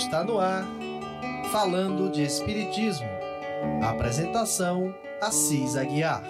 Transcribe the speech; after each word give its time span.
Está 0.00 0.24
no 0.24 0.40
ar, 0.40 0.66
falando 1.52 2.10
de 2.10 2.22
Espiritismo. 2.22 3.06
Apresentação: 3.82 4.94
Assis 5.20 5.76
Aguiar. 5.76 6.24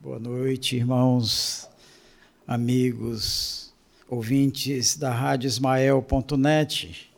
Boa 0.00 0.18
noite, 0.18 0.76
irmãos, 0.76 1.68
amigos, 2.46 3.74
ouvintes 4.08 4.96
da 4.96 5.12
Rádio 5.12 5.48
Ismael.net. 5.48 7.11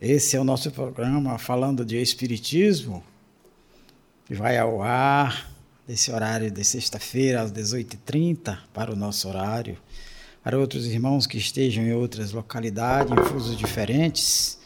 Esse 0.00 0.34
é 0.34 0.40
o 0.40 0.44
nosso 0.44 0.70
programa 0.70 1.36
falando 1.36 1.84
de 1.84 2.00
Espiritismo, 2.00 3.04
vai 4.30 4.56
ao 4.56 4.80
ar 4.80 5.52
nesse 5.86 6.10
horário 6.10 6.50
de 6.50 6.64
sexta-feira, 6.64 7.42
às 7.42 7.52
18h30, 7.52 8.56
para 8.72 8.90
o 8.90 8.96
nosso 8.96 9.28
horário. 9.28 9.76
Para 10.42 10.58
outros 10.58 10.86
irmãos 10.86 11.26
que 11.26 11.36
estejam 11.36 11.84
em 11.84 11.92
outras 11.92 12.32
localidades, 12.32 13.12
em 13.12 13.24
fusos 13.24 13.54
diferentes, 13.54 14.58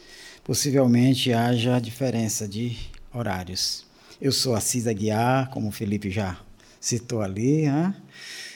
possivelmente 0.44 1.32
haja 1.32 1.80
diferença 1.80 2.46
de 2.46 2.76
horários. 3.12 3.84
Eu 4.20 4.30
sou 4.30 4.54
Assis 4.54 4.86
Aguiar, 4.86 5.50
como 5.50 5.66
o 5.66 5.72
Felipe 5.72 6.12
já 6.12 6.38
citou 6.78 7.22
ali, 7.22 7.62
né? 7.62 7.92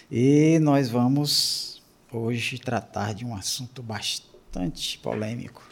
e 0.08 0.60
nós 0.60 0.88
vamos 0.88 1.82
hoje 2.12 2.56
tratar 2.56 3.14
de 3.14 3.24
um 3.24 3.34
assunto 3.34 3.82
bastante 3.82 4.96
polêmico 4.98 5.67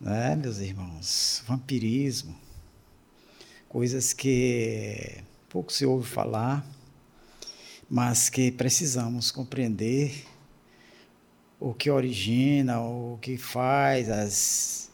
né, 0.00 0.34
meus 0.34 0.58
irmãos? 0.58 1.42
Vampirismo, 1.46 2.34
coisas 3.68 4.12
que 4.14 5.18
pouco 5.48 5.70
se 5.72 5.84
ouve 5.84 6.08
falar, 6.08 6.66
mas 7.88 8.30
que 8.30 8.50
precisamos 8.50 9.30
compreender 9.30 10.24
o 11.58 11.74
que 11.74 11.90
origina, 11.90 12.80
o 12.80 13.18
que 13.20 13.36
faz, 13.36 14.08
as, 14.08 14.90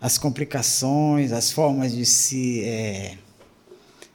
as 0.00 0.16
complicações, 0.16 1.32
as 1.32 1.52
formas 1.52 1.92
de 1.92 2.06
se 2.06 2.64
é, 2.64 3.18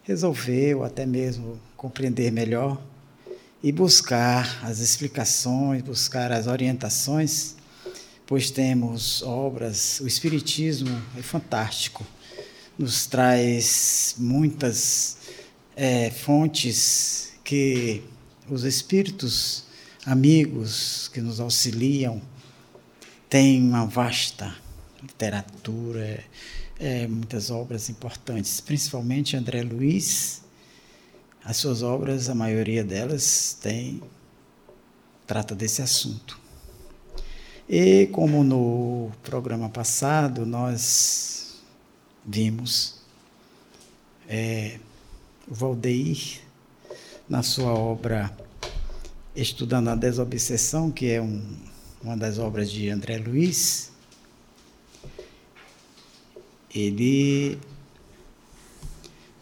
resolver 0.02 0.75
ou 0.75 0.84
até 0.84 1.06
mesmo 1.06 1.59
compreender 1.78 2.31
melhor 2.31 2.81
e 3.62 3.72
buscar 3.72 4.66
as 4.66 4.80
explicações, 4.80 5.84
buscar 5.84 6.31
as 6.31 6.47
orientações 6.47 7.61
pois 8.32 8.50
temos 8.50 9.22
obras, 9.24 10.00
o 10.00 10.08
Espiritismo 10.08 11.04
é 11.18 11.22
fantástico, 11.22 12.08
nos 12.80 13.06
traz 13.06 14.16
muitas 14.18 15.18
é, 15.76 16.10
fontes 16.10 17.34
que 17.44 18.02
os 18.50 18.64
espíritos 18.64 19.66
amigos 20.06 21.09
que 21.09 21.20
nos 21.20 21.42
auxiliam 21.42 22.22
têm 23.30 23.62
uma 23.62 23.86
vasta 23.86 24.56
literatura, 25.04 26.24
é, 26.80 27.08
muitas 27.08 27.52
obras 27.52 27.90
importantes, 27.90 28.62
principalmente 28.62 29.36
André 29.36 29.62
Luiz. 29.62 30.42
As 31.44 31.58
suas 31.58 31.84
obras, 31.84 32.30
a 32.30 32.34
maioria 32.34 32.82
delas 32.82 33.58
tem 33.62 34.02
trata 35.28 35.54
desse 35.54 35.82
assunto. 35.82 36.40
E 37.73 38.08
como 38.08 38.44
no 38.44 39.09
programa 39.23 39.69
passado 39.69 40.45
nós 40.45 41.61
vimos 42.25 42.95
é, 44.28 44.78
o 45.47 45.56
Valdeir, 45.56 46.41
na 47.29 47.41
sua 47.41 47.73
obra 47.73 48.29
Estudando 49.34 49.88
a 49.88 49.96
Desobsessão, 49.96 50.91
que 50.91 51.12
é 51.12 51.22
um, 51.22 51.41
uma 52.03 52.18
das 52.18 52.38
obras 52.40 52.69
de 52.69 52.90
André 52.90 53.19
Luiz, 53.19 53.94
ele 56.75 57.57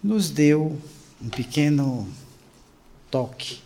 nos 0.04 0.30
deu 0.30 0.80
um 1.20 1.30
pequeno 1.30 2.08
toque 3.10 3.60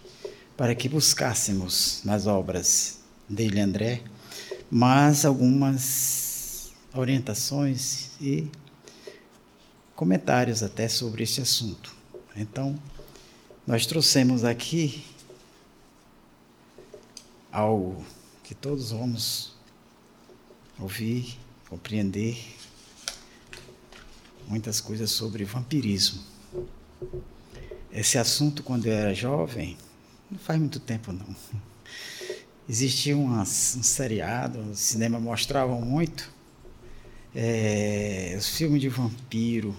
para 0.55 0.73
que 0.73 0.88
buscássemos 0.88 1.99
nas 2.05 2.27
obras 2.27 2.99
dele, 3.27 3.59
André, 3.59 4.01
mas 4.75 5.23
algumas 5.23 6.72
orientações 6.95 8.09
e 8.19 8.50
comentários 9.95 10.63
até 10.63 10.89
sobre 10.89 11.22
este 11.22 11.41
assunto. 11.41 11.95
Então, 12.35 12.75
nós 13.67 13.85
trouxemos 13.85 14.44
aqui 14.44 15.06
algo 17.51 18.03
que 18.44 18.56
todos 18.56 18.89
vamos 18.89 19.53
ouvir, 20.79 21.38
compreender 21.69 22.44
muitas 24.47 24.81
coisas 24.81 25.12
sobre 25.12 25.45
vampirismo. 25.45 26.19
Esse 27.91 28.17
assunto, 28.17 28.63
quando 28.63 28.88
eu 28.88 28.94
era 28.94 29.13
jovem, 29.13 29.78
não 30.31 30.39
faz 30.39 30.59
muito 30.59 30.79
tempo 30.79 31.13
não 31.13 31.35
existia 32.73 33.16
um, 33.16 33.39
um 33.39 33.45
seriado, 33.45 34.59
o 34.59 34.75
cinema 34.75 35.19
mostrava 35.19 35.75
muito, 35.75 36.28
é, 37.35 38.35
os 38.35 38.50
filmes 38.50 38.81
de 38.81 38.89
vampiro, 38.89 39.75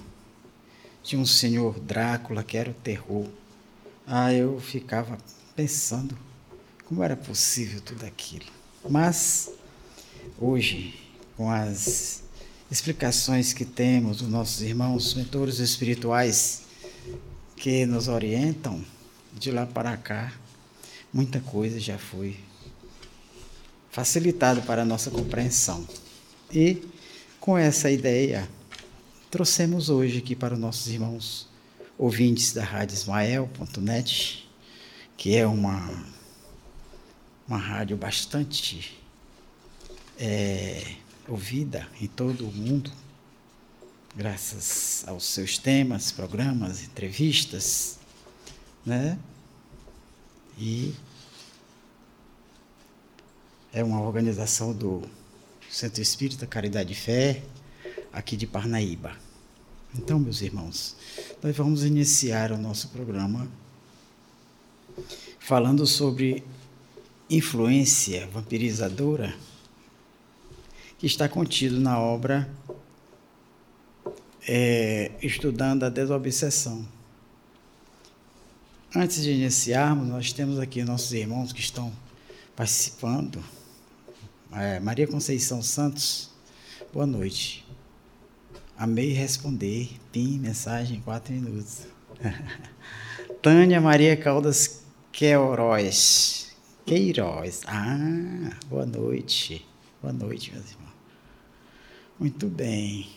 tinha 1.02 1.20
um 1.20 1.26
senhor 1.26 1.80
Drácula 1.80 2.44
que 2.44 2.56
era 2.56 2.70
o 2.70 2.74
terror. 2.74 3.26
Ah, 4.06 4.32
eu 4.32 4.60
ficava 4.60 5.18
pensando 5.56 6.16
como 6.84 7.02
era 7.02 7.16
possível 7.16 7.80
tudo 7.80 8.06
aquilo. 8.06 8.46
Mas 8.88 9.50
hoje, 10.38 10.94
com 11.36 11.50
as 11.50 12.22
explicações 12.70 13.52
que 13.52 13.64
temos 13.64 14.18
dos 14.18 14.28
nossos 14.28 14.62
irmãos 14.62 15.14
mentores 15.14 15.58
espirituais 15.58 16.62
que 17.56 17.86
nos 17.86 18.06
orientam 18.06 18.84
de 19.32 19.50
lá 19.50 19.66
para 19.66 19.96
cá, 19.96 20.32
muita 21.12 21.40
coisa 21.40 21.80
já 21.80 21.98
foi 21.98 22.36
facilitado 23.94 24.60
para 24.62 24.82
a 24.82 24.84
nossa 24.84 25.08
compreensão. 25.08 25.86
E 26.52 26.82
com 27.38 27.56
essa 27.56 27.88
ideia, 27.88 28.50
trouxemos 29.30 29.88
hoje 29.88 30.18
aqui 30.18 30.34
para 30.34 30.54
os 30.54 30.58
nossos 30.58 30.88
irmãos 30.88 31.48
ouvintes 31.96 32.52
da 32.52 32.64
Rádio 32.64 32.94
Ismael.net, 32.94 34.50
que 35.16 35.36
é 35.36 35.46
uma, 35.46 36.04
uma 37.46 37.56
rádio 37.56 37.96
bastante 37.96 39.00
é, 40.18 40.96
ouvida 41.28 41.88
em 42.00 42.08
todo 42.08 42.48
o 42.48 42.52
mundo, 42.52 42.90
graças 44.16 45.04
aos 45.06 45.24
seus 45.24 45.56
temas, 45.56 46.10
programas, 46.10 46.82
entrevistas, 46.82 48.00
né? 48.84 49.16
E 50.58 50.92
é 53.74 53.82
uma 53.82 54.00
organização 54.00 54.72
do 54.72 55.02
Centro 55.68 56.00
Espírita 56.00 56.46
Caridade 56.46 56.92
e 56.92 56.94
Fé, 56.94 57.42
aqui 58.12 58.36
de 58.36 58.46
Parnaíba. 58.46 59.16
Então, 59.92 60.16
meus 60.16 60.40
irmãos, 60.42 60.94
nós 61.42 61.56
vamos 61.56 61.82
iniciar 61.82 62.52
o 62.52 62.56
nosso 62.56 62.88
programa 62.90 63.48
falando 65.40 65.84
sobre 65.88 66.44
influência 67.28 68.28
vampirizadora 68.28 69.34
que 70.96 71.06
está 71.06 71.28
contido 71.28 71.80
na 71.80 71.98
obra 71.98 72.48
é, 74.46 75.10
Estudando 75.20 75.82
a 75.82 75.88
Desobsessão. 75.88 76.86
Antes 78.94 79.20
de 79.20 79.32
iniciarmos, 79.32 80.06
nós 80.06 80.32
temos 80.32 80.60
aqui 80.60 80.84
nossos 80.84 81.12
irmãos 81.12 81.52
que 81.52 81.60
estão 81.60 81.92
participando 82.54 83.42
é, 84.56 84.78
Maria 84.78 85.06
Conceição 85.06 85.62
Santos, 85.62 86.30
boa 86.92 87.06
noite. 87.06 87.66
Amei 88.76 89.12
responder. 89.12 89.90
Pim, 90.12 90.38
mensagem, 90.38 91.00
quatro 91.00 91.32
minutos. 91.32 91.86
Tânia 93.42 93.80
Maria 93.80 94.16
Caldas 94.16 94.82
Queiroz. 95.10 96.52
Queiroz. 96.86 97.62
Ah, 97.66 98.56
boa 98.68 98.86
noite. 98.86 99.66
Boa 100.00 100.12
noite, 100.12 100.52
meus 100.52 100.70
irmãos. 100.70 100.94
Muito 102.18 102.46
bem. 102.46 103.08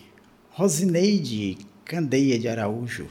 Rosineide 0.51 1.57
Candeia 1.85 2.39
de 2.39 2.47
Araújo. 2.47 3.07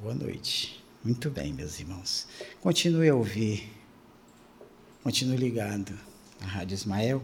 Boa 0.00 0.14
noite. 0.14 0.82
Muito 1.04 1.30
bem, 1.30 1.52
meus 1.52 1.78
irmãos. 1.78 2.26
Continue 2.60 3.08
a 3.08 3.14
ouvir. 3.14 3.70
Continue 5.02 5.36
ligado 5.36 6.07
na 6.40 6.46
Rádio 6.46 6.74
Ismael, 6.74 7.22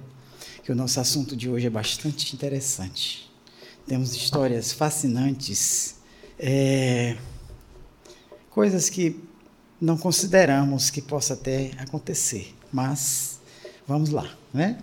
que 0.62 0.72
o 0.72 0.74
nosso 0.74 0.98
assunto 1.00 1.36
de 1.36 1.48
hoje 1.48 1.66
é 1.66 1.70
bastante 1.70 2.34
interessante. 2.34 3.30
temos 3.86 4.14
histórias 4.14 4.72
fascinantes, 4.72 5.96
é, 6.38 7.16
coisas 8.50 8.88
que 8.88 9.22
não 9.80 9.98
consideramos 9.98 10.88
que 10.88 11.02
possa 11.02 11.34
até 11.34 11.72
acontecer, 11.78 12.54
mas 12.72 13.40
vamos 13.86 14.10
lá, 14.10 14.34
né? 14.52 14.78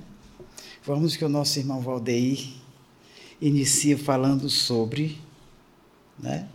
Vamos 0.85 1.15
que 1.15 1.25
o 1.25 1.29
nosso 1.29 1.57
irmão 1.57 1.81
Valdeir 1.81 2.53
inicia 3.41 3.97
falando 3.97 4.49
sobre, 4.49 5.19
né? 6.19 6.47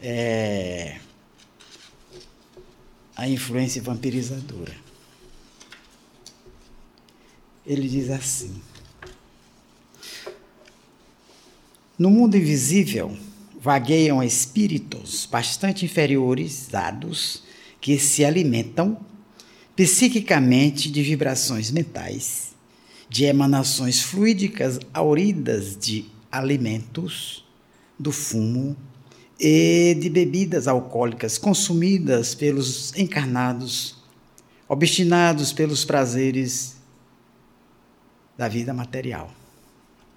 É, 0.00 1.00
a 3.16 3.28
influência 3.28 3.82
vampirizadora. 3.82 4.89
Ele 7.70 7.86
diz 7.86 8.10
assim: 8.10 8.50
No 11.96 12.10
mundo 12.10 12.36
invisível 12.36 13.16
vagueiam 13.60 14.20
espíritos 14.20 15.24
bastante 15.30 15.84
inferiores, 15.84 16.66
dados, 16.68 17.44
que 17.80 17.96
se 17.96 18.24
alimentam 18.24 18.98
psiquicamente 19.76 20.90
de 20.90 21.00
vibrações 21.00 21.70
mentais, 21.70 22.56
de 23.08 23.26
emanações 23.26 24.02
fluídicas 24.02 24.80
auridas 24.92 25.76
de 25.76 26.06
alimentos, 26.28 27.46
do 27.96 28.10
fumo 28.10 28.76
e 29.38 29.96
de 30.00 30.10
bebidas 30.10 30.66
alcoólicas 30.66 31.38
consumidas 31.38 32.34
pelos 32.34 32.92
encarnados, 32.96 33.94
obstinados 34.68 35.52
pelos 35.52 35.84
prazeres 35.84 36.79
da 38.40 38.48
vida 38.48 38.72
material. 38.72 39.30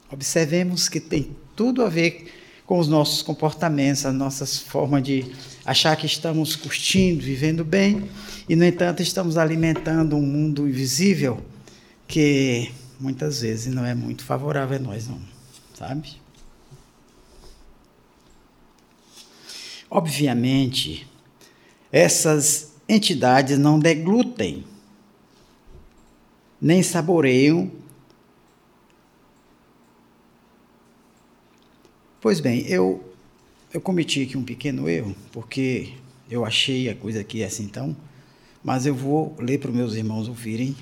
Observemos 0.09 0.87
que 0.87 1.01
tem 1.01 1.35
tudo 1.57 1.83
a 1.83 1.89
ver 1.89 2.31
com 2.65 2.79
os 2.79 2.87
nossos 2.87 3.21
comportamentos, 3.21 4.05
as 4.05 4.15
nossas 4.15 4.57
formas 4.57 5.03
de 5.03 5.25
achar 5.65 5.93
que 5.97 6.05
estamos 6.05 6.55
curtindo, 6.55 7.21
vivendo 7.21 7.65
bem, 7.65 8.09
e 8.47 8.55
no 8.55 8.63
entanto 8.63 9.01
estamos 9.01 9.37
alimentando 9.37 10.15
um 10.15 10.21
mundo 10.21 10.65
invisível 10.69 11.43
que 12.07 12.71
muitas 12.97 13.41
vezes 13.41 13.73
não 13.73 13.83
é 13.83 13.93
muito 13.93 14.23
favorável 14.23 14.77
a 14.77 14.79
nós, 14.79 15.05
não, 15.05 15.19
sabe? 15.77 16.15
Obviamente, 19.89 21.05
essas 21.91 22.71
entidades 22.87 23.59
não 23.59 23.77
deglutem, 23.77 24.63
nem 26.61 26.81
saboreiam 26.81 27.82
Pois 32.23 32.39
bem, 32.39 32.65
eu, 32.67 33.03
eu 33.73 33.81
cometi 33.81 34.21
aqui 34.21 34.37
um 34.37 34.45
pequeno 34.45 34.87
erro, 34.87 35.13
porque 35.33 35.91
eu 36.31 36.45
achei 36.45 36.87
a 36.87 36.95
coisa 36.95 37.19
aqui 37.19 37.43
assim 37.43 37.63
então, 37.63 37.93
mas 38.63 38.85
eu 38.85 38.95
vou 38.95 39.35
ler 39.37 39.59
para 39.59 39.69
os 39.69 39.75
meus 39.75 39.93
irmãos 39.93 40.29
ouvirem 40.29 40.73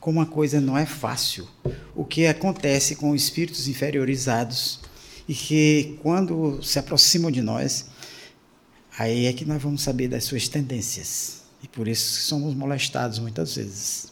como 0.00 0.22
a 0.22 0.24
coisa 0.24 0.58
não 0.58 0.74
é 0.78 0.86
fácil. 0.86 1.46
O 1.94 2.02
que 2.02 2.26
acontece 2.26 2.96
com 2.96 3.14
espíritos 3.14 3.68
inferiorizados 3.68 4.80
e 5.28 5.34
que, 5.34 5.98
quando 6.02 6.62
se 6.62 6.78
aproximam 6.78 7.30
de 7.30 7.42
nós, 7.42 7.90
aí 8.98 9.26
é 9.26 9.34
que 9.34 9.44
nós 9.44 9.62
vamos 9.62 9.82
saber 9.82 10.08
das 10.08 10.24
suas 10.24 10.48
tendências. 10.48 11.42
E 11.62 11.68
por 11.68 11.88
isso 11.88 12.22
somos 12.22 12.54
molestados 12.54 13.18
muitas 13.18 13.54
vezes. 13.54 14.10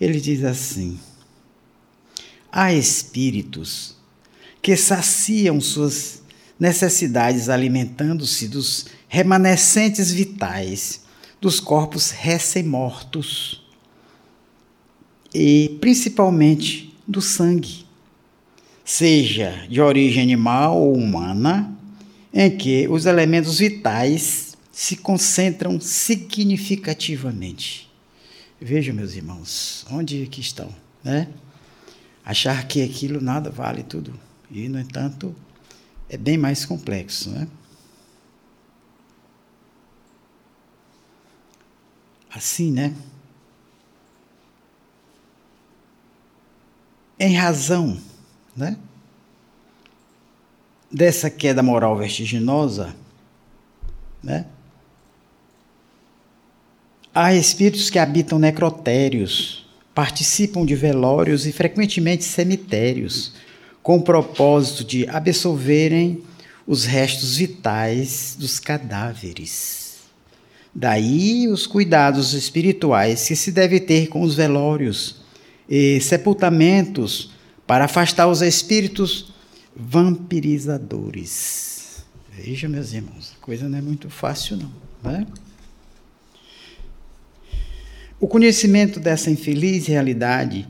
Ele 0.00 0.18
diz 0.18 0.42
assim: 0.42 0.98
há 2.50 2.72
espíritos 2.72 4.00
que 4.62 4.76
saciam 4.76 5.60
suas 5.60 6.22
necessidades 6.58 7.48
alimentando-se 7.48 8.46
dos 8.46 8.86
remanescentes 9.08 10.12
vitais 10.12 11.02
dos 11.40 11.58
corpos 11.58 12.12
recém-mortos 12.12 13.60
e 15.34 15.76
principalmente 15.80 16.94
do 17.08 17.20
sangue, 17.20 17.84
seja 18.84 19.66
de 19.68 19.80
origem 19.80 20.22
animal 20.22 20.80
ou 20.80 20.94
humana, 20.94 21.76
em 22.32 22.56
que 22.56 22.86
os 22.88 23.06
elementos 23.06 23.58
vitais 23.58 24.56
se 24.70 24.94
concentram 24.96 25.80
significativamente. 25.80 27.90
Vejam, 28.60 28.94
meus 28.94 29.16
irmãos, 29.16 29.84
onde 29.90 30.28
que 30.28 30.40
estão, 30.40 30.72
né? 31.02 31.26
Achar 32.24 32.68
que 32.68 32.80
aquilo 32.82 33.20
nada 33.20 33.50
vale 33.50 33.82
tudo 33.82 34.14
e, 34.52 34.68
no 34.68 34.78
entanto, 34.78 35.34
é 36.10 36.16
bem 36.18 36.36
mais 36.36 36.66
complexo. 36.66 37.30
Né? 37.30 37.48
Assim, 42.30 42.70
né? 42.70 42.94
Em 47.18 47.34
razão 47.34 47.98
né, 48.54 48.76
dessa 50.90 51.30
queda 51.30 51.62
moral 51.62 51.96
vertiginosa, 51.96 52.94
né, 54.22 54.46
há 57.14 57.32
espíritos 57.32 57.90
que 57.90 57.98
habitam 57.98 58.40
necrotérios, 58.40 59.64
participam 59.94 60.66
de 60.66 60.74
velórios 60.74 61.46
e 61.46 61.52
frequentemente 61.52 62.24
cemitérios 62.24 63.34
com 63.82 63.96
o 63.96 64.02
propósito 64.02 64.84
de 64.84 65.08
absolverem 65.08 66.22
os 66.66 66.84
restos 66.84 67.36
vitais 67.36 68.36
dos 68.38 68.60
cadáveres. 68.60 69.82
Daí 70.74 71.48
os 71.48 71.66
cuidados 71.66 72.32
espirituais 72.32 73.26
que 73.26 73.36
se 73.36 73.52
deve 73.52 73.80
ter 73.80 74.08
com 74.08 74.22
os 74.22 74.34
velórios 74.34 75.16
e 75.68 76.00
sepultamentos 76.00 77.32
para 77.66 77.84
afastar 77.84 78.26
os 78.26 78.40
espíritos 78.40 79.34
vampirizadores. 79.76 82.04
Veja, 82.30 82.68
meus 82.68 82.92
irmãos, 82.92 83.34
a 83.38 83.44
coisa 83.44 83.68
não 83.68 83.78
é 83.78 83.82
muito 83.82 84.08
fácil, 84.08 84.56
não. 84.56 84.72
Né? 85.02 85.26
O 88.18 88.26
conhecimento 88.26 89.00
dessa 89.00 89.30
infeliz 89.30 89.86
realidade 89.86 90.66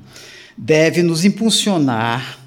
deve 0.56 1.02
nos 1.02 1.24
impulsionar 1.24 2.41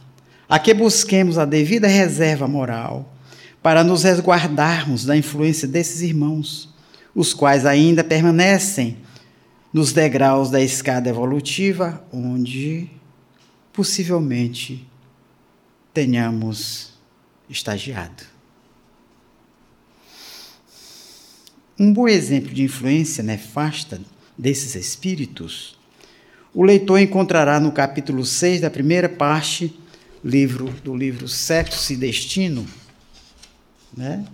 a 0.47 0.59
que 0.59 0.73
busquemos 0.73 1.37
a 1.37 1.45
devida 1.45 1.87
reserva 1.87 2.47
moral 2.47 3.13
para 3.61 3.83
nos 3.83 4.03
resguardarmos 4.03 5.05
da 5.05 5.17
influência 5.17 5.67
desses 5.67 6.01
irmãos, 6.01 6.73
os 7.13 7.33
quais 7.33 7.65
ainda 7.65 8.03
permanecem 8.03 8.97
nos 9.73 9.91
degraus 9.91 10.49
da 10.49 10.61
escada 10.61 11.09
evolutiva, 11.09 12.05
onde 12.11 12.89
possivelmente 13.73 14.87
tenhamos 15.93 16.93
estagiado. 17.49 18.23
Um 21.77 21.91
bom 21.91 22.07
exemplo 22.07 22.53
de 22.53 22.63
influência 22.63 23.23
nefasta 23.23 23.99
desses 24.37 24.75
espíritos 24.75 25.75
o 26.55 26.63
leitor 26.63 27.01
encontrará 27.01 27.59
no 27.59 27.69
capítulo 27.69 28.25
6 28.25 28.61
da 28.61 28.69
primeira 28.69 29.09
parte 29.09 29.77
livro 30.25 30.73
do 30.83 30.95
livro 30.95 31.27
Sexo 31.27 31.93
e 31.93 31.95
Destino, 31.95 32.65
né? 33.95 34.25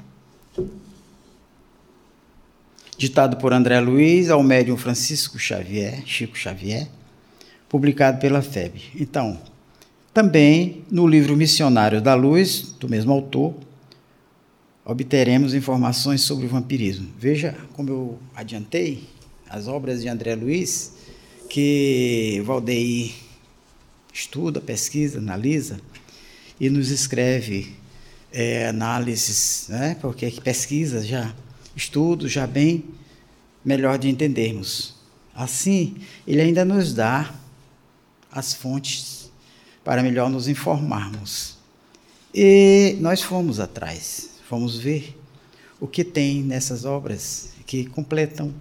ditado 2.98 3.36
por 3.36 3.52
André 3.52 3.80
Luiz 3.82 4.30
ao 4.30 4.42
médium 4.42 4.78
Francisco 4.78 5.38
Xavier, 5.38 6.02
Chico 6.06 6.38
Xavier, 6.38 6.88
publicado 7.68 8.20
pela 8.20 8.42
FEB. 8.42 8.80
Então, 8.96 9.38
também 10.14 10.86
no 10.90 11.06
livro 11.06 11.36
Missionário 11.36 12.02
da 12.02 12.14
Luz, 12.14 12.74
do 12.80 12.88
mesmo 12.88 13.12
autor, 13.12 13.54
obteremos 14.86 15.54
informações 15.54 16.22
sobre 16.22 16.46
o 16.46 16.50
vampirismo. 16.50 17.10
Veja 17.20 17.54
como 17.74 17.90
eu 17.90 18.20
adiantei 18.34 19.10
as 19.50 19.68
obras 19.68 20.02
de 20.02 20.08
André 20.08 20.36
Luiz, 20.36 20.94
que 21.50 22.42
Valdeir 22.46 23.14
estuda, 24.14 24.60
pesquisa, 24.60 25.20
analisa 25.20 25.80
e 26.60 26.70
nos 26.70 26.90
escreve 26.90 27.76
é, 28.32 28.68
análises, 28.68 29.68
né? 29.70 29.98
porque 30.00 30.26
é 30.26 30.32
pesquisa 30.32 31.04
já, 31.04 31.34
estudos 31.76 32.32
já 32.32 32.46
bem 32.46 32.86
melhor 33.64 33.98
de 33.98 34.10
entendermos. 34.10 34.96
Assim, 35.34 35.96
ele 36.28 36.42
ainda 36.42 36.66
nos 36.66 36.94
dá 36.94 37.34
as 38.32 38.54
fontes 38.54 39.32
para 39.84 40.04
melhor 40.04 40.30
nos 40.30 40.48
informarmos. 40.48 41.58
E 42.34 42.96
nós 43.00 43.22
fomos 43.22 43.60
atrás, 43.60 44.32
fomos 44.48 44.78
ver 44.78 45.18
o 45.80 45.88
que 45.88 46.04
tem 46.04 46.42
nessas 46.44 46.86
obras 46.86 47.50
que 47.66 47.86
completam 47.86 48.54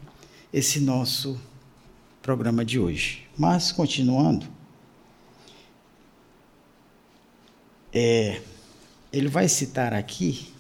esse 0.53 0.81
nosso 0.81 1.39
programa 2.23 2.65
de 2.65 2.79
hoje. 2.79 3.27
Mas, 3.37 3.71
continuando, 3.71 4.47
é, 7.93 8.41
ele 9.13 9.29
vai 9.29 9.49
citar 9.49 9.93
aqui 9.93 10.53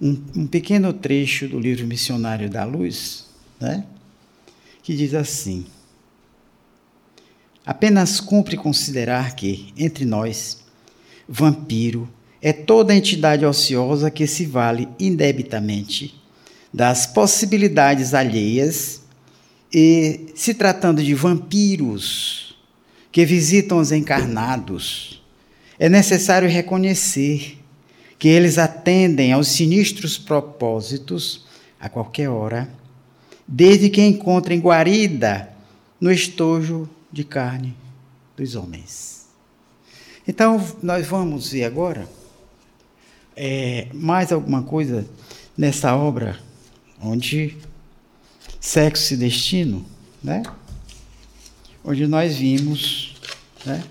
um, 0.00 0.16
um 0.36 0.46
pequeno 0.46 0.92
trecho 0.92 1.48
do 1.48 1.58
livro 1.58 1.86
Missionário 1.86 2.48
da 2.48 2.64
Luz, 2.64 3.26
né? 3.60 3.84
que 4.82 4.94
diz 4.96 5.14
assim: 5.14 5.66
Apenas 7.66 8.20
cumpre 8.20 8.56
considerar 8.56 9.34
que, 9.34 9.72
entre 9.76 10.04
nós, 10.04 10.64
vampiro 11.28 12.08
é 12.40 12.52
toda 12.52 12.94
entidade 12.94 13.44
ociosa 13.44 14.10
que 14.10 14.26
se 14.26 14.46
vale 14.46 14.88
indebitamente 14.98 16.14
das 16.72 17.06
possibilidades 17.06 18.14
alheias 18.14 19.02
e, 19.72 20.30
se 20.34 20.54
tratando 20.54 21.02
de 21.02 21.14
vampiros 21.14 22.56
que 23.10 23.24
visitam 23.24 23.78
os 23.78 23.90
encarnados, 23.90 25.17
é 25.78 25.88
necessário 25.88 26.48
reconhecer 26.48 27.58
que 28.18 28.28
eles 28.28 28.58
atendem 28.58 29.32
aos 29.32 29.48
sinistros 29.48 30.18
propósitos 30.18 31.46
a 31.78 31.88
qualquer 31.88 32.28
hora, 32.28 32.68
desde 33.46 33.88
que 33.88 34.02
encontrem 34.02 34.58
guarida 34.58 35.50
no 36.00 36.10
estojo 36.10 36.88
de 37.12 37.22
carne 37.22 37.76
dos 38.36 38.56
homens. 38.56 39.26
Então, 40.26 40.62
nós 40.82 41.06
vamos 41.06 41.52
ver 41.52 41.64
agora 41.64 42.08
é, 43.36 43.86
mais 43.94 44.32
alguma 44.32 44.62
coisa 44.62 45.08
nessa 45.56 45.94
obra, 45.94 46.38
onde 47.00 47.56
sexo 48.60 49.14
e 49.14 49.16
destino, 49.16 49.86
né? 50.22 50.42
Onde 51.84 52.06
nós 52.06 52.36
vimos, 52.36 53.14
né? 53.64 53.82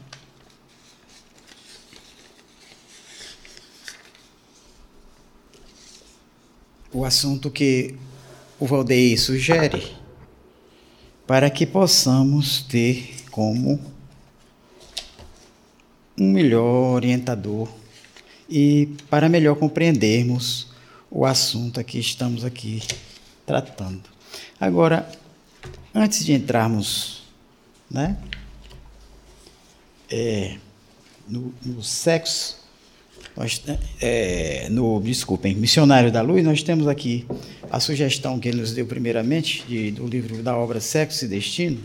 O 6.98 7.06
assunto 7.06 7.52
que 7.52 7.96
o 8.60 8.66
Valdeir 8.66 9.20
sugere 9.22 9.96
para 11.28 11.48
que 11.48 11.64
possamos 11.64 12.64
ter 12.64 13.18
como 13.30 13.80
um 16.20 16.32
melhor 16.32 16.96
orientador 16.96 17.70
e 18.50 18.96
para 19.12 19.30
melhor 19.30 19.58
compreendermos 19.58 20.70
o 21.12 21.24
assunto 21.24 21.84
que 21.84 22.00
estamos 22.00 22.44
aqui 22.44 22.82
tratando. 23.46 24.10
Agora, 24.60 25.08
antes 25.94 26.26
de 26.26 26.34
entrarmos 26.34 27.28
né, 27.92 28.18
é, 30.10 30.58
no, 31.28 31.54
no 31.64 31.84
sexo 31.84 32.67
nós, 33.38 33.62
é, 34.02 34.68
no, 34.72 35.00
desculpem, 35.00 35.54
Missionário 35.54 36.12
da 36.12 36.24
Luz, 36.24 36.44
nós 36.44 36.64
temos 36.64 36.88
aqui 36.88 37.24
a 37.70 37.80
sugestão 37.80 38.40
que 38.40 38.48
ele 38.48 38.60
nos 38.60 38.74
deu 38.74 38.88
primeiramente 38.88 39.64
de, 39.68 39.92
do 39.92 40.08
livro 40.08 40.42
da 40.42 40.58
obra 40.58 40.82
Sexo 40.82 41.26
e 41.26 41.28
Destino, 41.28 41.78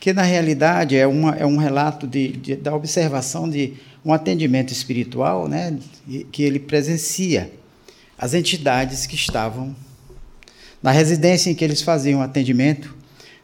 que 0.00 0.12
na 0.12 0.22
realidade 0.22 0.96
é, 0.96 1.06
uma, 1.06 1.36
é 1.36 1.46
um 1.46 1.56
relato 1.56 2.04
de, 2.04 2.32
de, 2.32 2.56
da 2.56 2.74
observação 2.74 3.48
de 3.48 3.74
um 4.04 4.12
atendimento 4.12 4.72
espiritual 4.72 5.46
né, 5.46 5.78
que 6.32 6.42
ele 6.42 6.58
presencia 6.58 7.52
as 8.18 8.34
entidades 8.34 9.06
que 9.06 9.14
estavam 9.14 9.76
na 10.82 10.90
residência 10.90 11.48
em 11.48 11.54
que 11.54 11.62
eles 11.64 11.80
faziam 11.80 12.20
atendimento 12.20 12.92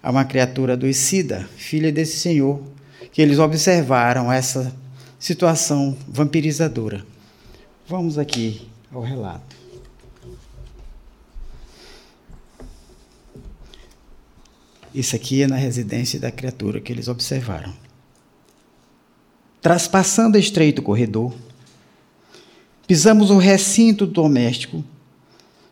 a 0.03 0.11
uma 0.11 0.25
criatura 0.25 0.73
adoecida, 0.73 1.49
filha 1.57 1.93
desse 1.93 2.19
senhor, 2.19 2.61
que 3.13 3.23
eles 3.23 3.39
observaram 3.39 4.33
essa 4.33 4.75
situação 5.21 5.97
vampirizadora. 6.09 7.07
Vamos 7.89 8.19
aqui 8.19 8.69
ao 8.93 9.01
relato. 9.01 9.57
Isso 14.95 15.17
aqui 15.17 15.41
é 15.41 15.47
na 15.47 15.57
residência 15.57 16.21
da 16.21 16.31
criatura 16.31 16.83
que 16.83 16.93
eles 16.93 17.09
observaram. 17.09 17.75
Traspassando 19.63 20.37
estreito 20.37 20.83
corredor, 20.83 21.35
pisamos 22.87 23.31
o 23.31 23.39
recinto 23.39 24.07
doméstico, 24.07 24.85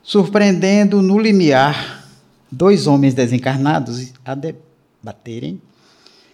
surpreendendo 0.03 1.03
no 1.03 1.19
limiar 1.19 2.09
dois 2.51 2.87
homens 2.87 3.13
desencarnados 3.13 4.15
a 4.25 4.35
debaterem 4.35 5.61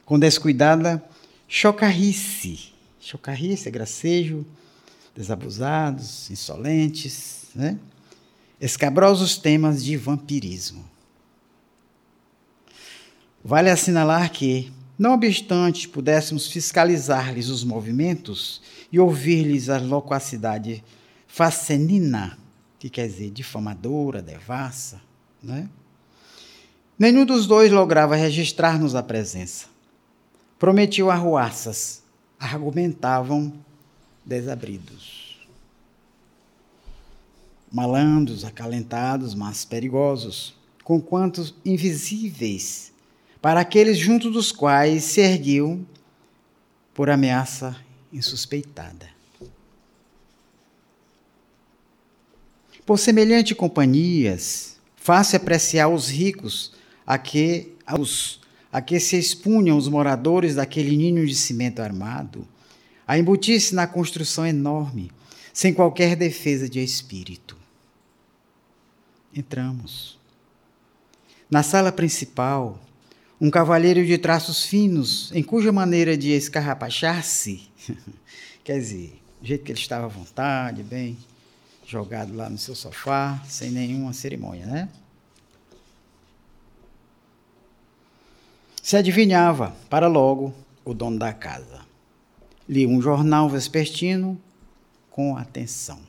com 0.06 0.16
descuidada 0.16 1.02
chocarrice. 1.48 2.72
Chocarrice 3.00 3.66
é 3.66 3.70
gracejo 3.72 4.46
desabusados, 5.14 6.30
insolentes, 6.30 7.46
né? 7.54 7.78
escabrosos 8.60 9.36
temas 9.36 9.84
de 9.84 9.96
vampirismo. 9.96 10.84
Vale 13.44 13.70
assinalar 13.70 14.30
que, 14.30 14.72
não 14.96 15.14
obstante 15.14 15.88
pudéssemos 15.88 16.46
fiscalizar-lhes 16.46 17.48
os 17.48 17.64
movimentos 17.64 18.62
e 18.90 19.00
ouvir-lhes 19.00 19.68
a 19.68 19.78
loquacidade 19.78 20.84
facenina, 21.26 22.38
que 22.78 22.88
quer 22.88 23.08
dizer 23.08 23.30
difamadora, 23.30 24.22
devassa, 24.22 25.00
né? 25.42 25.68
nenhum 26.96 27.26
dos 27.26 27.46
dois 27.46 27.72
lograva 27.72 28.14
registrar-nos 28.14 28.94
a 28.94 29.02
presença. 29.02 29.66
Prometiam 30.56 31.10
arruaças, 31.10 32.02
argumentavam 32.38 33.52
desabridos. 34.24 35.38
Malandros, 37.70 38.44
acalentados, 38.44 39.34
mas 39.34 39.64
perigosos, 39.64 40.54
com 40.84 41.00
quantos 41.00 41.54
invisíveis, 41.64 42.92
para 43.40 43.60
aqueles 43.60 43.98
junto 43.98 44.30
dos 44.30 44.52
quais 44.52 45.04
se 45.04 45.20
erguiam 45.20 45.86
por 46.92 47.08
ameaça 47.08 47.76
insuspeitada. 48.12 49.08
Por 52.84 52.98
semelhante 52.98 53.54
companhias, 53.54 54.76
fácil 54.96 55.36
apreciar 55.36 55.88
os 55.88 56.08
ricos 56.08 56.72
a 57.06 57.16
que, 57.16 57.74
aos, 57.86 58.40
a 58.72 58.80
que 58.80 58.98
se 59.00 59.16
expunham 59.16 59.76
os 59.76 59.88
moradores 59.88 60.56
daquele 60.56 60.96
ninho 60.96 61.26
de 61.26 61.34
cimento 61.34 61.80
armado, 61.80 62.46
a 63.12 63.18
embutir-se 63.18 63.74
na 63.74 63.86
construção 63.86 64.46
enorme, 64.46 65.12
sem 65.52 65.74
qualquer 65.74 66.16
defesa 66.16 66.66
de 66.66 66.82
espírito. 66.82 67.58
Entramos. 69.34 70.18
Na 71.50 71.62
sala 71.62 71.92
principal, 71.92 72.80
um 73.38 73.50
cavalheiro 73.50 74.02
de 74.06 74.16
traços 74.16 74.64
finos, 74.64 75.30
em 75.34 75.42
cuja 75.42 75.70
maneira 75.70 76.16
de 76.16 76.30
escarrapachar-se, 76.30 77.68
quer 78.64 78.78
dizer, 78.78 79.20
do 79.42 79.46
jeito 79.46 79.62
que 79.62 79.72
ele 79.72 79.78
estava 79.78 80.06
à 80.06 80.08
vontade, 80.08 80.82
bem 80.82 81.18
jogado 81.86 82.34
lá 82.34 82.48
no 82.48 82.56
seu 82.56 82.74
sofá, 82.74 83.42
sem 83.46 83.70
nenhuma 83.70 84.14
cerimônia, 84.14 84.64
né? 84.64 84.88
Se 88.82 88.96
adivinhava, 88.96 89.76
para 89.90 90.06
logo, 90.08 90.54
o 90.82 90.94
dono 90.94 91.18
da 91.18 91.34
casa. 91.34 91.91
Li 92.72 92.86
um 92.86 93.02
jornal 93.02 93.50
vespertino 93.50 94.40
com 95.10 95.36
atenção. 95.36 96.00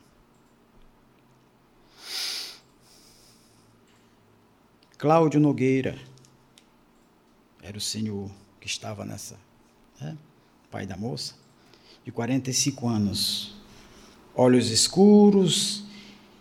Cláudio 4.98 5.42
Nogueira 5.42 6.00
era 7.62 7.78
o 7.78 7.82
senhor 7.82 8.32
que 8.62 8.68
estava 8.68 9.04
nessa, 9.04 9.38
né? 10.00 10.18
pai 10.72 10.86
da 10.86 10.96
moça, 10.96 11.34
de 12.06 12.14
45 12.14 12.88
anos, 12.88 13.58
olhos 14.34 14.70
escuros, 14.70 15.84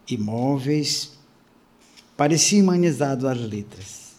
imóveis, 0.09 1.19
parecia 2.17 2.63
humanizado 2.63 3.27
às 3.27 3.41
letras. 3.41 4.13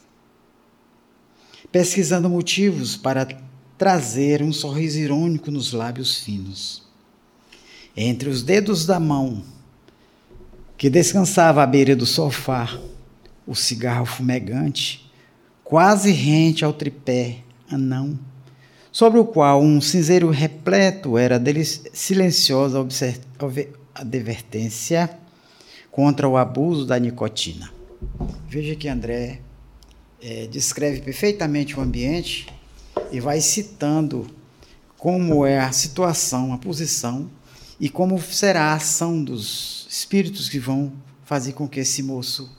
Pesquisando 1.71 2.29
motivos 2.29 2.97
para 2.97 3.41
trazer 3.83 4.41
um 4.41 4.53
sorriso 4.53 4.97
irônico 4.97 5.51
nos 5.51 5.73
lábios 5.73 6.23
finos. 6.23 6.83
Entre 7.97 8.29
os 8.29 8.41
dedos 8.41 8.85
da 8.85 8.97
mão, 8.97 9.43
que 10.77 10.89
descansava 10.89 11.61
à 11.61 11.67
beira 11.67 11.93
do 11.93 12.05
sofá, 12.05 12.79
o 13.45 13.53
cigarro 13.53 14.05
fumegante, 14.05 15.11
quase 15.65 16.13
rente 16.13 16.63
ao 16.63 16.71
tripé 16.71 17.39
anão, 17.69 18.17
sobre 18.89 19.19
o 19.19 19.25
qual 19.25 19.61
um 19.61 19.81
cinzeiro 19.81 20.29
repleto 20.29 21.17
era 21.17 21.37
silenciosa 21.91 22.87
advertência 23.93 25.09
contra 25.91 26.25
o 26.25 26.37
abuso 26.37 26.85
da 26.85 26.97
nicotina. 26.97 27.69
Veja 28.47 28.77
que 28.77 28.87
André 28.87 29.41
é, 30.21 30.47
descreve 30.47 31.01
perfeitamente 31.01 31.77
o 31.77 31.81
ambiente 31.81 32.47
e 33.11 33.19
vai 33.19 33.41
citando 33.41 34.27
como 34.97 35.45
é 35.45 35.59
a 35.59 35.71
situação, 35.71 36.53
a 36.53 36.57
posição 36.57 37.29
e 37.79 37.89
como 37.89 38.19
será 38.21 38.71
a 38.71 38.75
ação 38.75 39.23
dos 39.23 39.87
espíritos 39.89 40.47
que 40.49 40.59
vão 40.59 40.93
fazer 41.25 41.53
com 41.53 41.67
que 41.67 41.79
esse 41.79 42.01
moço 42.01 42.49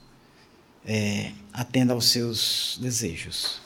é, 0.85 1.33
atenda 1.53 1.95
aos 1.95 2.11
seus 2.11 2.79
desejos. 2.81 3.63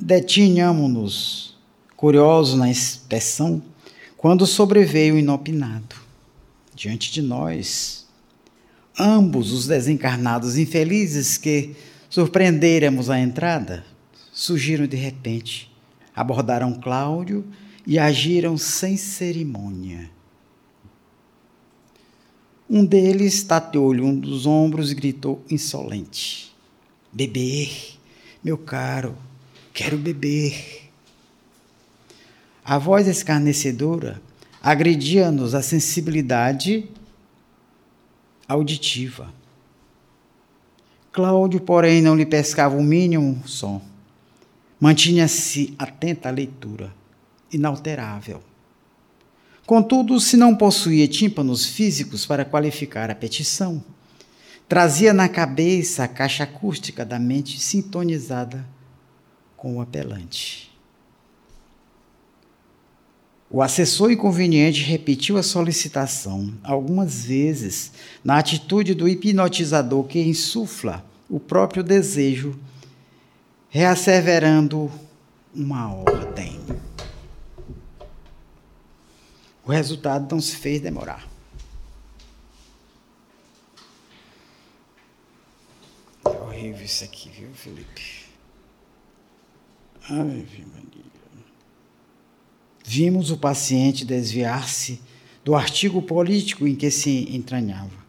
Detinhamos-nos, 0.00 1.54
curiosos 1.94 2.58
na 2.58 2.70
inspeção, 2.70 3.62
quando 4.16 4.46
sobreveio 4.46 5.16
o 5.16 5.18
inopinado. 5.18 5.94
Diante 6.74 7.12
de 7.12 7.20
nós, 7.20 8.05
ambos 8.98 9.52
os 9.52 9.66
desencarnados 9.66 10.56
infelizes 10.56 11.36
que 11.36 11.76
surpreendêramos 12.08 13.10
a 13.10 13.18
entrada, 13.18 13.84
surgiram 14.32 14.86
de 14.86 14.96
repente, 14.96 15.70
abordaram 16.14 16.74
Cláudio 16.74 17.44
e 17.86 17.98
agiram 17.98 18.56
sem 18.56 18.96
cerimônia. 18.96 20.10
Um 22.68 22.84
deles 22.84 23.42
tateou-lhe 23.44 24.02
um 24.02 24.18
dos 24.18 24.44
ombros 24.44 24.90
e 24.90 24.94
gritou 24.94 25.44
insolente: 25.48 26.52
Beber! 27.12 27.96
Meu 28.42 28.58
caro, 28.58 29.16
quero 29.72 29.96
beber. 29.96 30.90
A 32.64 32.78
voz 32.78 33.06
escarnecedora 33.06 34.20
agredia-nos 34.60 35.54
a 35.54 35.62
sensibilidade 35.62 36.88
auditiva. 38.48 39.32
Cláudio, 41.12 41.60
porém, 41.60 42.02
não 42.02 42.14
lhe 42.14 42.26
pescava 42.26 42.76
o 42.76 42.82
mínimo 42.82 43.42
som. 43.46 43.80
Mantinha-se 44.78 45.74
atenta 45.78 46.28
à 46.28 46.32
leitura, 46.32 46.94
inalterável. 47.52 48.42
Contudo, 49.64 50.20
se 50.20 50.36
não 50.36 50.54
possuía 50.54 51.08
tímpanos 51.08 51.66
físicos 51.66 52.26
para 52.26 52.44
qualificar 52.44 53.10
a 53.10 53.14
petição, 53.14 53.82
Trazia 54.68 55.12
na 55.12 55.28
cabeça 55.28 56.02
a 56.02 56.08
caixa 56.08 56.42
acústica 56.42 57.04
da 57.04 57.20
mente 57.20 57.60
sintonizada 57.60 58.66
com 59.56 59.76
o 59.76 59.80
apelante. 59.80 60.75
O 63.48 63.62
assessor 63.62 64.10
inconveniente 64.10 64.82
repetiu 64.82 65.36
a 65.36 65.42
solicitação 65.42 66.52
algumas 66.64 67.24
vezes 67.24 67.92
na 68.24 68.38
atitude 68.38 68.94
do 68.94 69.08
hipnotizador 69.08 70.04
que 70.04 70.20
insufla 70.20 71.04
o 71.28 71.38
próprio 71.38 71.82
desejo, 71.82 72.58
reasseverando 73.68 74.90
uma 75.54 75.94
ordem. 75.94 76.60
O 79.64 79.70
resultado 79.70 80.32
não 80.34 80.40
se 80.40 80.56
fez 80.56 80.80
demorar. 80.80 81.36
horrível 86.56 86.84
isso 86.84 87.04
aqui, 87.04 87.28
viu, 87.28 87.50
Felipe? 87.52 88.24
Ai, 90.08 90.24
Maria. 90.24 90.75
Vimos 92.86 93.30
o 93.30 93.36
paciente 93.36 94.04
desviar-se 94.04 95.00
do 95.44 95.54
artigo 95.54 96.00
político 96.00 96.66
em 96.66 96.74
que 96.74 96.90
se 96.90 97.28
entranhava. 97.34 98.06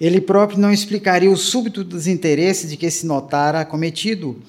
Ele 0.00 0.20
próprio 0.20 0.58
não 0.58 0.72
explicaria 0.72 1.30
o 1.30 1.36
súbito 1.36 1.84
desinteresse 1.84 2.66
de 2.66 2.76
que 2.76 2.90
se 2.90 3.04
notara 3.04 3.64
cometido 3.64 4.40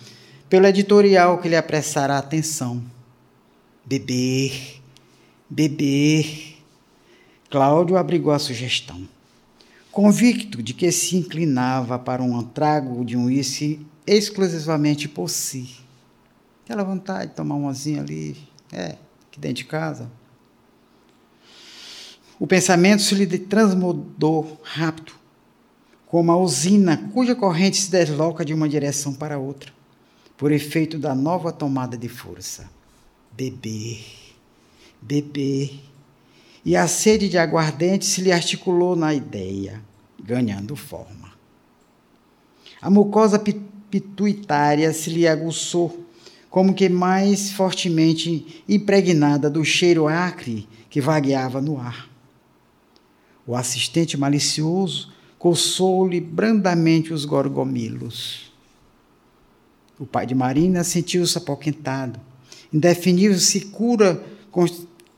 pelo 0.49 0.65
editorial 0.65 1.39
que 1.39 1.49
lhe 1.49 1.57
apressara 1.57 2.15
a 2.15 2.19
atenção. 2.19 2.81
Beber, 3.85 4.81
beber. 5.49 6.57
Cláudio 7.49 7.97
abrigou 7.97 8.31
a 8.31 8.39
sugestão 8.39 9.05
convicto 9.91 10.63
de 10.63 10.73
que 10.73 10.91
se 10.91 11.17
inclinava 11.17 11.99
para 11.99 12.23
um 12.23 12.41
trago 12.41 13.03
de 13.03 13.17
um 13.17 13.25
uísque 13.25 13.85
exclusivamente 14.07 15.09
por 15.09 15.29
si. 15.29 15.69
Aquela 16.63 16.83
vontade 16.83 17.31
de 17.31 17.35
tomar 17.35 17.55
umazinha 17.55 18.01
ali, 18.01 18.37
é, 18.71 18.97
aqui 19.27 19.39
dentro 19.39 19.57
de 19.57 19.65
casa. 19.65 20.09
O 22.39 22.47
pensamento 22.47 23.01
se 23.01 23.13
lhe 23.13 23.37
transmudou 23.37 24.59
rápido, 24.63 25.13
como 26.07 26.31
a 26.31 26.37
usina 26.37 27.09
cuja 27.13 27.35
corrente 27.35 27.77
se 27.77 27.91
desloca 27.91 28.43
de 28.43 28.53
uma 28.53 28.67
direção 28.67 29.13
para 29.13 29.37
outra, 29.37 29.71
por 30.35 30.51
efeito 30.51 30.97
da 30.97 31.13
nova 31.13 31.51
tomada 31.51 31.97
de 31.97 32.09
força. 32.09 32.69
Beber, 33.31 34.03
beber 35.01 35.91
e 36.63 36.75
a 36.75 36.87
sede 36.87 37.27
de 37.27 37.37
aguardente 37.37 38.05
se 38.05 38.21
lhe 38.21 38.31
articulou 38.31 38.95
na 38.95 39.13
ideia, 39.13 39.81
ganhando 40.23 40.75
forma. 40.75 41.31
A 42.81 42.89
mucosa 42.89 43.39
pituitária 43.89 44.93
se 44.93 45.09
lhe 45.09 45.27
aguçou, 45.27 46.00
como 46.51 46.73
que 46.73 46.89
mais 46.89 47.53
fortemente 47.53 48.61
impregnada 48.67 49.49
do 49.49 49.63
cheiro 49.63 50.09
acre 50.09 50.67
que 50.89 50.99
vagueava 50.99 51.61
no 51.61 51.79
ar. 51.79 52.09
O 53.47 53.55
assistente 53.55 54.17
malicioso 54.17 55.13
coçou-lhe 55.39 56.19
brandamente 56.19 57.13
os 57.13 57.23
gorgomilos. 57.23 58.51
O 59.97 60.05
pai 60.05 60.25
de 60.27 60.35
Marina 60.35 60.83
sentiu-se 60.83 61.37
apoquentado. 61.37 62.19
Indefinível 62.71 63.39
secura 63.39 64.21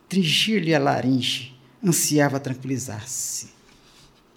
Tringia-lhe 0.07 0.75
a 0.75 0.79
laringe, 0.79 1.57
ansiava 1.83 2.39
tranquilizar-se. 2.39 3.47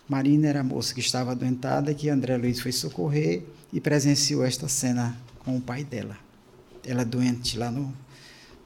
Marina 0.09 0.49
era 0.49 0.61
a 0.61 0.65
moça 0.65 0.95
que 0.95 1.01
estava 1.01 1.33
adoentada 1.33 1.93
que 1.93 2.09
André 2.09 2.39
Luiz 2.39 2.61
foi 2.61 2.73
socorrer 2.73 3.43
e 3.71 3.79
presenciou 3.79 4.43
esta 4.43 4.69
cena 4.69 5.15
com 5.41 5.55
o 5.55 5.61
pai 5.61 5.85
dela. 5.85 6.26
Ela 6.87 7.05
doente 7.05 7.59
lá 7.59 7.71
no, 7.71 7.93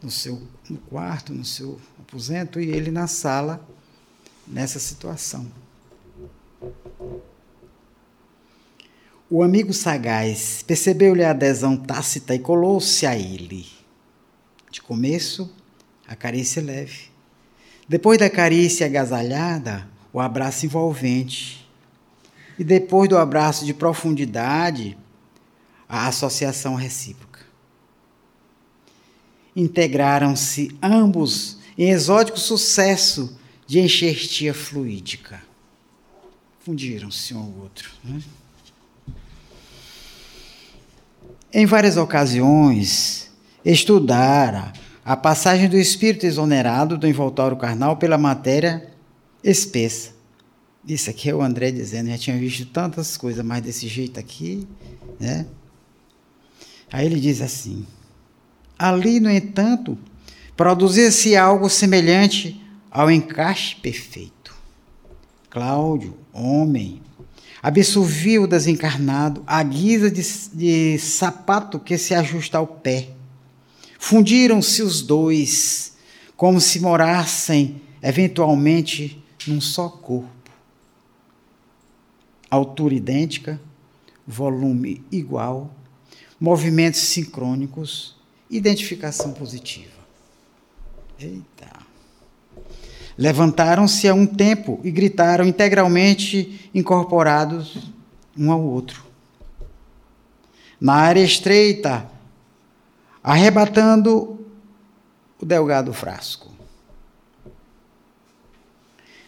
no 0.02 0.11
seu 0.11 0.40
no 0.68 0.78
quarto, 0.78 1.33
no 1.33 1.44
seu 1.44 1.80
aposento, 1.98 2.61
e 2.61 2.70
ele 2.70 2.90
na 2.90 3.06
sala, 3.06 3.66
nessa 4.46 4.78
situação. 4.78 5.50
O 9.28 9.42
amigo 9.42 9.72
sagaz 9.72 10.62
percebeu-lhe 10.66 11.22
a 11.22 11.30
adesão 11.30 11.76
tácita 11.76 12.35
e 12.35 12.38
colou-se 12.38 13.06
a 13.06 13.16
ele. 13.16 13.66
De 14.70 14.83
começo, 14.83 15.48
a 16.06 16.16
carícia 16.16 16.61
leve. 16.61 17.11
Depois 17.88 18.18
da 18.18 18.28
carícia 18.28 18.87
agasalhada, 18.87 19.88
o 20.12 20.18
abraço 20.18 20.66
envolvente. 20.66 21.68
E 22.59 22.64
depois 22.64 23.09
do 23.09 23.16
abraço 23.16 23.64
de 23.64 23.72
profundidade, 23.72 24.98
a 25.88 26.09
associação 26.09 26.74
recíproca. 26.74 27.30
Integraram-se 29.55 30.77
ambos 30.83 31.59
em 31.77 31.91
exótico 31.91 32.39
sucesso 32.39 33.39
de 33.67 33.81
enxertia 33.81 34.53
fluídica. 34.53 35.43
Fundiram-se 36.61 37.35
um 37.35 37.39
ao 37.39 37.63
outro. 37.63 37.91
Né? 38.05 38.21
Em 41.53 41.67
várias 41.67 41.97
ocasiões, 41.97 43.31
estudara 43.65 44.73
a 45.05 45.17
passagem 45.17 45.69
do 45.69 45.77
espírito 45.77 46.27
exonerado 46.27 46.97
do 46.97 47.07
envoltório 47.07 47.57
carnal 47.57 47.97
pela 47.97 48.19
matéria 48.19 48.93
espessa. 49.43 50.13
Isso 50.87 51.11
aqui 51.11 51.29
é 51.29 51.35
o 51.35 51.43
André 51.43 51.71
dizendo, 51.71 52.11
já 52.11 52.19
tinha 52.19 52.39
visto 52.39 52.67
tantas 52.67 53.17
coisas, 53.17 53.45
mas 53.45 53.63
desse 53.63 53.89
jeito 53.89 54.21
aqui, 54.21 54.67
né? 55.19 55.47
Aí 56.93 57.07
ele 57.07 57.21
diz 57.21 57.41
assim: 57.41 57.87
ali, 58.81 59.21
no 59.21 59.31
entanto, 59.31 59.99
produzia-se 60.57 61.37
algo 61.37 61.69
semelhante 61.69 62.61
ao 62.90 63.11
encaixe 63.11 63.77
perfeito. 63.77 64.55
Cláudio, 65.49 66.16
homem, 66.33 67.03
absolvia 67.62 68.40
o 68.40 68.47
desencarnado 68.47 69.43
à 69.47 69.62
guisa 69.62 70.11
de, 70.11 70.23
de 70.55 70.99
sapato 70.99 71.79
que 71.79 71.99
se 71.99 72.14
ajusta 72.14 72.59
ao 72.59 72.66
pé 72.66 73.11
Fundiram-se 74.03 74.83
os 74.83 75.03
dois, 75.03 75.93
como 76.35 76.59
se 76.59 76.81
morassem 76.81 77.83
eventualmente 78.03 79.23
num 79.47 79.61
só 79.61 79.90
corpo. 79.90 80.51
Altura 82.51 82.95
idêntica, 82.95 83.61
volume 84.27 85.05
igual, 85.12 85.73
movimentos 86.40 87.01
sincrônicos, 87.01 88.16
identificação 88.51 89.33
positiva. 89.33 90.01
Eita! 91.19 91.71
Levantaram-se 93.17 94.09
a 94.09 94.15
um 94.15 94.27
tempo 94.27 94.81
e 94.83 94.91
gritaram 94.91 95.45
integralmente 95.45 96.71
incorporados 96.75 97.93
um 98.37 98.51
ao 98.51 98.63
outro. 98.63 99.05
Na 100.81 100.95
área 100.95 101.23
estreita, 101.23 102.11
arrebatando 103.23 104.47
o 105.39 105.45
delgado 105.45 105.93
frasco. 105.93 106.51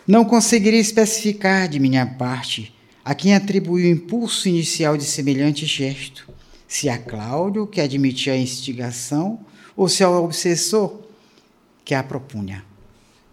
Não 0.06 0.24
conseguiria 0.24 0.80
especificar 0.80 1.68
de 1.68 1.78
minha 1.78 2.06
parte 2.06 2.74
a 3.04 3.14
quem 3.14 3.34
atribui 3.34 3.84
o 3.84 3.90
impulso 3.90 4.48
inicial 4.48 4.96
de 4.96 5.04
semelhante 5.04 5.66
gesto, 5.66 6.31
se 6.72 6.88
a 6.88 6.96
Cláudio, 6.96 7.66
que 7.66 7.82
admitia 7.82 8.32
a 8.32 8.36
instigação, 8.36 9.44
ou 9.76 9.90
se 9.90 10.02
ao 10.02 10.24
obsessor, 10.24 11.02
que 11.84 11.94
a 11.94 12.02
propunha. 12.02 12.64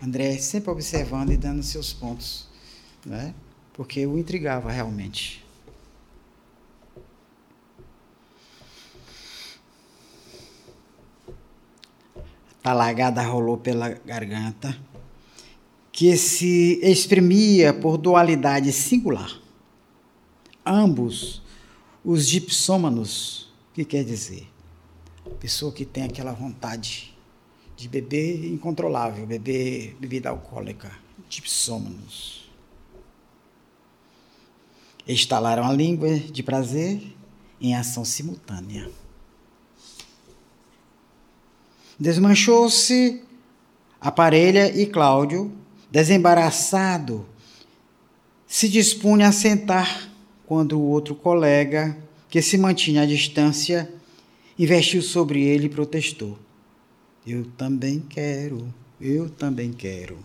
André 0.03 0.37
sempre 0.39 0.69
observando 0.69 1.31
e 1.31 1.37
dando 1.37 1.63
seus 1.63 1.93
pontos, 1.93 2.49
né? 3.05 3.33
porque 3.71 4.05
o 4.05 4.17
intrigava 4.17 4.69
realmente. 4.69 5.41
A 12.61 12.73
lagada 12.73 13.21
rolou 13.21 13.57
pela 13.57 13.87
garganta, 13.87 14.77
que 15.93 16.17
se 16.17 16.77
exprimia 16.83 17.73
por 17.73 17.97
dualidade 17.97 18.73
singular. 18.73 19.31
Ambos, 20.65 21.41
os 22.03 22.27
dipsômanos, 22.27 23.49
que 23.73 23.85
quer 23.85 24.03
dizer? 24.03 24.47
Pessoa 25.39 25.71
que 25.71 25.85
tem 25.85 26.03
aquela 26.03 26.33
vontade 26.33 27.15
de 27.77 27.87
beber 27.87 28.45
incontrolável, 28.45 29.25
beber 29.25 29.95
bebida 29.99 30.29
alcoólica, 30.29 30.91
dipsômanos. 31.29 32.49
Estalaram 35.07 35.65
a 35.65 35.71
língua 35.71 36.19
de 36.19 36.43
prazer 36.43 37.01
em 37.61 37.75
ação 37.75 38.03
simultânea. 38.03 38.91
Desmanchou-se 41.97 43.23
a 43.99 44.11
parelha 44.11 44.75
e 44.77 44.85
Cláudio, 44.85 45.51
desembaraçado, 45.89 47.25
se 48.45 48.67
dispunha 48.67 49.29
a 49.29 49.31
sentar 49.31 50.08
quando 50.49 50.79
o 50.79 50.85
outro 50.87 51.13
colega, 51.13 51.95
que 52.27 52.41
se 52.41 52.57
mantinha 52.57 53.03
à 53.03 53.05
distância, 53.05 53.87
investiu 54.57 54.99
sobre 54.99 55.43
ele 55.43 55.67
e 55.67 55.69
protestou: 55.69 56.39
Eu 57.25 57.45
também 57.55 57.99
quero, 58.09 58.73
eu 58.99 59.29
também 59.29 59.71
quero. 59.71 60.17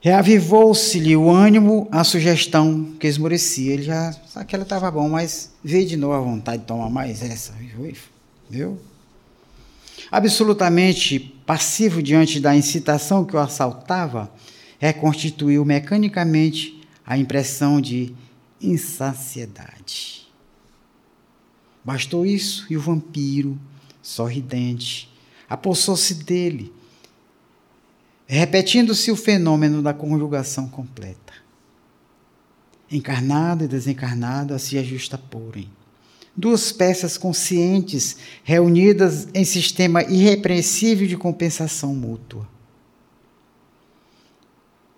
Reavivou-se-lhe 0.00 1.16
o 1.16 1.28
ânimo, 1.28 1.88
a 1.90 2.04
sugestão 2.04 2.92
que 2.98 3.08
esmorecia. 3.08 3.72
Ele 3.72 3.82
já, 3.82 4.14
aquela 4.36 4.62
estava 4.62 4.88
bom, 4.88 5.08
mas 5.08 5.50
veio 5.64 5.86
de 5.86 5.96
novo 5.96 6.14
a 6.14 6.20
vontade 6.20 6.62
de 6.62 6.68
tomar 6.68 6.90
mais 6.90 7.22
essa. 7.22 7.52
Viu? 8.48 8.78
Absolutamente 10.12 11.18
passivo 11.44 12.00
diante 12.00 12.38
da 12.38 12.54
incitação 12.54 13.24
que 13.24 13.34
o 13.34 13.40
assaltava, 13.40 14.30
reconstituiu 14.78 15.64
mecanicamente 15.64 16.81
a 17.04 17.18
impressão 17.18 17.80
de 17.80 18.14
insaciedade. 18.60 20.26
Bastou 21.84 22.24
isso 22.24 22.66
e 22.70 22.76
o 22.76 22.80
vampiro, 22.80 23.58
sorridente, 24.00 25.12
apossou-se 25.48 26.14
dele, 26.14 26.72
repetindo-se 28.26 29.10
o 29.10 29.16
fenômeno 29.16 29.82
da 29.82 29.92
conjugação 29.92 30.68
completa. 30.68 31.32
Encarnado 32.90 33.64
e 33.64 33.68
desencarnado 33.68 34.58
se 34.58 34.78
ajustaporem 34.78 35.68
duas 36.36 36.72
peças 36.72 37.18
conscientes 37.18 38.16
reunidas 38.42 39.28
em 39.34 39.44
sistema 39.44 40.02
irrepreensível 40.02 41.06
de 41.06 41.16
compensação 41.16 41.94
mútua. 41.94 42.48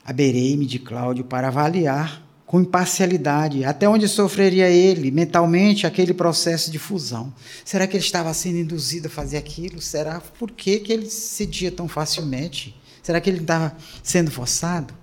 Aberei-me 0.04 0.66
de 0.66 0.78
Cláudio 0.78 1.24
para 1.24 1.48
avaliar 1.48 2.22
com 2.46 2.60
imparcialidade 2.60 3.64
até 3.64 3.88
onde 3.88 4.06
sofreria 4.06 4.68
ele 4.68 5.10
mentalmente 5.10 5.86
aquele 5.86 6.12
processo 6.12 6.70
de 6.70 6.78
fusão. 6.78 7.32
Será 7.64 7.86
que 7.86 7.96
ele 7.96 8.04
estava 8.04 8.32
sendo 8.34 8.58
induzido 8.58 9.08
a 9.08 9.10
fazer 9.10 9.38
aquilo? 9.38 9.80
Será 9.80 10.20
por 10.20 10.50
que, 10.50 10.78
que 10.78 10.92
ele 10.92 11.08
cedia 11.08 11.72
tão 11.72 11.88
facilmente? 11.88 12.78
Será 13.02 13.20
que 13.20 13.30
ele 13.30 13.40
estava 13.40 13.76
sendo 14.02 14.30
forçado? 14.30 14.94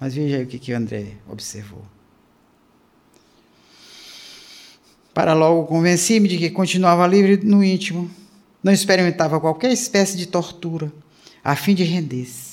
Mas 0.00 0.14
veja 0.14 0.36
aí 0.36 0.44
o 0.44 0.46
que, 0.46 0.58
que 0.58 0.72
André 0.72 1.16
observou. 1.28 1.82
Para 5.12 5.34
logo 5.34 5.66
convenci-me 5.66 6.28
de 6.28 6.38
que 6.38 6.50
continuava 6.50 7.06
livre 7.06 7.38
no 7.44 7.62
íntimo, 7.62 8.10
não 8.62 8.72
experimentava 8.72 9.40
qualquer 9.40 9.72
espécie 9.72 10.16
de 10.16 10.26
tortura, 10.26 10.92
a 11.42 11.56
fim 11.56 11.74
de 11.74 11.84
render-se. 11.84 12.47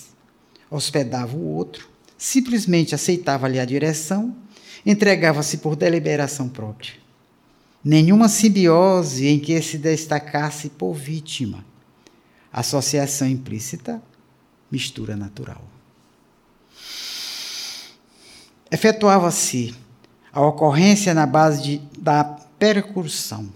Hospedava 0.69 1.35
o 1.35 1.55
outro, 1.55 1.87
simplesmente 2.17 2.95
aceitava-lhe 2.95 3.59
a 3.59 3.65
direção, 3.65 4.35
entregava-se 4.85 5.57
por 5.57 5.75
deliberação 5.75 6.49
própria. 6.49 6.93
Nenhuma 7.83 8.27
simbiose 8.27 9.27
em 9.27 9.39
que 9.39 9.61
se 9.61 9.77
destacasse 9.77 10.69
por 10.69 10.93
vítima. 10.93 11.63
Associação 12.51 13.27
implícita, 13.27 14.01
mistura 14.71 15.15
natural. 15.15 15.61
Efetuava-se 18.71 19.75
a 20.33 20.41
ocorrência 20.41 21.13
na 21.13 21.25
base 21.25 21.61
de, 21.61 21.77
da 21.97 22.23
percussão, 22.23 23.49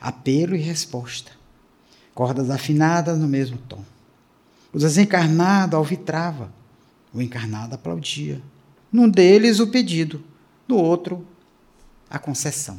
apelo 0.00 0.54
e 0.54 0.60
resposta, 0.60 1.32
cordas 2.14 2.50
afinadas 2.50 3.18
no 3.18 3.26
mesmo 3.26 3.58
tom. 3.68 3.82
O 4.72 4.78
desencarnado 4.78 5.76
alvitrava, 5.76 6.52
o 7.12 7.22
encarnado 7.22 7.74
aplaudia. 7.74 8.42
Num 8.92 9.08
deles, 9.08 9.60
o 9.60 9.66
pedido, 9.66 10.22
no 10.66 10.76
outro, 10.76 11.26
a 12.08 12.18
concessão. 12.18 12.78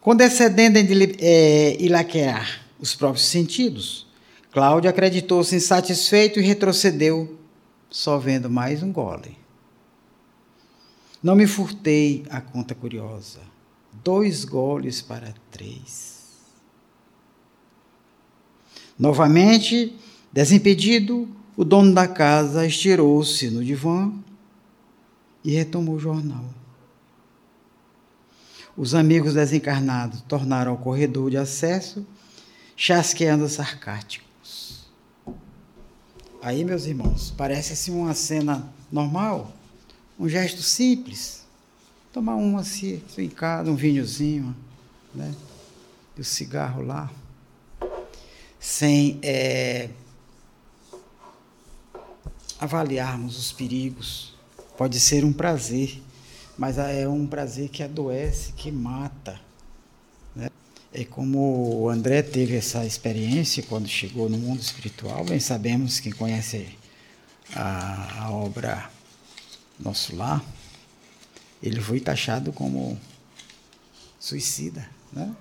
Condescendendo 0.00 0.78
em 0.78 0.86
é, 1.18 1.80
ilaquear 1.80 2.60
os 2.78 2.94
próprios 2.94 3.26
sentidos, 3.26 4.06
Cláudio 4.52 4.90
acreditou-se 4.90 5.56
insatisfeito 5.56 6.38
e 6.38 6.42
retrocedeu, 6.42 7.38
só 7.90 8.18
vendo 8.18 8.50
mais 8.50 8.82
um 8.82 8.92
gole. 8.92 9.36
Não 11.22 11.34
me 11.34 11.46
furtei 11.46 12.24
a 12.28 12.40
conta 12.40 12.74
curiosa. 12.74 13.40
Dois 14.04 14.44
goles 14.44 15.00
para 15.00 15.32
três. 15.50 16.13
Novamente, 18.98 19.94
desimpedido, 20.32 21.28
o 21.56 21.64
dono 21.64 21.94
da 21.94 22.06
casa 22.06 22.66
estirou-se 22.66 23.50
no 23.50 23.64
divã 23.64 24.12
e 25.44 25.50
retomou 25.50 25.96
o 25.96 26.00
jornal. 26.00 26.44
Os 28.76 28.94
amigos 28.94 29.34
desencarnados 29.34 30.20
tornaram 30.22 30.74
o 30.74 30.78
corredor 30.78 31.30
de 31.30 31.36
acesso, 31.36 32.04
chasqueando 32.76 33.48
sarcásticos. 33.48 34.84
Aí, 36.42 36.64
meus 36.64 36.86
irmãos, 36.86 37.32
parece 37.36 37.72
assim 37.72 37.92
uma 37.92 38.14
cena 38.14 38.68
normal 38.90 39.52
um 40.18 40.28
gesto 40.28 40.62
simples. 40.62 41.44
Tomar 42.12 42.36
um 42.36 42.56
assim, 42.56 43.02
em 43.18 43.28
casa, 43.28 43.70
um 43.70 43.74
vinhozinho, 43.74 44.54
né? 45.14 45.34
E 46.16 46.20
o 46.20 46.24
cigarro 46.24 46.82
lá. 46.82 47.10
Sem 48.64 49.18
é, 49.22 49.90
avaliarmos 52.58 53.38
os 53.38 53.52
perigos. 53.52 54.32
Pode 54.78 54.98
ser 54.98 55.22
um 55.22 55.34
prazer, 55.34 56.02
mas 56.56 56.78
é 56.78 57.06
um 57.06 57.26
prazer 57.26 57.68
que 57.68 57.82
adoece, 57.82 58.54
que 58.54 58.72
mata. 58.72 59.38
Né? 60.34 60.48
É 60.94 61.04
como 61.04 61.82
o 61.82 61.90
André 61.90 62.22
teve 62.22 62.56
essa 62.56 62.86
experiência 62.86 63.62
quando 63.64 63.86
chegou 63.86 64.30
no 64.30 64.38
mundo 64.38 64.60
espiritual, 64.60 65.26
bem 65.26 65.38
sabemos, 65.38 66.00
quem 66.00 66.10
conhece 66.10 66.74
a, 67.54 68.24
a 68.24 68.30
obra 68.30 68.90
nosso 69.78 70.16
lar, 70.16 70.42
ele 71.62 71.82
foi 71.82 72.00
taxado 72.00 72.50
como 72.50 72.98
suicida. 74.18 74.88
Né? 75.12 75.36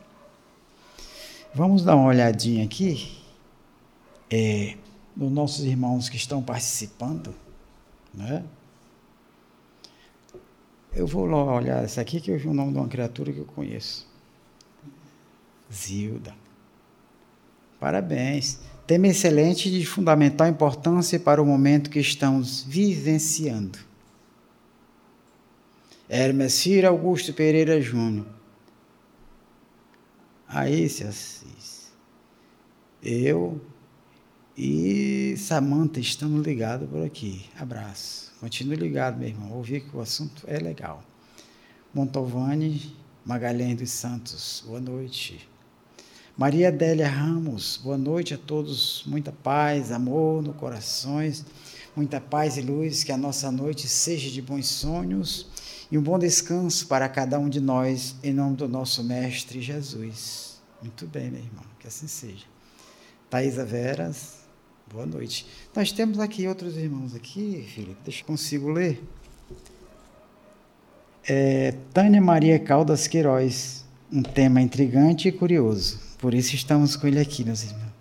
Vamos 1.56 1.84
dar 1.84 1.96
uma 1.96 2.08
olhadinha 2.08 2.66
aqui 2.66 3.22
é, 4.30 4.76
nos 5.16 5.32
nossos 5.32 5.66
irmãos 5.66 6.10
que 6.10 6.18
estão 6.18 6.42
participando. 6.42 7.34
Né? 8.14 8.44
Eu 10.96 11.06
vou 11.06 11.26
lá 11.26 11.44
olhar 11.56 11.84
essa 11.84 12.02
aqui, 12.02 12.20
que 12.20 12.32
eu 12.32 12.40
vi 12.40 12.48
o 12.48 12.54
nome 12.54 12.72
de 12.72 12.78
uma 12.80 12.88
criatura 12.88 13.32
que 13.32 13.40
eu 13.40 13.46
conheço. 13.46 14.08
Zilda. 15.72 16.34
Parabéns. 17.80 18.60
Tema 18.88 19.08
excelente 19.08 19.70
de 19.70 19.86
fundamental 19.86 20.48
importância 20.48 21.20
para 21.20 21.42
o 21.42 21.46
momento 21.46 21.90
que 21.90 22.00
estamos 22.00 22.64
vivenciando 22.64 23.80
Hermes 26.10 26.54
Ciro 26.54 26.88
Augusto 26.88 27.34
Pereira 27.34 27.82
Júnior. 27.82 28.28
Aí. 30.48 30.88
Eu 33.06 33.60
e 34.58 35.36
Samanta 35.38 36.00
estamos 36.00 36.46
ligados 36.48 36.90
por 36.90 37.06
aqui. 37.06 37.44
Abraço. 37.60 38.32
Continue 38.40 38.78
ligado, 38.78 39.20
meu 39.20 39.28
irmão. 39.28 39.52
Ouvi 39.52 39.82
que 39.82 39.94
o 39.94 40.00
assunto 40.00 40.46
é 40.48 40.58
legal. 40.58 41.04
Montovani 41.94 42.96
Magalhães 43.26 43.76
dos 43.76 43.90
Santos, 43.90 44.64
boa 44.66 44.80
noite. 44.80 45.50
Maria 46.38 46.70
Adélia 46.70 47.10
Ramos, 47.10 47.78
boa 47.84 47.98
noite 47.98 48.36
a 48.36 48.38
todos. 48.38 49.04
Muita 49.06 49.34
paz, 49.34 49.92
amor 49.92 50.42
no 50.42 50.54
corações, 50.54 51.46
muita 51.94 52.22
paz 52.22 52.56
e 52.56 52.62
luz. 52.62 53.04
Que 53.04 53.12
a 53.12 53.18
nossa 53.18 53.52
noite 53.52 53.86
seja 53.86 54.32
de 54.32 54.42
bons 54.42 54.68
sonhos 54.68 55.46
e 55.92 55.98
um 55.98 56.02
bom 56.02 56.18
descanso 56.18 56.88
para 56.88 57.10
cada 57.10 57.38
um 57.38 57.50
de 57.50 57.60
nós, 57.60 58.16
em 58.24 58.32
nome 58.32 58.56
do 58.56 58.70
nosso 58.70 59.04
Mestre 59.04 59.62
Jesus. 59.62 60.62
Muito 60.82 61.06
bem, 61.06 61.30
meu 61.30 61.42
irmão, 61.42 61.66
que 61.82 61.88
assim 61.88 62.08
seja. 62.08 62.53
Thaisa 63.34 63.66
Veras, 63.66 64.42
boa 64.94 65.08
noite. 65.08 65.48
Nós 65.76 65.92
temos 65.92 66.20
aqui 66.20 66.48
outros 66.48 66.78
irmãos 66.78 67.16
aqui, 67.16 67.68
Felipe, 67.74 67.98
deixa 68.06 68.22
eu 68.22 68.28
consigo 68.28 68.70
ler. 68.70 69.04
É, 71.28 71.74
Tânia 71.92 72.22
Maria 72.22 72.60
Caldas 72.60 73.08
Queiroz, 73.08 73.86
um 74.12 74.22
tema 74.22 74.62
intrigante 74.62 75.30
e 75.30 75.32
curioso. 75.32 76.00
Por 76.20 76.36
isso 76.36 76.54
estamos 76.54 76.96
com 76.96 77.08
ele 77.08 77.20
aqui, 77.20 77.44
meus 77.44 77.64
irmãos. 77.64 77.92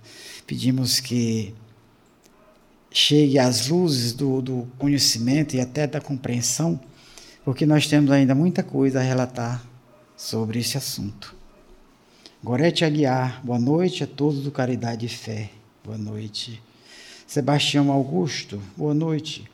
Pedimos 0.46 1.00
que 1.00 1.54
chegue 2.90 3.38
às 3.38 3.68
luzes 3.68 4.12
do, 4.12 4.42
do 4.42 4.68
conhecimento 4.76 5.56
e 5.56 5.62
até 5.62 5.86
da 5.86 5.98
compreensão 5.98 6.78
porque 7.42 7.64
nós 7.64 7.86
temos 7.86 8.10
ainda 8.10 8.34
muita 8.34 8.62
coisa 8.62 9.00
a 9.00 9.02
relatar 9.02 9.64
sobre 10.14 10.58
esse 10.58 10.76
assunto. 10.76 11.34
Gorete 12.44 12.84
Aguiar, 12.84 13.40
boa 13.44 13.56
noite 13.56 14.02
a 14.02 14.06
todos 14.06 14.42
do 14.42 14.50
Caridade 14.50 15.06
e 15.06 15.08
Fé. 15.08 15.50
Boa 15.84 15.96
noite. 15.96 16.60
Sebastião 17.24 17.92
Augusto, 17.92 18.60
boa 18.76 18.92
noite. 18.92 19.48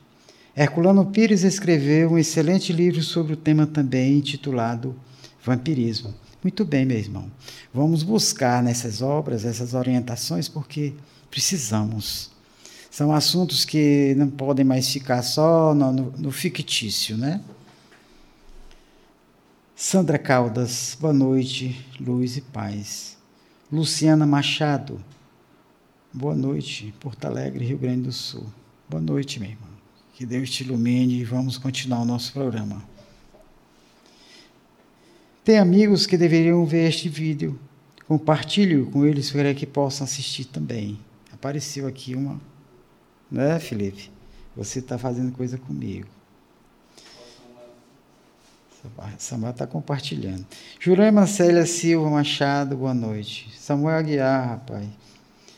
Herculano 0.57 1.05
Pires 1.05 1.43
escreveu 1.43 2.13
um 2.13 2.17
excelente 2.17 2.73
livro 2.73 3.03
sobre 3.03 3.33
o 3.33 3.37
tema 3.37 3.67
também, 3.67 4.17
intitulado 4.17 4.95
Vampirismo. 5.45 6.15
Muito 6.41 6.65
bem, 6.65 6.83
meu 6.83 6.97
irmão. 6.97 7.31
Vamos 7.71 8.01
buscar 8.01 8.63
nessas 8.63 9.03
obras 9.03 9.45
essas 9.45 9.75
orientações 9.75 10.49
porque 10.49 10.93
precisamos. 11.29 12.31
São 12.89 13.13
assuntos 13.13 13.65
que 13.65 14.15
não 14.17 14.31
podem 14.31 14.65
mais 14.65 14.89
ficar 14.89 15.21
só 15.21 15.75
no, 15.75 15.93
no, 15.93 16.13
no 16.17 16.31
fictício, 16.31 17.15
né? 17.15 17.39
Sandra 19.81 20.19
Caldas, 20.19 20.97
boa 20.99 21.13
noite, 21.13 21.85
luz 22.01 22.35
e 22.35 22.41
paz. 22.41 23.17
Luciana 23.71 24.25
Machado, 24.25 25.01
boa 26.11 26.35
noite, 26.35 26.93
Porto 26.99 27.23
Alegre, 27.23 27.63
Rio 27.63 27.77
Grande 27.77 28.01
do 28.01 28.11
Sul. 28.11 28.45
Boa 28.89 29.01
noite, 29.01 29.39
meu 29.39 29.51
irmão. 29.51 29.69
Que 30.13 30.25
Deus 30.25 30.49
te 30.49 30.65
ilumine 30.65 31.21
e 31.21 31.23
vamos 31.23 31.57
continuar 31.57 32.01
o 32.01 32.05
nosso 32.05 32.33
programa. 32.33 32.83
Tem 35.45 35.57
amigos 35.57 36.05
que 36.05 36.17
deveriam 36.17 36.65
ver 36.65 36.89
este 36.89 37.07
vídeo. 37.07 37.57
Compartilhe 38.05 38.83
com 38.83 39.05
eles 39.05 39.31
para 39.31 39.53
que 39.53 39.65
possam 39.65 40.03
assistir 40.03 40.43
também. 40.43 40.99
Apareceu 41.31 41.87
aqui 41.87 42.15
uma, 42.15 42.37
né, 43.31 43.57
Felipe? 43.59 44.11
Você 44.57 44.79
está 44.79 44.97
fazendo 44.97 45.31
coisa 45.31 45.57
comigo. 45.57 46.18
Samuel 49.17 49.51
está 49.51 49.67
compartilhando. 49.67 50.45
Jurema 50.79 51.27
Célia 51.27 51.65
Silva 51.65 52.09
Machado, 52.09 52.77
boa 52.77 52.93
noite. 52.93 53.49
Samuel 53.57 53.97
Aguiar, 53.97 54.47
rapaz. 54.47 54.87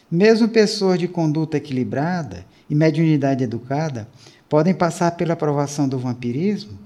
Mesmo 0.09 0.49
pessoas 0.49 0.99
de 0.99 1.07
conduta 1.07 1.57
equilibrada 1.57 2.45
e 2.69 2.75
mediunidade 2.75 3.43
educada 3.43 4.07
podem 4.49 4.73
passar 4.73 5.11
pela 5.11 5.33
aprovação 5.33 5.87
do 5.87 5.99
vampirismo? 5.99 6.77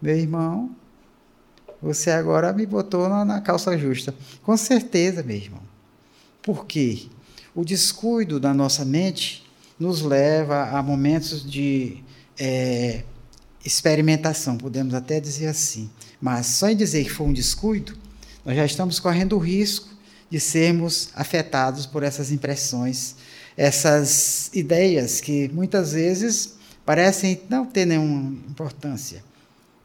Meu 0.00 0.16
irmão, 0.16 0.70
você 1.82 2.10
agora 2.10 2.52
me 2.52 2.64
botou 2.64 3.08
na, 3.08 3.24
na 3.24 3.40
calça 3.40 3.76
justa. 3.76 4.14
Com 4.42 4.56
certeza, 4.56 5.22
meu 5.22 5.36
irmão. 5.36 5.62
Por 6.40 6.66
quê? 6.66 7.06
O 7.54 7.64
descuido 7.64 8.38
da 8.38 8.54
nossa 8.54 8.84
mente 8.84 9.44
nos 9.78 10.02
leva 10.02 10.70
a 10.70 10.82
momentos 10.82 11.48
de. 11.48 12.02
É, 12.38 13.02
experimentação, 13.64 14.56
podemos 14.56 14.94
até 14.94 15.20
dizer 15.20 15.46
assim. 15.46 15.90
Mas 16.20 16.46
só 16.46 16.68
em 16.68 16.76
dizer 16.76 17.04
que 17.04 17.10
foi 17.10 17.26
um 17.26 17.32
descuido, 17.32 17.96
nós 18.44 18.56
já 18.56 18.64
estamos 18.64 18.98
correndo 18.98 19.36
o 19.36 19.38
risco 19.38 19.88
de 20.30 20.38
sermos 20.38 21.10
afetados 21.14 21.86
por 21.86 22.02
essas 22.02 22.30
impressões, 22.30 23.16
essas 23.56 24.50
ideias 24.52 25.20
que 25.20 25.48
muitas 25.48 25.92
vezes 25.92 26.54
parecem 26.84 27.40
não 27.48 27.66
ter 27.66 27.84
nenhuma 27.84 28.30
importância, 28.48 29.22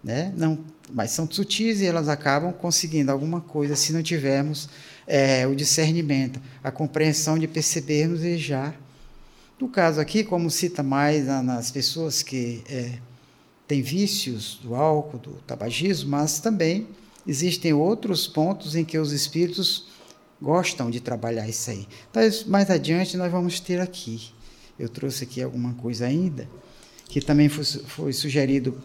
né? 0.04 0.34
Não, 0.38 0.60
mas 0.92 1.12
são 1.12 1.30
sutis 1.30 1.82
e 1.82 1.86
elas 1.86 2.08
acabam 2.08 2.54
conseguindo 2.54 3.12
alguma 3.12 3.42
coisa 3.42 3.76
se 3.76 3.92
não 3.94 4.04
tivermos 4.04 4.70
é, 5.08 5.46
o 5.48 5.56
discernimento, 5.56 6.40
a 6.64 6.72
compreensão 6.72 7.38
de 7.38 7.48
percebermos 7.48 8.24
e 8.24 8.38
já. 8.38 8.74
No 9.60 9.70
caso 9.70 10.00
aqui, 10.00 10.24
como 10.24 10.50
cita 10.50 10.84
mais 10.84 11.26
nas 11.26 11.72
pessoas 11.72 12.22
que 12.22 12.64
é, 12.70 12.92
tem 13.68 13.82
vícios 13.82 14.60
do 14.62 14.76
álcool, 14.76 15.18
do 15.18 15.32
tabagismo, 15.48 16.12
mas 16.12 16.40
também 16.40 16.88
existem 17.26 17.74
outros 17.74 18.28
pontos 18.28 18.76
em 18.76 18.84
que 18.84 18.98
os 18.98 19.12
espíritos 19.12 19.88
gostam 20.42 20.92
de 20.92 21.00
trabalhar 21.00 21.48
isso 21.48 21.72
aí. 21.72 21.88
Mas 22.14 22.44
mais 22.44 22.70
adiante 22.70 23.16
nós 23.16 23.32
vamos 23.32 23.60
ter 23.60 23.80
aqui. 23.80 24.32
Eu 24.78 24.90
trouxe 24.90 25.24
aqui 25.24 25.42
alguma 25.42 25.74
coisa 25.76 26.06
ainda, 26.06 26.50
que 27.08 27.22
também 27.22 27.48
foi, 27.48 27.64
foi 27.64 28.14
sugerido 28.14 28.78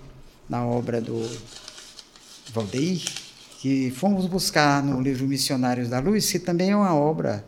na 0.48 0.64
obra 0.64 1.00
do 1.00 1.28
Valdeir, 2.52 3.02
que 3.58 3.90
fomos 3.90 4.26
buscar 4.26 4.82
no 4.82 5.00
livro 5.00 5.26
Missionários 5.26 5.88
da 5.88 5.98
Luz, 5.98 6.30
que 6.30 6.38
também 6.38 6.70
é 6.70 6.76
uma 6.76 6.94
obra 6.94 7.44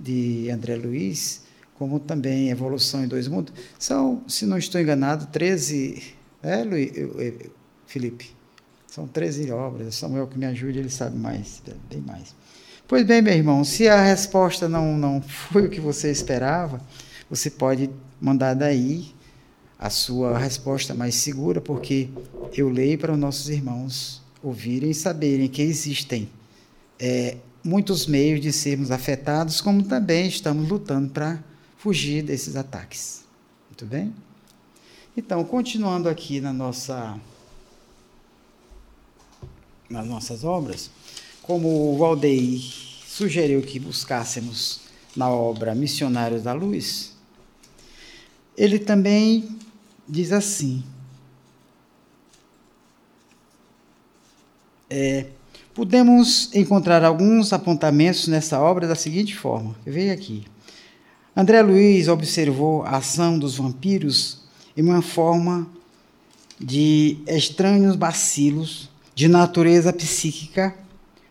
de 0.00 0.50
André 0.50 0.74
Luiz, 0.74 1.42
como 1.78 2.00
também 2.00 2.50
Evolução 2.50 3.04
em 3.04 3.08
Dois 3.08 3.28
Mundos. 3.28 3.54
São, 3.78 4.24
se 4.26 4.44
não 4.44 4.58
estou 4.58 4.80
enganado, 4.80 5.26
13 5.26 6.14
é, 6.42 6.64
Luiz, 6.64 6.92
Felipe. 7.86 8.30
São 8.86 9.06
13 9.06 9.50
obras. 9.52 9.94
Samuel 9.94 10.26
que 10.26 10.38
me 10.38 10.46
ajude, 10.46 10.78
ele 10.78 10.90
sabe 10.90 11.16
mais, 11.16 11.62
bem 11.88 12.00
mais. 12.00 12.34
Pois 12.86 13.06
bem, 13.06 13.22
meu 13.22 13.32
irmão, 13.32 13.64
se 13.64 13.88
a 13.88 14.02
resposta 14.02 14.68
não, 14.68 14.98
não 14.98 15.22
foi 15.22 15.66
o 15.66 15.70
que 15.70 15.80
você 15.80 16.10
esperava, 16.10 16.80
você 17.30 17.48
pode 17.48 17.88
mandar 18.20 18.54
daí 18.54 19.14
a 19.78 19.88
sua 19.88 20.36
resposta 20.36 20.94
mais 20.94 21.14
segura, 21.14 21.60
porque 21.60 22.10
eu 22.54 22.68
leio 22.68 22.98
para 22.98 23.12
os 23.12 23.18
nossos 23.18 23.48
irmãos 23.48 24.22
ouvirem 24.42 24.90
e 24.90 24.94
saberem 24.94 25.48
que 25.48 25.62
existem 25.62 26.28
é, 26.98 27.36
muitos 27.64 28.06
meios 28.06 28.40
de 28.40 28.52
sermos 28.52 28.90
afetados, 28.90 29.60
como 29.60 29.82
também 29.82 30.26
estamos 30.26 30.68
lutando 30.68 31.10
para 31.10 31.42
fugir 31.78 32.22
desses 32.22 32.56
ataques. 32.56 33.24
Muito 33.68 33.86
bem? 33.86 34.12
Então, 35.14 35.44
continuando 35.44 36.08
aqui 36.08 36.40
na 36.40 36.54
nossa, 36.54 37.20
nas 39.90 40.06
nossas 40.06 40.42
obras, 40.42 40.90
como 41.42 41.92
o 41.92 41.98
Valdeir 41.98 42.62
sugeriu 43.06 43.60
que 43.60 43.78
buscássemos 43.78 44.80
na 45.14 45.28
obra 45.28 45.74
Missionários 45.74 46.44
da 46.44 46.54
Luz, 46.54 47.12
ele 48.56 48.78
também 48.78 49.58
diz 50.08 50.32
assim: 50.32 50.82
é, 54.88 55.26
podemos 55.74 56.54
encontrar 56.54 57.04
alguns 57.04 57.52
apontamentos 57.52 58.28
nessa 58.28 58.58
obra 58.58 58.88
da 58.88 58.94
seguinte 58.94 59.36
forma. 59.36 59.76
Veja 59.84 60.14
aqui. 60.14 60.46
André 61.36 61.60
Luiz 61.60 62.08
observou 62.08 62.82
a 62.82 62.96
ação 62.96 63.38
dos 63.38 63.56
vampiros 63.56 64.41
em 64.76 64.82
uma 64.82 65.02
forma 65.02 65.68
de 66.58 67.18
estranhos 67.26 67.96
bacilos 67.96 68.90
de 69.14 69.28
natureza 69.28 69.92
psíquica 69.92 70.74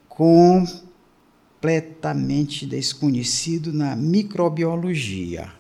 completamente 0.10 2.66
desconhecido 2.66 3.74
na 3.74 3.96
microbiologia. 3.96 5.52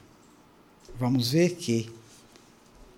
Vamos 1.00 1.32
ver 1.32 1.56
que 1.56 1.90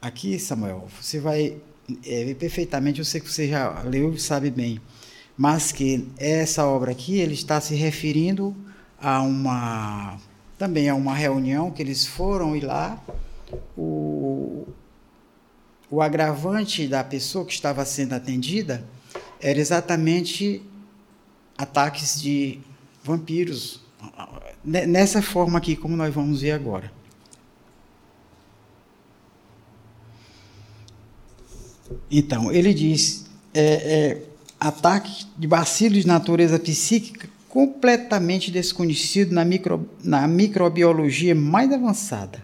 aqui, 0.01 0.37
Samuel, 0.37 0.89
você 0.99 1.19
vai 1.19 1.57
é, 2.05 2.25
ver 2.25 2.35
perfeitamente, 2.35 2.99
eu 2.99 3.05
sei 3.05 3.21
que 3.21 3.31
você 3.31 3.47
já 3.47 3.81
leu 3.83 4.13
e 4.13 4.19
sabe 4.19 4.49
bem, 4.49 4.81
mas 5.37 5.71
que 5.71 6.05
essa 6.17 6.65
obra 6.65 6.91
aqui 6.91 7.19
ele 7.19 7.33
está 7.33 7.61
se 7.61 7.75
referindo 7.75 8.55
a 8.99 9.21
uma 9.21 10.17
também 10.57 10.89
a 10.89 10.95
uma 10.95 11.13
reunião 11.13 11.71
que 11.71 11.81
eles 11.81 12.05
foram 12.05 12.55
e 12.55 12.61
lá 12.61 13.01
o, 13.77 14.67
o 15.89 16.01
agravante 16.01 16.87
da 16.87 17.03
pessoa 17.03 17.45
que 17.45 17.53
estava 17.53 17.83
sendo 17.85 18.13
atendida 18.13 18.83
era 19.39 19.59
exatamente 19.59 20.61
ataques 21.57 22.21
de 22.21 22.59
vampiros, 23.03 23.81
nessa 24.63 25.21
forma 25.21 25.57
aqui, 25.57 25.75
como 25.75 25.95
nós 25.95 26.13
vamos 26.13 26.41
ver 26.41 26.51
agora. 26.51 26.91
Então, 32.09 32.51
ele 32.51 32.73
diz: 32.73 33.25
é, 33.53 33.61
é, 33.63 34.23
ataque 34.59 35.25
de 35.37 35.47
bacilos 35.47 36.01
de 36.01 36.07
natureza 36.07 36.57
psíquica 36.57 37.27
completamente 37.49 38.49
desconhecido 38.49 39.31
na, 39.31 39.45
micro, 39.45 39.87
na 40.03 40.27
microbiologia 40.27 41.35
mais 41.35 41.71
avançada. 41.71 42.43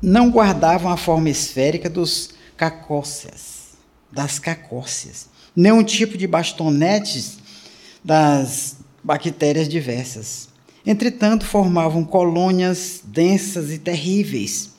Não 0.00 0.30
guardavam 0.30 0.92
a 0.92 0.96
forma 0.96 1.30
esférica 1.30 1.88
dos 1.88 2.30
cacóceas, 2.56 3.76
das 4.10 4.38
cacóceas, 4.38 5.28
nenhum 5.54 5.82
tipo 5.82 6.16
de 6.16 6.26
bastonetes 6.26 7.38
das 8.04 8.76
bactérias 9.02 9.68
diversas. 9.68 10.48
Entretanto, 10.84 11.44
formavam 11.44 12.04
colônias 12.04 13.00
densas 13.04 13.72
e 13.72 13.78
terríveis, 13.78 14.70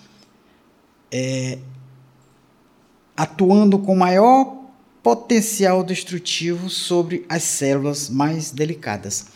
é, 1.12 1.58
atuando 3.16 3.80
com 3.80 3.96
maior 3.96 4.58
potencial 5.04 5.84
destrutivo 5.84 6.70
sobre 6.70 7.26
as 7.28 7.44
células 7.44 8.10
mais 8.10 8.52
delicadas. 8.52 9.28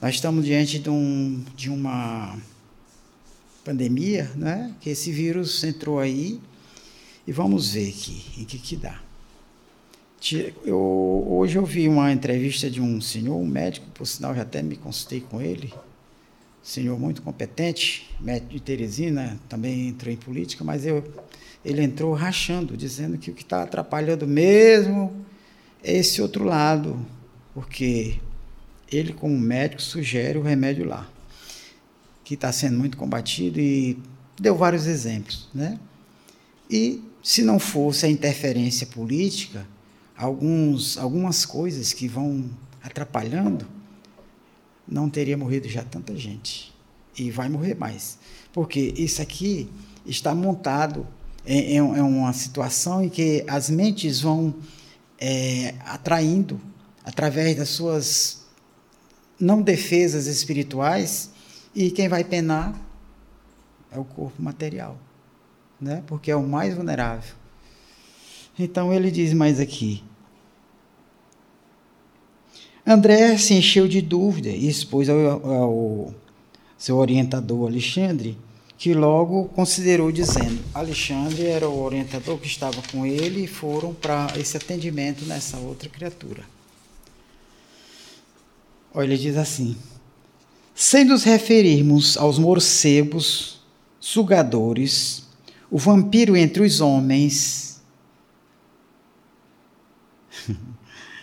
Nós 0.00 0.14
estamos 0.14 0.44
diante 0.44 0.78
de, 0.78 0.88
um, 0.88 1.44
de 1.54 1.68
uma 1.68 2.38
pandemia, 3.70 4.28
né? 4.34 4.74
que 4.80 4.90
esse 4.90 5.12
vírus 5.12 5.62
entrou 5.62 6.00
aí, 6.00 6.40
e 7.24 7.30
vamos 7.30 7.74
ver 7.74 7.88
aqui 7.88 8.24
em 8.38 8.44
que, 8.44 8.58
que 8.58 8.76
dá. 8.76 9.00
Eu, 10.64 11.24
hoje 11.30 11.56
eu 11.56 11.64
vi 11.64 11.88
uma 11.88 12.12
entrevista 12.12 12.68
de 12.68 12.80
um 12.80 13.00
senhor, 13.00 13.36
um 13.36 13.46
médico, 13.46 13.86
por 13.94 14.06
sinal 14.06 14.34
já 14.34 14.42
até 14.42 14.60
me 14.60 14.76
consultei 14.76 15.20
com 15.20 15.40
ele, 15.40 15.72
senhor 16.62 16.98
muito 16.98 17.22
competente, 17.22 18.10
médico 18.20 18.52
de 18.52 18.60
Teresina, 18.60 19.38
também 19.48 19.88
entrou 19.88 20.12
em 20.12 20.16
política, 20.16 20.64
mas 20.64 20.84
eu 20.84 21.04
ele 21.64 21.82
entrou 21.82 22.12
rachando, 22.14 22.76
dizendo 22.76 23.18
que 23.18 23.30
o 23.30 23.34
que 23.34 23.42
está 23.42 23.62
atrapalhando 23.62 24.26
mesmo 24.26 25.24
é 25.84 25.96
esse 25.96 26.20
outro 26.20 26.42
lado, 26.42 26.98
porque 27.54 28.18
ele, 28.90 29.12
como 29.12 29.38
médico, 29.38 29.82
sugere 29.82 30.38
o 30.38 30.42
remédio 30.42 30.86
lá, 30.86 31.06
que 32.30 32.34
está 32.34 32.52
sendo 32.52 32.78
muito 32.78 32.96
combatido 32.96 33.58
e 33.58 33.98
deu 34.38 34.54
vários 34.54 34.86
exemplos. 34.86 35.48
Né? 35.52 35.80
E 36.70 37.02
se 37.20 37.42
não 37.42 37.58
fosse 37.58 38.06
a 38.06 38.08
interferência 38.08 38.86
política, 38.86 39.66
alguns, 40.16 40.96
algumas 40.96 41.44
coisas 41.44 41.92
que 41.92 42.06
vão 42.06 42.48
atrapalhando, 42.84 43.66
não 44.86 45.10
teria 45.10 45.36
morrido 45.36 45.68
já 45.68 45.82
tanta 45.82 46.14
gente. 46.14 46.72
E 47.18 47.32
vai 47.32 47.48
morrer 47.48 47.74
mais. 47.74 48.16
Porque 48.52 48.94
isso 48.96 49.20
aqui 49.20 49.68
está 50.06 50.32
montado 50.32 51.08
é, 51.44 51.74
é 51.74 51.82
uma 51.82 52.32
situação 52.32 53.02
em 53.02 53.08
que 53.08 53.44
as 53.48 53.68
mentes 53.68 54.20
vão 54.20 54.54
é, 55.18 55.74
atraindo, 55.84 56.60
através 57.04 57.56
das 57.56 57.70
suas 57.70 58.42
não 59.36 59.60
defesas 59.60 60.28
espirituais, 60.28 61.29
e 61.74 61.90
quem 61.90 62.08
vai 62.08 62.24
penar 62.24 62.74
é 63.90 63.98
o 63.98 64.04
corpo 64.04 64.42
material, 64.42 64.98
né? 65.80 66.02
porque 66.06 66.30
é 66.30 66.36
o 66.36 66.46
mais 66.46 66.74
vulnerável. 66.74 67.34
Então 68.58 68.92
ele 68.92 69.10
diz 69.10 69.32
mais 69.32 69.58
aqui. 69.58 70.02
André 72.86 73.36
se 73.38 73.54
encheu 73.54 73.86
de 73.86 74.00
dúvida 74.00 74.48
e 74.48 74.68
expôs 74.68 75.08
ao, 75.08 75.18
ao 75.46 76.14
seu 76.76 76.96
orientador 76.96 77.68
Alexandre 77.68 78.36
que 78.80 78.94
logo 78.94 79.44
considerou 79.50 80.10
dizendo: 80.10 80.58
Alexandre 80.72 81.44
era 81.44 81.68
o 81.68 81.82
orientador 81.82 82.38
que 82.38 82.46
estava 82.46 82.80
com 82.90 83.04
ele 83.04 83.44
e 83.44 83.46
foram 83.46 83.92
para 83.92 84.32
esse 84.38 84.56
atendimento 84.56 85.26
nessa 85.26 85.58
outra 85.58 85.86
criatura. 85.86 86.42
Olha, 88.94 89.04
ele 89.04 89.18
diz 89.18 89.36
assim: 89.36 89.76
sem 90.82 91.04
nos 91.04 91.24
referirmos 91.24 92.16
aos 92.16 92.38
morcegos, 92.38 93.60
sugadores, 94.00 95.24
o 95.70 95.76
vampiro 95.76 96.34
entre 96.34 96.62
os 96.62 96.80
homens, 96.80 97.82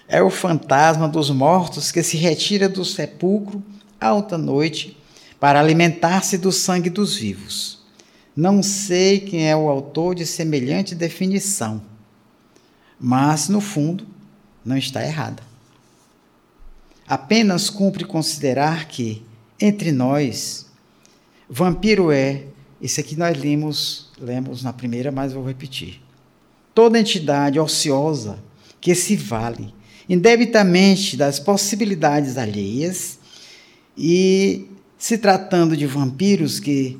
é 0.07 0.21
o 0.21 0.29
fantasma 0.29 1.07
dos 1.07 1.31
mortos 1.31 1.91
que 1.91 2.03
se 2.03 2.17
retira 2.17 2.69
do 2.69 2.85
sepulcro 2.85 3.63
alta 3.99 4.37
noite 4.37 4.95
para 5.39 5.59
alimentar-se 5.59 6.37
do 6.37 6.51
sangue 6.51 6.91
dos 6.91 7.15
vivos. 7.15 7.79
Não 8.35 8.61
sei 8.61 9.21
quem 9.21 9.49
é 9.49 9.55
o 9.55 9.69
autor 9.69 10.13
de 10.13 10.27
semelhante 10.27 10.93
definição, 10.93 11.81
mas, 12.99 13.49
no 13.49 13.59
fundo, 13.59 14.05
não 14.63 14.77
está 14.77 15.03
errada. 15.03 15.41
Apenas 17.07 17.71
cumpre 17.71 18.05
considerar 18.05 18.85
que, 18.87 19.25
entre 19.59 19.91
nós, 19.91 20.67
vampiro 21.49 22.11
é, 22.11 22.43
isso 22.81 22.99
aqui 22.99 23.15
nós 23.15 23.37
lemos, 23.37 24.09
lemos 24.19 24.63
na 24.63 24.71
primeira, 24.71 25.11
mas 25.11 25.33
vou 25.33 25.45
repetir. 25.45 26.01
Toda 26.73 26.99
entidade 26.99 27.59
ociosa 27.59 28.39
que 28.79 28.93
se 28.93 29.15
vale 29.15 29.73
indebitamente 30.09 31.17
das 31.17 31.39
possibilidades 31.39 32.37
alheias 32.37 33.19
e 33.97 34.67
se 34.97 35.17
tratando 35.17 35.75
de 35.75 35.85
vampiros 35.85 36.59
que 36.59 36.97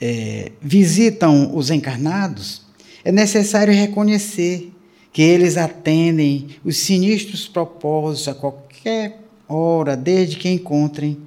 é, 0.00 0.52
visitam 0.60 1.54
os 1.54 1.70
encarnados, 1.70 2.62
é 3.04 3.12
necessário 3.12 3.72
reconhecer 3.72 4.72
que 5.12 5.22
eles 5.22 5.56
atendem 5.56 6.48
os 6.64 6.76
sinistros 6.78 7.48
propósitos 7.48 8.28
a 8.28 8.34
qualquer 8.34 9.20
hora, 9.48 9.96
desde 9.96 10.36
que 10.36 10.48
encontrem 10.48 11.18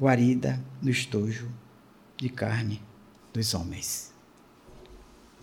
guarida 0.00 0.58
no 0.80 0.90
estojo 0.90 1.50
de 2.16 2.28
carne 2.28 2.80
dos 3.32 3.52
homens. 3.54 4.10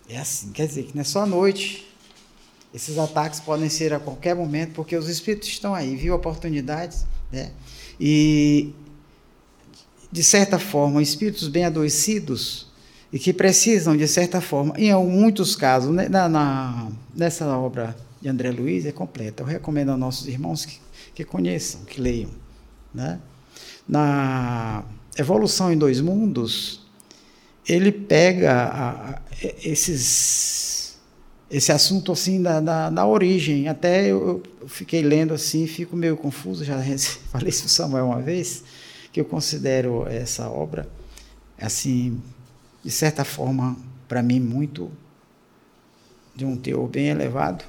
É 0.08 0.18
assim, 0.18 0.50
quer 0.52 0.66
dizer 0.66 0.84
que 0.84 0.94
não 0.94 1.02
é 1.02 1.04
só 1.04 1.22
à 1.22 1.26
noite. 1.26 1.86
Esses 2.74 2.98
ataques 2.98 3.40
podem 3.40 3.68
ser 3.68 3.92
a 3.92 4.00
qualquer 4.00 4.34
momento, 4.34 4.72
porque 4.72 4.96
os 4.96 5.08
espíritos 5.08 5.48
estão 5.48 5.74
aí, 5.74 5.96
viu 5.96 6.14
oportunidades, 6.14 7.06
né? 7.30 7.52
E 8.00 8.74
de 10.10 10.22
certa 10.22 10.58
forma, 10.58 11.02
espíritos 11.02 11.48
bem 11.48 11.64
adoecidos 11.64 12.68
e 13.12 13.18
que 13.18 13.32
precisam, 13.32 13.96
de 13.96 14.06
certa 14.08 14.40
forma, 14.40 14.74
em 14.76 14.92
muitos 14.94 15.56
casos, 15.56 15.94
né, 15.94 16.08
na, 16.08 16.28
na, 16.28 16.90
nessa 17.14 17.46
obra 17.56 17.96
de 18.20 18.28
André 18.28 18.50
Luiz 18.50 18.84
é 18.86 18.92
completa. 18.92 19.42
Eu 19.42 19.46
recomendo 19.46 19.90
aos 19.90 19.98
nossos 19.98 20.28
irmãos 20.28 20.64
que, 20.64 20.80
que 21.14 21.24
conheçam, 21.24 21.82
que 21.84 22.00
leiam. 22.00 22.30
Né? 22.92 23.20
Na 23.88 24.84
Evolução 25.16 25.72
em 25.72 25.78
Dois 25.78 26.00
Mundos, 26.00 26.86
ele 27.66 27.90
pega 27.90 28.52
a, 28.52 29.10
a, 29.10 29.20
esses, 29.62 30.98
esse 31.50 31.72
assunto 31.72 32.12
assim 32.12 32.42
da, 32.42 32.60
da, 32.60 32.90
da 32.90 33.06
origem. 33.06 33.68
Até 33.68 34.06
eu, 34.06 34.42
eu, 34.60 34.68
fiquei 34.68 35.02
lendo 35.02 35.34
assim, 35.34 35.66
fico 35.66 35.96
meio 35.96 36.16
confuso, 36.16 36.64
já 36.64 36.76
falei 37.32 37.48
isso 37.48 37.62
para 37.62 37.70
Samuel 37.70 38.06
uma 38.06 38.20
vez, 38.20 38.62
que 39.12 39.20
eu 39.20 39.24
considero 39.24 40.06
essa 40.06 40.48
obra, 40.48 40.88
assim, 41.60 42.20
de 42.84 42.90
certa 42.90 43.24
forma, 43.24 43.76
para 44.06 44.22
mim, 44.22 44.38
muito 44.38 44.90
de 46.34 46.44
um 46.44 46.56
teor 46.56 46.86
bem 46.88 47.08
elevado, 47.08 47.64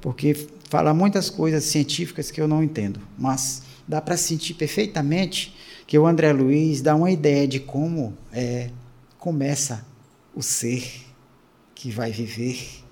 porque 0.00 0.34
fala 0.68 0.92
muitas 0.92 1.30
coisas 1.30 1.64
científicas 1.64 2.30
que 2.30 2.40
eu 2.40 2.48
não 2.48 2.62
entendo, 2.62 3.00
mas 3.16 3.62
dá 3.86 4.00
para 4.00 4.16
sentir 4.16 4.54
perfeitamente 4.54 5.54
que 5.86 5.98
o 5.98 6.06
André 6.06 6.32
Luiz 6.32 6.80
dá 6.80 6.94
uma 6.94 7.10
ideia 7.10 7.46
de 7.48 7.60
como 7.60 8.16
é, 8.32 8.70
começa 9.18 9.84
o 10.34 10.42
ser 10.42 11.06
que 11.74 11.90
vai 11.90 12.12
viver, 12.12 12.84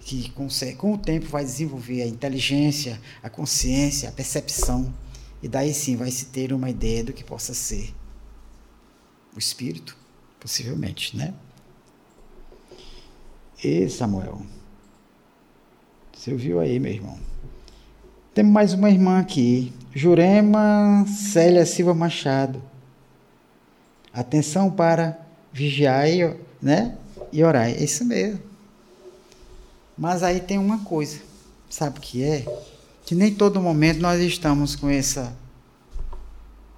que 0.00 0.30
com, 0.30 0.48
com 0.76 0.94
o 0.94 0.98
tempo 0.98 1.26
vai 1.26 1.44
desenvolver 1.44 2.02
a 2.02 2.06
inteligência, 2.06 3.00
a 3.22 3.28
consciência, 3.28 4.08
a 4.08 4.12
percepção 4.12 4.92
e 5.42 5.48
daí 5.48 5.74
sim 5.74 5.96
vai 5.96 6.10
se 6.10 6.26
ter 6.26 6.52
uma 6.52 6.70
ideia 6.70 7.04
do 7.04 7.12
que 7.12 7.22
possa 7.22 7.52
ser 7.52 7.94
o 9.34 9.38
espírito, 9.38 9.96
possivelmente, 10.40 11.16
né? 11.16 11.34
E 13.62 13.88
Samuel, 13.88 14.42
você 16.12 16.32
ouviu 16.32 16.58
aí, 16.58 16.78
meu 16.78 16.92
irmão? 16.92 17.18
Temos 18.34 18.52
mais 18.52 18.72
uma 18.72 18.90
irmã 18.90 19.18
aqui, 19.20 19.72
Jurema 19.96 21.06
Célia 21.08 21.64
Silva 21.64 21.94
Machado. 21.94 22.62
Atenção 24.12 24.70
para 24.70 25.18
vigiar, 25.50 26.04
né? 26.60 26.98
e 27.32 27.42
orar. 27.42 27.70
É 27.70 27.82
isso 27.82 28.04
mesmo. 28.04 28.38
Mas 29.96 30.22
aí 30.22 30.38
tem 30.38 30.58
uma 30.58 30.80
coisa, 30.80 31.18
sabe 31.70 31.98
o 31.98 32.02
que 32.02 32.22
é? 32.22 32.44
Que 33.06 33.14
nem 33.14 33.34
todo 33.34 33.58
momento 33.58 33.98
nós 33.98 34.20
estamos 34.20 34.76
com 34.76 34.90
essa 34.90 35.34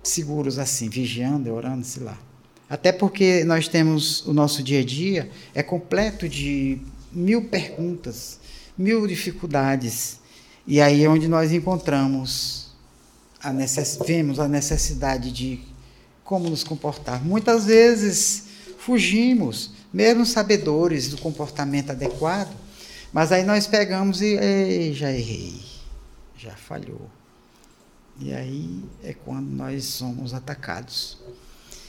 seguros 0.01 0.57
assim, 0.57 0.89
vigiando, 0.89 1.53
orando, 1.53 1.85
sei 1.85 2.05
lá. 2.05 2.17
Até 2.71 2.93
porque 2.93 3.43
nós 3.43 3.67
temos 3.67 4.25
o 4.29 4.33
nosso 4.33 4.63
dia 4.63 4.79
a 4.79 4.85
dia 4.85 5.29
é 5.57 5.63
completo 5.65 6.29
de 6.29 6.79
mil 7.11 7.47
perguntas, 7.47 8.39
mil 8.79 9.09
dificuldades. 9.09 10.21
E 10.65 10.81
aí 10.81 11.03
é 11.03 11.09
onde 11.09 11.27
nós 11.27 11.51
encontramos 11.51 12.68
a 13.43 13.53
necess... 13.53 13.99
vemos 14.07 14.39
a 14.39 14.49
necessidade 14.49 15.31
de 15.31 15.61
como 16.25 16.51
nos 16.51 16.63
comportar. 16.63 17.25
Muitas 17.25 17.67
vezes 17.67 18.45
fugimos, 18.79 19.73
mesmo 19.93 20.27
sabedores 20.27 21.09
do 21.09 21.19
comportamento 21.19 21.91
adequado, 21.91 22.55
mas 23.13 23.33
aí 23.33 23.45
nós 23.45 23.67
pegamos 23.67 24.21
e 24.21 24.37
Ei, 24.37 24.93
já 24.93 25.11
errei, 25.11 25.61
já 26.37 26.55
falhou. 26.55 27.09
E 28.21 28.33
aí 28.33 28.85
é 29.03 29.15
quando 29.15 29.49
nós 29.49 29.85
somos 29.85 30.35
atacados. 30.35 31.19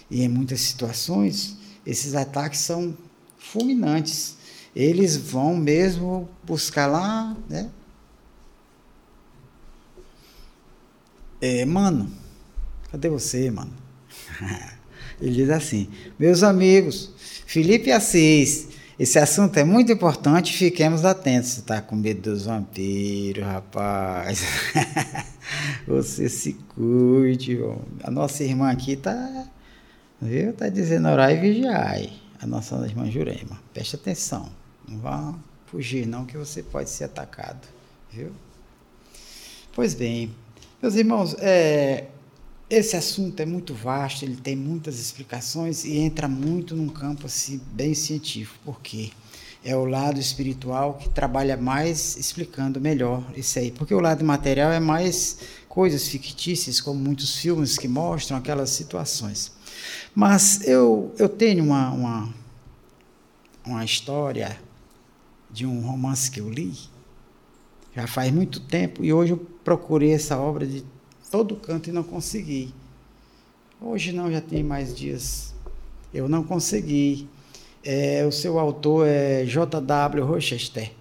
E 0.09 0.21
em 0.21 0.27
muitas 0.27 0.61
situações, 0.61 1.57
esses 1.85 2.15
ataques 2.15 2.59
são 2.59 2.95
fulminantes. 3.37 4.35
Eles 4.75 5.17
vão 5.17 5.55
mesmo 5.55 6.29
buscar 6.43 6.85
lá, 6.87 7.35
né? 7.49 7.69
É, 11.41 11.65
mano, 11.65 12.11
cadê 12.91 13.09
você, 13.09 13.49
mano? 13.49 13.73
Ele 15.21 15.31
diz 15.31 15.49
assim: 15.49 15.89
Meus 16.17 16.43
amigos, 16.43 17.11
Felipe 17.45 17.91
Assis, 17.91 18.67
esse 18.99 19.17
assunto 19.17 19.55
é 19.57 19.63
muito 19.63 19.91
importante, 19.91 20.51
fiquemos 20.51 21.05
atentos. 21.05 21.51
Você 21.51 21.59
está 21.61 21.81
com 21.81 21.95
medo 21.95 22.31
dos 22.31 22.45
vampiros, 22.45 23.43
rapaz. 23.43 24.43
Você 25.87 26.29
se 26.29 26.53
cuide. 26.75 27.59
A 28.03 28.11
nossa 28.11 28.43
irmã 28.43 28.69
aqui 28.69 28.93
está 28.93 29.47
viu? 30.21 30.53
Tá 30.53 30.69
dizendo 30.69 31.07
orar 31.07 31.31
e 31.31 31.37
vigiar. 31.37 31.97
A 32.41 32.45
nossa 32.45 32.75
irmã 32.85 33.09
Jurema. 33.09 33.59
Preste 33.73 33.95
atenção. 33.95 34.49
Não 34.87 34.99
vá 34.99 35.33
fugir, 35.65 36.05
não, 36.05 36.25
que 36.25 36.37
você 36.37 36.61
pode 36.63 36.89
ser 36.89 37.05
atacado. 37.05 37.67
Viu? 38.11 38.31
Pois 39.73 39.93
bem, 39.93 40.31
meus 40.81 40.95
irmãos, 40.95 41.35
é, 41.39 42.07
esse 42.69 42.95
assunto 42.95 43.39
é 43.41 43.45
muito 43.45 43.73
vasto, 43.73 44.23
ele 44.23 44.37
tem 44.37 44.55
muitas 44.55 44.99
explicações 44.99 45.83
e 45.83 45.97
entra 45.97 46.27
muito 46.27 46.75
num 46.75 46.87
campo 46.87 47.25
assim, 47.25 47.59
bem 47.73 47.93
científico, 47.93 48.57
porque 48.63 49.11
é 49.63 49.75
o 49.75 49.83
lado 49.83 50.19
espiritual 50.19 50.93
que 50.93 51.09
trabalha 51.09 51.57
mais 51.57 52.15
explicando 52.15 52.79
melhor 52.79 53.23
isso 53.35 53.59
aí, 53.59 53.71
porque 53.71 53.93
o 53.93 53.99
lado 53.99 54.23
material 54.23 54.71
é 54.71 54.79
mais 54.79 55.39
coisas 55.67 56.07
fictícias, 56.07 56.79
como 56.79 56.99
muitos 56.99 57.37
filmes 57.37 57.77
que 57.77 57.87
mostram 57.87 58.37
aquelas 58.37 58.69
situações. 58.69 59.51
Mas 60.15 60.65
eu, 60.67 61.13
eu 61.17 61.27
tenho 61.27 61.63
uma, 61.63 61.91
uma, 61.91 62.33
uma 63.65 63.83
história 63.83 64.59
de 65.51 65.65
um 65.65 65.81
romance 65.81 66.31
que 66.31 66.39
eu 66.39 66.49
li, 66.49 66.73
já 67.99 68.07
faz 68.07 68.31
muito 68.31 68.61
tempo, 68.61 69.03
e 69.03 69.11
hoje 69.11 69.33
eu 69.33 69.37
procurei 69.63 70.13
essa 70.13 70.37
obra 70.37 70.65
de 70.65 70.83
todo 71.29 71.55
canto 71.55 71.89
e 71.89 71.91
não 71.91 72.03
consegui. 72.03 72.73
Hoje 73.81 74.11
não, 74.11 74.31
já 74.31 74.41
tem 74.41 74.63
mais 74.63 74.95
dias. 74.95 75.53
Eu 76.13 76.27
não 76.27 76.43
consegui. 76.43 77.27
É, 77.83 78.25
o 78.25 78.31
seu 78.31 78.59
autor 78.59 79.07
é 79.07 79.45
J.W. 79.45 80.25
Rochester. 80.25 80.91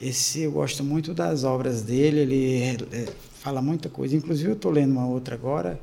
Esse 0.00 0.42
eu 0.42 0.52
gosto 0.52 0.84
muito 0.84 1.14
das 1.14 1.42
obras 1.42 1.82
dele, 1.82 2.20
ele 2.20 2.62
é, 2.92 3.06
fala 3.40 3.62
muita 3.62 3.88
coisa. 3.88 4.14
Inclusive 4.14 4.50
eu 4.50 4.54
estou 4.54 4.70
lendo 4.70 4.92
uma 4.92 5.06
outra 5.06 5.34
agora 5.34 5.80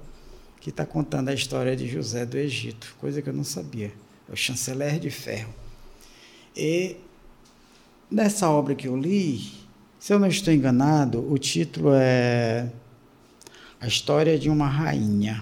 que 0.62 0.70
está 0.70 0.86
contando 0.86 1.30
a 1.30 1.34
história 1.34 1.76
de 1.76 1.88
José 1.88 2.26
do 2.26 2.38
Egito, 2.38 2.96
coisa 3.00 3.22
que 3.22 3.30
eu 3.30 3.34
não 3.34 3.44
sabia. 3.44 3.92
É 4.30 4.34
o 4.34 4.36
chanceler 4.36 5.00
de 5.00 5.10
ferro. 5.10 5.54
E 6.56 6.96
nessa 8.10 8.50
obra 8.50 8.76
que 8.76 8.88
eu 8.88 8.96
li, 8.96 9.63
se 10.04 10.12
eu 10.12 10.20
não 10.20 10.28
estou 10.28 10.54
enganado, 10.54 11.26
o 11.32 11.38
título 11.38 11.92
é 11.94 12.70
a 13.80 13.88
história 13.88 14.38
de 14.38 14.50
uma 14.50 14.68
rainha. 14.68 15.42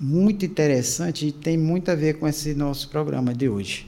Muito 0.00 0.46
interessante 0.46 1.26
e 1.26 1.30
tem 1.30 1.58
muito 1.58 1.90
a 1.90 1.94
ver 1.94 2.18
com 2.18 2.26
esse 2.26 2.54
nosso 2.54 2.88
programa 2.88 3.34
de 3.34 3.50
hoje. 3.50 3.86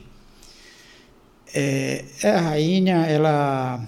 É, 1.54 2.04
é 2.22 2.30
a 2.32 2.40
rainha, 2.42 3.06
ela, 3.06 3.82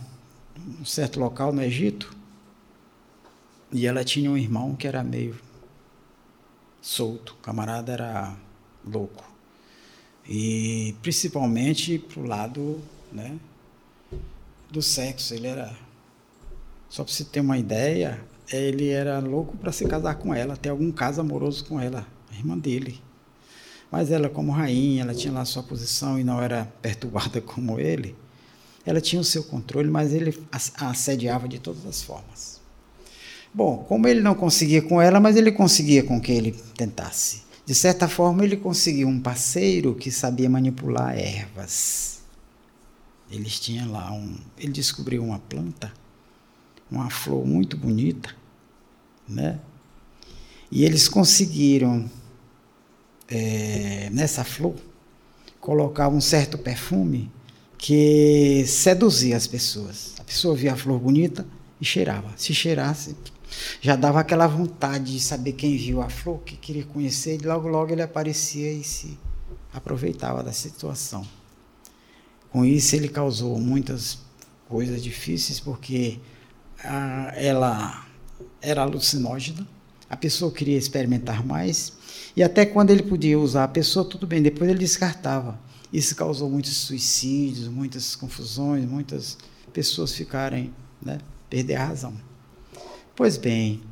um 0.81 0.87
certo 0.87 1.21
local 1.21 1.53
no 1.53 1.63
Egito, 1.63 2.17
e 3.71 3.87
ela 3.87 4.03
tinha 4.03 4.31
um 4.31 4.39
irmão 4.39 4.75
que 4.75 4.89
era 4.89 5.05
meio 5.05 5.39
solto, 6.81 7.35
o 7.39 7.43
camarada 7.43 7.93
era 7.93 8.35
louco. 8.83 9.31
E 10.27 10.97
principalmente 11.03 11.99
para 11.99 12.21
o 12.23 12.27
lado 12.27 12.81
né, 13.13 13.39
do 14.75 14.83
sexo, 14.83 15.33
ele 15.35 15.47
era. 15.47 15.73
Só 16.89 17.03
para 17.03 17.13
você 17.13 17.25
ter 17.25 17.41
uma 17.41 17.57
ideia, 17.57 18.21
ele 18.53 18.89
era 18.89 19.19
louco 19.21 19.57
para 19.57 19.73
se 19.73 19.87
casar 19.87 20.17
com 20.17 20.35
ela, 20.35 20.57
ter 20.57 20.69
algum 20.69 20.91
caso 20.93 21.21
amoroso 21.21 21.65
com 21.65 21.81
ela, 21.81 22.07
a 22.31 22.35
irmã 22.35 22.59
dele. 22.59 23.01
Mas 23.91 24.11
ela, 24.11 24.29
como 24.29 24.53
rainha, 24.53 25.03
ela 25.03 25.15
tinha 25.15 25.33
lá 25.33 25.45
sua 25.45 25.63
posição 25.63 26.19
e 26.19 26.25
não 26.25 26.43
era 26.43 26.67
perturbada 26.83 27.41
como 27.43 27.79
ele. 27.79 28.15
Ela 28.85 29.01
tinha 29.01 29.21
o 29.21 29.25
seu 29.25 29.45
controle, 29.45 29.89
mas 29.89 30.13
ele 30.13 30.39
a 30.53 30.91
assediava 30.91 31.49
de 31.49 31.59
todas 31.59 31.87
as 31.87 32.03
formas. 32.03 32.61
Bom, 33.53 33.79
como 33.89 34.09
ele 34.09 34.21
não 34.21 34.35
conseguia 34.35 34.83
com 34.83 35.01
ela, 35.01 35.21
mas 35.21 35.37
ele 35.37 35.53
conseguia 35.53 36.03
com 36.03 36.21
que 36.21 36.33
ele 36.33 36.53
tentasse. 36.77 37.45
De 37.65 37.75
certa 37.75 38.09
forma, 38.09 38.45
ele 38.45 38.57
conseguiu 38.57 39.09
um 39.09 39.21
parceiro 39.21 39.95
que 39.95 40.11
sabia 40.11 40.51
manipular 40.51 41.17
ervas. 41.17 42.15
Eles 43.35 43.59
tinham 43.59 43.91
lá 43.91 44.13
um. 44.13 44.37
Ele 44.59 44.73
descobriu 44.73 45.23
uma 45.23 45.39
planta 45.39 45.93
uma 46.91 47.11
flor 47.11 47.47
muito 47.47 47.77
bonita, 47.77 48.35
né? 49.29 49.59
E 50.71 50.85
eles 50.85 51.09
conseguiram, 51.09 52.11
é, 53.29 54.09
nessa 54.11 54.45
flor, 54.45 54.75
colocar 55.61 56.09
um 56.09 56.21
certo 56.21 56.59
perfume 56.59 57.31
que 57.79 58.65
seduzia 58.67 59.37
as 59.37 59.47
pessoas. 59.47 60.15
A 60.19 60.25
pessoa 60.25 60.55
via 60.55 60.73
a 60.73 60.77
flor 60.77 60.99
bonita 60.99 61.47
e 61.81 61.85
cheirava. 61.85 62.33
Se 62.37 62.55
cheirasse, 62.55 63.17
já 63.81 63.97
dava 63.97 64.21
aquela 64.21 64.47
vontade 64.47 65.13
de 65.13 65.21
saber 65.21 65.53
quem 65.53 65.77
viu 65.77 66.01
a 66.01 66.09
flor, 66.09 66.41
que 66.41 66.57
queria 66.57 66.85
conhecer, 66.85 67.41
e 67.41 67.47
logo, 67.47 67.69
logo 67.69 67.93
ele 67.93 68.03
aparecia 68.03 68.73
e 68.73 68.83
se 68.83 69.19
aproveitava 69.73 70.43
da 70.43 70.53
situação. 70.53 71.27
Com 72.55 72.65
isso, 72.65 72.95
ele 72.95 73.09
causou 73.09 73.59
muitas 73.59 74.21
coisas 74.69 75.03
difíceis, 75.03 75.59
porque 75.59 76.21
ela 77.35 78.07
era 78.63 78.83
alucinógena, 78.83 79.67
a 80.09 80.17
pessoa 80.17 80.53
queria 80.53 80.79
experimentar 80.79 81.45
mais, 81.45 81.95
e 82.37 82.45
até 82.45 82.65
quando 82.65 82.91
ele 82.91 83.03
podia 83.03 83.37
usar 83.37 83.65
a 83.65 83.69
pessoa, 83.69 84.05
tudo 84.05 84.25
bem, 84.25 84.41
depois 84.41 84.71
ele 84.71 84.79
descartava. 84.79 85.59
Isso 85.93 86.15
causou 86.15 86.49
muitos 86.49 86.77
suicídios, 86.77 87.67
muitas 87.67 88.15
confusões, 88.15 88.89
muitas 88.89 89.37
pessoas 89.73 90.15
ficarem, 90.15 90.73
né, 91.03 91.19
perder 91.51 91.75
a 91.75 91.87
razão. 91.87 92.15
Pois 93.17 93.37
bem, 93.37 93.83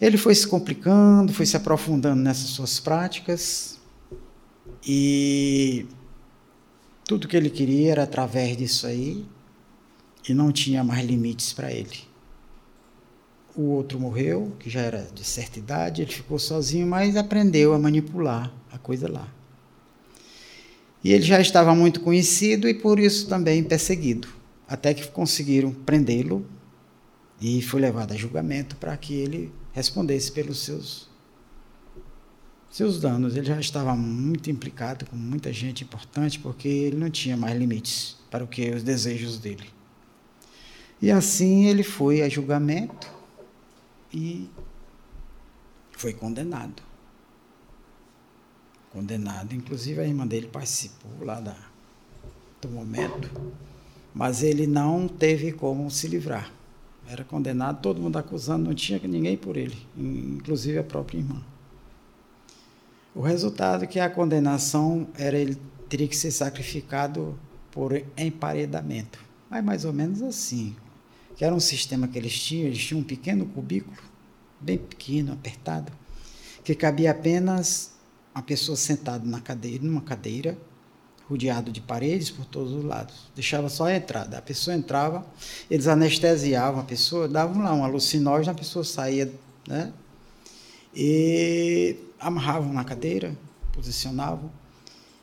ele 0.00 0.16
foi 0.16 0.36
se 0.36 0.46
complicando, 0.46 1.32
foi 1.32 1.46
se 1.46 1.56
aprofundando 1.56 2.22
nessas 2.22 2.50
suas 2.50 2.78
práticas, 2.78 3.76
e 4.86 5.88
tudo 7.10 7.26
que 7.26 7.36
ele 7.36 7.50
queria 7.50 7.90
era 7.90 8.04
através 8.04 8.56
disso 8.56 8.86
aí, 8.86 9.26
e 10.28 10.32
não 10.32 10.52
tinha 10.52 10.84
mais 10.84 11.04
limites 11.04 11.52
para 11.52 11.72
ele. 11.72 11.98
O 13.56 13.62
outro 13.62 13.98
morreu, 13.98 14.52
que 14.60 14.70
já 14.70 14.82
era 14.82 15.08
de 15.12 15.24
certa 15.24 15.58
idade, 15.58 16.02
ele 16.02 16.12
ficou 16.12 16.38
sozinho, 16.38 16.86
mas 16.86 17.16
aprendeu 17.16 17.74
a 17.74 17.80
manipular 17.80 18.54
a 18.70 18.78
coisa 18.78 19.10
lá. 19.10 19.26
E 21.02 21.12
ele 21.12 21.24
já 21.24 21.40
estava 21.40 21.74
muito 21.74 21.98
conhecido 22.00 22.68
e 22.68 22.74
por 22.74 23.00
isso 23.00 23.26
também 23.26 23.64
perseguido, 23.64 24.28
até 24.68 24.94
que 24.94 25.08
conseguiram 25.08 25.72
prendê-lo 25.72 26.46
e 27.40 27.60
foi 27.60 27.80
levado 27.80 28.12
a 28.12 28.16
julgamento 28.16 28.76
para 28.76 28.96
que 28.96 29.14
ele 29.14 29.52
respondesse 29.72 30.30
pelos 30.30 30.60
seus 30.60 31.09
seus 32.70 33.00
danos. 33.00 33.36
Ele 33.36 33.46
já 33.46 33.58
estava 33.58 33.94
muito 33.96 34.50
implicado 34.50 35.04
com 35.06 35.16
muita 35.16 35.52
gente 35.52 35.84
importante 35.84 36.38
porque 36.38 36.68
ele 36.68 36.96
não 36.96 37.10
tinha 37.10 37.36
mais 37.36 37.58
limites 37.58 38.16
para 38.30 38.44
o 38.44 38.48
que 38.48 38.70
os 38.70 38.82
desejos 38.82 39.38
dele. 39.38 39.68
E 41.02 41.10
assim 41.10 41.66
ele 41.66 41.82
foi 41.82 42.22
a 42.22 42.28
julgamento 42.28 43.10
e 44.12 44.48
foi 45.92 46.12
condenado. 46.12 46.82
Condenado, 48.92 49.54
inclusive 49.54 50.00
a 50.00 50.06
irmã 50.06 50.26
dele 50.26 50.48
participou 50.48 51.24
lá 51.24 51.40
da 51.40 51.56
do 52.60 52.68
momento, 52.68 53.30
mas 54.14 54.42
ele 54.42 54.66
não 54.66 55.08
teve 55.08 55.50
como 55.50 55.90
se 55.90 56.06
livrar. 56.06 56.52
Era 57.08 57.24
condenado, 57.24 57.80
todo 57.80 58.00
mundo 58.00 58.18
acusando, 58.18 58.66
não 58.66 58.74
tinha 58.74 58.98
ninguém 58.98 59.36
por 59.36 59.56
ele, 59.56 59.78
inclusive 59.96 60.78
a 60.78 60.84
própria 60.84 61.18
irmã. 61.18 61.42
O 63.14 63.20
resultado 63.20 63.84
é 63.84 63.86
que 63.86 63.98
a 63.98 64.08
condenação 64.08 65.08
era 65.18 65.36
ele 65.36 65.56
teria 65.88 66.06
que 66.06 66.16
ser 66.16 66.30
sacrificado 66.30 67.38
por 67.70 67.92
emparedamento. 68.16 69.18
Mas 69.48 69.64
mais 69.64 69.84
ou 69.84 69.92
menos 69.92 70.22
assim, 70.22 70.76
que 71.36 71.44
era 71.44 71.54
um 71.54 71.60
sistema 71.60 72.06
que 72.06 72.16
eles 72.16 72.38
tinham, 72.38 72.66
eles 72.66 72.78
tinham 72.78 73.00
um 73.00 73.04
pequeno 73.04 73.46
cubículo, 73.46 73.96
bem 74.60 74.78
pequeno, 74.78 75.32
apertado, 75.32 75.92
que 76.62 76.74
cabia 76.74 77.10
apenas 77.10 77.94
uma 78.32 78.42
pessoa 78.42 78.76
sentada 78.76 79.24
na 79.26 79.40
cadeira, 79.40 79.82
numa 79.82 80.02
cadeira, 80.02 80.56
rodeado 81.28 81.72
de 81.72 81.80
paredes 81.80 82.30
por 82.30 82.44
todos 82.44 82.72
os 82.72 82.84
lados. 82.84 83.30
Deixava 83.34 83.68
só 83.68 83.86
a 83.86 83.96
entrada. 83.96 84.38
A 84.38 84.42
pessoa 84.42 84.76
entrava, 84.76 85.26
eles 85.68 85.86
anestesiavam 85.86 86.80
a 86.80 86.84
pessoa, 86.84 87.28
davam 87.28 87.62
lá 87.62 87.72
um 87.74 87.84
alucinógeno, 87.84 88.52
a 88.52 88.54
pessoa 88.54 88.84
saía, 88.84 89.32
né? 89.66 89.92
E 90.94 91.96
amarravam 92.20 92.72
na 92.72 92.84
cadeira, 92.84 93.36
posicionavam 93.72 94.50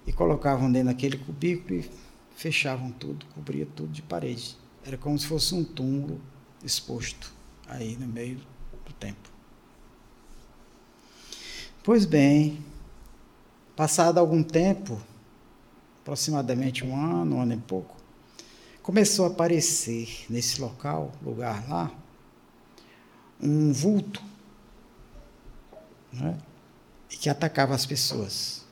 e 0.06 0.12
colocavam 0.12 0.72
dentro 0.72 0.88
daquele 0.88 1.18
cubículo 1.18 1.76
e 1.76 1.90
fechavam 2.36 2.92
tudo, 2.92 3.26
cobria 3.28 3.66
tudo 3.66 3.92
de 3.92 4.02
parede. 4.02 4.58
Era 4.84 4.98
como 4.98 5.18
se 5.18 5.28
fosse 5.28 5.54
um 5.54 5.64
túmulo 5.64 6.20
exposto 6.64 7.32
aí 7.68 7.96
no 7.98 8.08
meio 8.08 8.38
do 8.86 8.94
tempo. 8.94 9.30
Pois 11.84 12.06
bem, 12.06 12.64
passado 13.76 14.18
algum 14.18 14.42
tempo, 14.42 15.02
aproximadamente 16.02 16.86
um 16.86 16.96
ano, 16.96 17.38
um 17.38 17.42
ano 17.42 17.54
e 17.54 17.58
pouco, 17.58 17.96
começou 18.82 19.26
a 19.26 19.30
aparecer 19.30 20.26
nesse 20.30 20.60
local, 20.60 21.12
lugar 21.22 21.68
lá, 21.70 21.92
um 23.42 23.72
vulto 23.72 24.22
né, 26.12 26.38
que 27.10 27.30
atacava 27.30 27.74
as 27.74 27.86
pessoas. 27.86 28.66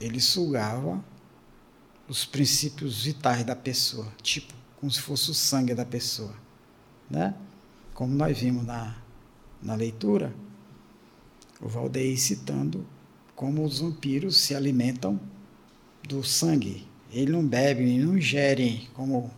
Ele 0.00 0.20
sugava 0.20 1.02
os 2.08 2.24
princípios 2.24 3.04
vitais 3.04 3.44
da 3.44 3.56
pessoa, 3.56 4.06
tipo, 4.22 4.52
como 4.78 4.90
se 4.90 5.00
fosse 5.00 5.30
o 5.30 5.34
sangue 5.34 5.74
da 5.74 5.84
pessoa. 5.84 6.34
Né? 7.08 7.34
Como 7.94 8.14
nós 8.14 8.38
vimos 8.38 8.64
na, 8.64 8.96
na 9.62 9.74
leitura, 9.74 10.34
o 11.60 11.68
Valdeir 11.68 12.18
citando 12.18 12.86
como 13.34 13.64
os 13.64 13.80
vampiros 13.80 14.36
se 14.36 14.54
alimentam 14.54 15.20
do 16.08 16.22
sangue. 16.22 16.86
Ele 17.10 17.30
não 17.30 17.46
bebe, 17.46 17.82
ele 17.82 18.04
não 18.04 18.16
ingere, 18.16 18.88
como 18.94 19.30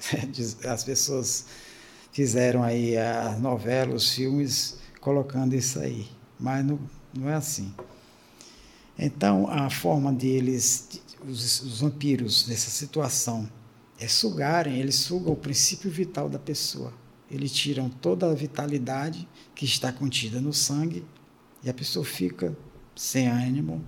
as 0.68 0.84
pessoas 0.84 1.46
fizeram 2.12 2.62
aí 2.62 2.96
as 2.96 3.40
novelas, 3.40 4.04
os 4.04 4.14
filmes, 4.14 4.78
colocando 5.00 5.54
isso 5.54 5.78
aí. 5.78 6.08
Mas 6.38 6.64
não, 6.64 6.78
não 7.14 7.28
é 7.28 7.34
assim. 7.34 7.74
Então, 8.98 9.48
a 9.48 9.70
forma 9.70 10.12
deles, 10.12 11.00
os, 11.26 11.62
os 11.62 11.80
vampiros, 11.80 12.46
nessa 12.46 12.70
situação, 12.70 13.48
é 13.98 14.08
sugarem, 14.08 14.78
eles 14.78 14.96
sugam 14.96 15.32
o 15.32 15.36
princípio 15.36 15.90
vital 15.90 16.28
da 16.28 16.38
pessoa. 16.38 16.92
Eles 17.30 17.52
tiram 17.52 17.88
toda 17.88 18.30
a 18.30 18.34
vitalidade 18.34 19.26
que 19.54 19.64
está 19.64 19.92
contida 19.92 20.40
no 20.40 20.52
sangue 20.52 21.04
e 21.62 21.70
a 21.70 21.74
pessoa 21.74 22.04
fica 22.04 22.56
sem 22.94 23.28
ânimo 23.28 23.82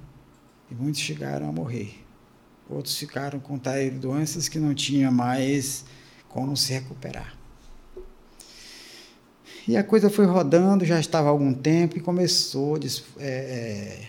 e 0.71 0.75
muitos 0.75 1.01
chegaram 1.01 1.49
a 1.49 1.53
morrer. 1.53 2.05
Outros 2.69 2.97
ficaram 2.97 3.39
com 3.39 3.61
doenças 4.01 4.49
que 4.49 4.59
não 4.59 4.75
tinham 4.75 5.13
mais 5.13 5.85
como 6.29 6.57
se 6.57 6.73
recuperar. 6.73 7.37
E 9.67 9.77
a 9.79 9.83
coisa 9.83 10.11
foi 10.11 10.27
rodando, 10.27 10.85
já 10.85 11.01
estava 11.01 11.29
há 11.29 11.31
algum 11.31 11.55
tempo 11.55 11.97
e 11.97 12.01
começou. 12.01 12.79
É, 13.19 13.27
é, 13.27 14.09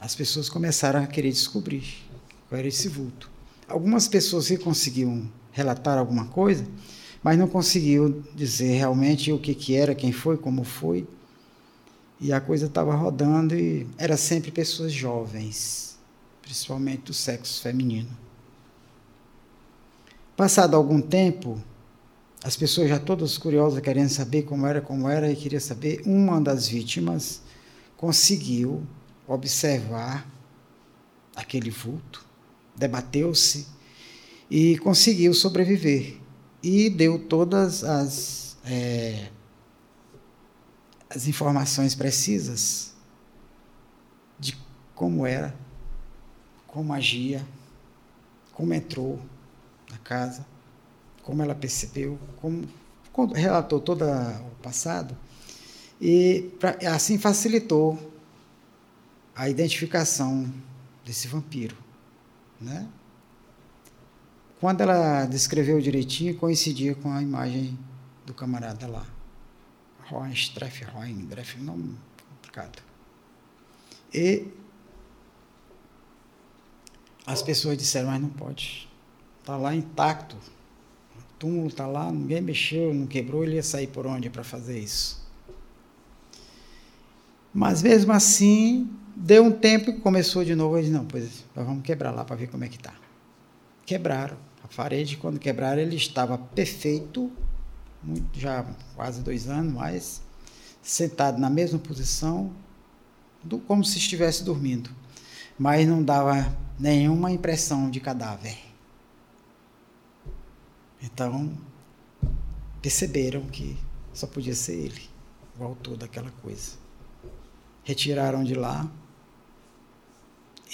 as 0.00 0.14
pessoas 0.14 0.48
começaram 0.48 1.02
a 1.02 1.06
querer 1.06 1.30
descobrir 1.30 2.02
qual 2.48 2.58
era 2.58 2.66
esse 2.66 2.88
vulto. 2.88 3.30
Algumas 3.68 4.08
pessoas 4.08 4.48
que 4.48 4.56
conseguiam 4.56 5.30
relatar 5.52 5.98
alguma 5.98 6.24
coisa, 6.26 6.66
mas 7.22 7.38
não 7.38 7.46
conseguiam 7.46 8.24
dizer 8.34 8.78
realmente 8.78 9.30
o 9.30 9.38
que, 9.38 9.54
que 9.54 9.76
era, 9.76 9.94
quem 9.94 10.10
foi, 10.10 10.38
como 10.38 10.64
foi. 10.64 11.06
E 12.18 12.32
a 12.32 12.40
coisa 12.40 12.66
estava 12.66 12.94
rodando 12.94 13.54
e 13.54 13.86
era 13.98 14.16
sempre 14.16 14.50
pessoas 14.50 14.92
jovens, 14.92 15.98
principalmente 16.40 17.02
do 17.02 17.14
sexo 17.14 17.62
feminino. 17.62 18.10
Passado 20.34 20.74
algum 20.74 21.00
tempo, 21.00 21.62
as 22.42 22.56
pessoas 22.56 22.88
já 22.88 22.98
todas 22.98 23.36
curiosas, 23.36 23.80
querendo 23.80 24.08
saber 24.08 24.42
como 24.42 24.66
era, 24.66 24.80
como 24.80 25.08
era, 25.08 25.30
e 25.30 25.36
queria 25.36 25.60
saber, 25.60 26.02
uma 26.06 26.40
das 26.40 26.66
vítimas 26.66 27.42
conseguiu 27.96 28.82
observar 29.26 30.26
aquele 31.36 31.70
vulto, 31.70 32.24
debateu-se 32.74 33.66
e 34.50 34.78
conseguiu 34.78 35.34
sobreviver. 35.34 36.16
E 36.62 36.90
deu 36.90 37.18
todas 37.18 37.84
as 37.84 38.56
é, 38.64 39.28
as 41.08 41.26
informações 41.26 41.94
precisas 41.94 42.94
de 44.38 44.56
como 44.94 45.26
era, 45.26 45.54
como 46.66 46.92
agia, 46.92 47.44
como 48.52 48.72
entrou 48.72 49.20
na 49.90 49.98
casa, 49.98 50.46
como 51.30 51.42
ela 51.44 51.54
percebeu, 51.54 52.18
como, 52.40 52.66
relatou 53.32 53.80
todo 53.80 54.04
o 54.04 54.62
passado 54.62 55.16
e 56.00 56.50
pra, 56.58 56.76
assim 56.92 57.18
facilitou 57.18 57.96
a 59.36 59.48
identificação 59.48 60.52
desse 61.04 61.28
vampiro, 61.28 61.76
né? 62.60 62.88
Quando 64.58 64.80
ela 64.80 65.24
descreveu 65.24 65.80
direitinho, 65.80 66.36
coincidia 66.36 66.96
com 66.96 67.12
a 67.12 67.22
imagem 67.22 67.78
do 68.26 68.34
camarada 68.34 68.88
lá. 68.88 69.06
Hohenstreff, 70.10 70.84
Hohendreff, 70.92 71.60
nome 71.60 71.96
complicado. 72.28 72.82
E 74.12 74.48
as 77.24 77.40
pessoas 77.40 77.78
disseram, 77.78 78.08
mas 78.08 78.20
não 78.20 78.30
pode. 78.30 78.88
Está 79.38 79.56
lá 79.56 79.72
intacto. 79.74 80.36
Túmulo 81.40 81.68
está 81.68 81.86
lá, 81.86 82.12
ninguém 82.12 82.42
mexeu, 82.42 82.92
não 82.92 83.06
quebrou, 83.06 83.42
ele 83.42 83.56
ia 83.56 83.62
sair 83.62 83.86
por 83.86 84.06
onde 84.06 84.28
para 84.28 84.44
fazer 84.44 84.78
isso? 84.78 85.26
Mas 87.52 87.82
mesmo 87.82 88.12
assim, 88.12 88.90
deu 89.16 89.44
um 89.44 89.50
tempo 89.50 89.88
e 89.88 89.94
começou 90.00 90.44
de 90.44 90.54
novo. 90.54 90.76
Ele 90.76 90.90
não, 90.90 91.06
pois 91.06 91.42
vamos 91.56 91.82
quebrar 91.82 92.10
lá 92.10 92.26
para 92.26 92.36
ver 92.36 92.48
como 92.48 92.62
é 92.62 92.68
que 92.68 92.76
está. 92.76 92.92
Quebraram. 93.86 94.36
A 94.62 94.68
parede, 94.68 95.16
quando 95.16 95.38
quebraram, 95.38 95.80
ele 95.80 95.96
estava 95.96 96.36
perfeito, 96.36 97.32
muito, 98.02 98.38
já 98.38 98.62
quase 98.94 99.22
dois 99.22 99.48
anos, 99.48 99.72
mas 99.72 100.22
sentado 100.82 101.40
na 101.40 101.48
mesma 101.48 101.78
posição, 101.78 102.52
do, 103.42 103.58
como 103.60 103.82
se 103.82 103.96
estivesse 103.96 104.44
dormindo. 104.44 104.90
Mas 105.58 105.88
não 105.88 106.02
dava 106.02 106.54
nenhuma 106.78 107.32
impressão 107.32 107.90
de 107.90 107.98
cadáver. 107.98 108.69
Então, 111.02 111.56
perceberam 112.82 113.42
que 113.46 113.76
só 114.12 114.26
podia 114.26 114.54
ser 114.54 114.74
ele, 114.74 115.08
o 115.58 115.64
autor 115.64 115.96
daquela 115.96 116.30
coisa. 116.42 116.72
Retiraram 117.84 118.44
de 118.44 118.54
lá 118.54 118.90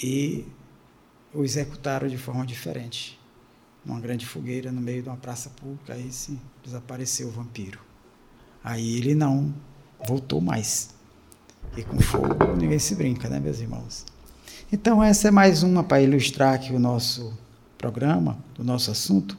e 0.03 0.45
o 1.33 1.43
executaram 1.43 2.07
de 2.07 2.17
forma 2.17 2.45
diferente 2.45 3.17
numa 3.87 3.99
grande 4.01 4.25
fogueira 4.25 4.69
no 4.71 4.81
meio 4.81 5.01
de 5.01 5.07
uma 5.07 5.15
praça 5.15 5.49
pública, 5.49 5.93
aí 5.93 6.11
sim, 6.11 6.39
desapareceu 6.63 7.29
o 7.29 7.31
vampiro. 7.31 7.79
Aí 8.61 8.97
ele 8.97 9.15
não 9.15 9.53
voltou 10.05 10.41
mais. 10.41 10.89
E 11.75 11.83
com 11.83 11.99
fogo 11.99 12.53
ninguém 12.57 12.79
se 12.79 12.95
brinca, 12.95 13.29
né, 13.29 13.39
meus 13.39 13.59
irmãos? 13.59 14.05
Então, 14.71 15.01
essa 15.01 15.29
é 15.29 15.31
mais 15.31 15.63
uma 15.63 15.83
para 15.83 16.01
ilustrar 16.01 16.55
aqui 16.55 16.73
o 16.73 16.79
nosso 16.79 17.33
programa, 17.77 18.37
o 18.59 18.63
nosso 18.63 18.91
assunto, 18.91 19.37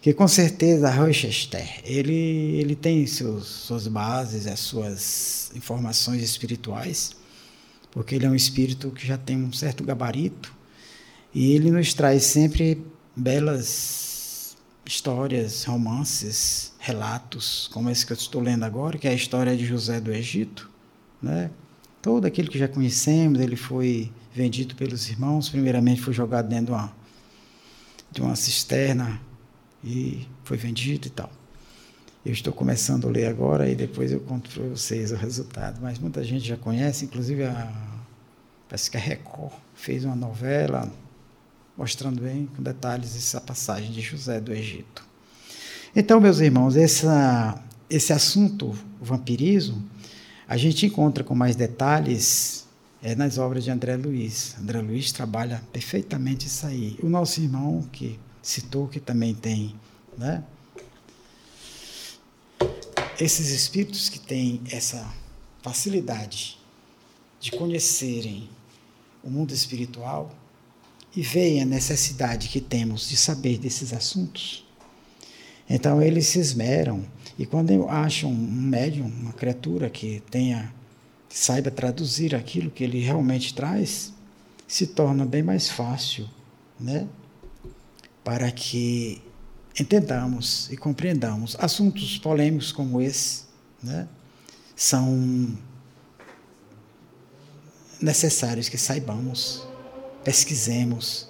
que 0.00 0.12
com 0.12 0.28
certeza 0.28 0.90
Rochester, 0.90 1.80
ele, 1.84 2.12
ele 2.12 2.76
tem 2.76 3.06
seus, 3.06 3.46
suas 3.46 3.88
bases, 3.88 4.46
as 4.46 4.60
suas 4.60 5.50
informações 5.54 6.22
espirituais, 6.22 7.16
porque 7.90 8.14
ele 8.14 8.26
é 8.26 8.30
um 8.30 8.34
espírito 8.34 8.90
que 8.90 9.06
já 9.06 9.18
tem 9.18 9.36
um 9.36 9.52
certo 9.52 9.82
gabarito, 9.82 10.54
e 11.34 11.52
ele 11.52 11.70
nos 11.70 11.92
traz 11.94 12.24
sempre 12.24 12.84
belas 13.14 14.56
histórias, 14.86 15.64
romances, 15.64 16.72
relatos, 16.78 17.68
como 17.72 17.90
esse 17.90 18.06
que 18.06 18.12
eu 18.12 18.16
estou 18.16 18.40
lendo 18.40 18.64
agora, 18.64 18.96
que 18.96 19.06
é 19.06 19.10
a 19.10 19.14
história 19.14 19.56
de 19.56 19.66
José 19.66 20.00
do 20.00 20.12
Egito, 20.12 20.70
né? 21.20 21.50
Todo 22.00 22.24
aquele 22.24 22.48
que 22.48 22.58
já 22.58 22.68
conhecemos, 22.68 23.40
ele 23.40 23.56
foi 23.56 24.10
vendido 24.32 24.76
pelos 24.76 25.10
irmãos, 25.10 25.48
primeiramente 25.48 26.00
foi 26.00 26.14
jogado 26.14 26.48
dentro 26.48 26.66
de 26.66 26.72
uma, 26.72 26.92
de 28.12 28.22
uma 28.22 28.36
cisterna 28.36 29.20
e 29.82 30.26
foi 30.44 30.56
vendido 30.56 31.06
e 31.06 31.10
tal. 31.10 31.30
Eu 32.24 32.32
estou 32.32 32.52
começando 32.52 33.08
a 33.08 33.10
ler 33.10 33.26
agora 33.26 33.68
e 33.68 33.74
depois 33.74 34.12
eu 34.12 34.20
conto 34.20 34.50
para 34.50 34.64
vocês 34.64 35.12
o 35.12 35.16
resultado. 35.16 35.80
Mas 35.80 35.98
muita 35.98 36.22
gente 36.24 36.46
já 36.46 36.56
conhece, 36.56 37.04
inclusive 37.04 37.44
a, 37.44 37.72
parece 38.68 38.90
que 38.90 38.96
a 38.96 39.00
Record 39.00 39.52
fez 39.74 40.04
uma 40.04 40.16
novela 40.16 40.90
mostrando 41.76 42.20
bem 42.20 42.48
com 42.56 42.62
detalhes 42.62 43.16
essa 43.16 43.40
passagem 43.40 43.92
de 43.92 44.00
José 44.00 44.40
do 44.40 44.52
Egito. 44.52 45.06
Então, 45.94 46.20
meus 46.20 46.40
irmãos, 46.40 46.76
essa, 46.76 47.62
esse 47.88 48.12
assunto, 48.12 48.76
o 49.00 49.04
vampirismo, 49.04 49.82
a 50.46 50.56
gente 50.56 50.86
encontra 50.86 51.22
com 51.22 51.34
mais 51.34 51.54
detalhes 51.54 52.66
é, 53.02 53.14
nas 53.14 53.38
obras 53.38 53.64
de 53.64 53.70
André 53.70 53.96
Luiz. 53.96 54.56
André 54.60 54.80
Luiz 54.80 55.12
trabalha 55.12 55.62
perfeitamente 55.72 56.46
isso 56.46 56.66
aí. 56.66 56.98
O 57.02 57.08
nosso 57.08 57.40
irmão 57.40 57.82
que 57.92 58.18
citou, 58.48 58.88
que 58.88 58.98
também 58.98 59.34
tem, 59.34 59.74
né? 60.16 60.42
Esses 63.20 63.50
espíritos 63.50 64.08
que 64.08 64.18
têm 64.18 64.62
essa 64.70 65.12
facilidade 65.62 66.58
de 67.40 67.50
conhecerem 67.50 68.48
o 69.22 69.28
mundo 69.28 69.52
espiritual 69.52 70.34
e 71.14 71.20
veem 71.20 71.60
a 71.60 71.64
necessidade 71.64 72.48
que 72.48 72.60
temos 72.60 73.08
de 73.08 73.16
saber 73.16 73.58
desses 73.58 73.92
assuntos, 73.92 74.64
então 75.68 76.00
eles 76.00 76.26
se 76.28 76.38
esmeram 76.38 77.04
e 77.38 77.44
quando 77.44 77.88
acham 77.88 78.30
um 78.30 78.34
médium, 78.34 79.06
uma 79.06 79.32
criatura 79.32 79.90
que 79.90 80.22
tenha 80.30 80.72
que 81.28 81.38
saiba 81.38 81.70
traduzir 81.70 82.34
aquilo 82.34 82.70
que 82.70 82.82
ele 82.82 83.00
realmente 83.00 83.52
traz, 83.52 84.14
se 84.66 84.86
torna 84.86 85.26
bem 85.26 85.42
mais 85.42 85.68
fácil, 85.68 86.26
né? 86.80 87.06
Para 88.28 88.52
que 88.52 89.22
entendamos 89.80 90.70
e 90.70 90.76
compreendamos 90.76 91.56
assuntos 91.58 92.18
polêmicos 92.18 92.70
como 92.70 93.00
esse, 93.00 93.44
né? 93.82 94.06
São 94.76 95.56
necessários 97.98 98.68
que 98.68 98.76
saibamos, 98.76 99.66
pesquisemos, 100.22 101.26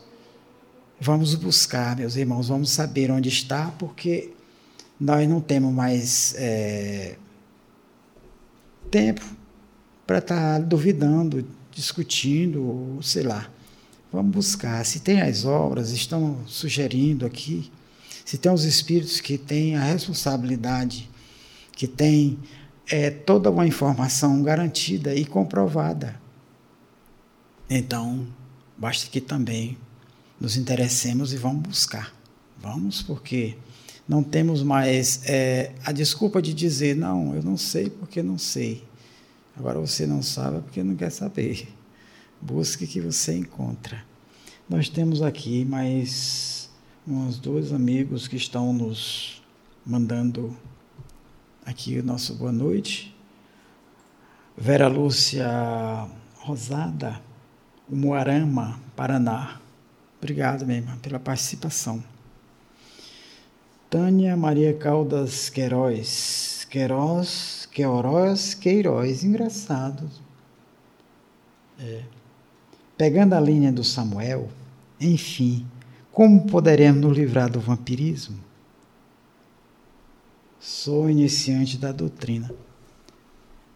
vamos 1.00 1.36
buscar, 1.36 1.94
meus 1.94 2.16
irmãos, 2.16 2.48
vamos 2.48 2.70
saber 2.70 3.12
onde 3.12 3.28
está, 3.28 3.70
porque 3.78 4.32
nós 4.98 5.28
não 5.28 5.40
temos 5.40 5.72
mais 5.72 6.34
é, 6.36 7.14
tempo 8.90 9.24
para 10.04 10.18
estar 10.18 10.54
tá 10.54 10.58
duvidando, 10.58 11.46
discutindo, 11.70 12.98
sei 13.02 13.22
lá. 13.22 13.48
Vamos 14.12 14.32
buscar. 14.32 14.84
Se 14.84 15.00
tem 15.00 15.20
as 15.20 15.44
obras, 15.44 15.90
estão 15.90 16.38
sugerindo 16.46 17.26
aqui, 17.26 17.70
se 18.24 18.38
tem 18.38 18.50
os 18.50 18.64
espíritos 18.64 19.20
que 19.20 19.36
têm 19.36 19.76
a 19.76 19.82
responsabilidade, 19.82 21.08
que 21.72 21.86
têm 21.86 22.38
é, 22.90 23.10
toda 23.10 23.50
uma 23.50 23.66
informação 23.66 24.42
garantida 24.42 25.14
e 25.14 25.24
comprovada. 25.24 26.20
Então, 27.68 28.26
basta 28.76 29.10
que 29.10 29.20
também 29.20 29.76
nos 30.40 30.56
interessemos 30.56 31.32
e 31.32 31.36
vamos 31.36 31.62
buscar. 31.62 32.14
Vamos, 32.60 33.02
porque 33.02 33.56
não 34.08 34.22
temos 34.22 34.62
mais 34.62 35.20
é, 35.26 35.72
a 35.84 35.92
desculpa 35.92 36.40
de 36.40 36.54
dizer, 36.54 36.96
não, 36.96 37.34
eu 37.34 37.42
não 37.42 37.56
sei 37.56 37.90
porque 37.90 38.22
não 38.22 38.38
sei. 38.38 38.82
Agora 39.56 39.78
você 39.78 40.06
não 40.06 40.22
sabe 40.22 40.62
porque 40.62 40.82
não 40.82 40.96
quer 40.96 41.10
saber. 41.10 41.68
Busque 42.40 42.86
que 42.86 43.00
você 43.00 43.36
encontra. 43.36 44.04
Nós 44.68 44.88
temos 44.88 45.22
aqui 45.22 45.64
mais 45.64 46.70
uns 47.06 47.38
dois 47.38 47.72
amigos 47.72 48.28
que 48.28 48.36
estão 48.36 48.72
nos 48.72 49.42
mandando 49.84 50.56
aqui 51.66 51.98
o 51.98 52.04
nosso 52.04 52.34
boa 52.34 52.52
noite. 52.52 53.16
Vera 54.56 54.86
Lúcia 54.86 55.48
Rosada, 56.36 57.20
Moarama, 57.88 58.80
Paraná. 58.94 59.60
Obrigado, 60.18 60.64
minha 60.64 60.78
irmã, 60.78 60.96
pela 60.98 61.18
participação. 61.18 62.02
Tânia 63.90 64.36
Maria 64.36 64.74
Caldas 64.74 65.50
Queiroz. 65.50 66.66
Queiroz 66.70 67.66
Queiroz, 67.72 68.54
Queiroz, 68.54 69.24
engraçado. 69.24 70.10
É. 71.78 72.17
Pegando 72.98 73.32
a 73.34 73.40
linha 73.40 73.72
do 73.72 73.82
Samuel, 73.82 74.50
enfim, 75.00 75.66
como 76.12 76.46
poderemos 76.46 77.00
nos 77.00 77.16
livrar 77.16 77.50
do 77.50 77.60
vampirismo? 77.60 78.36
Sou 80.60 81.08
iniciante 81.08 81.78
da 81.78 81.92
doutrina. 81.92 82.50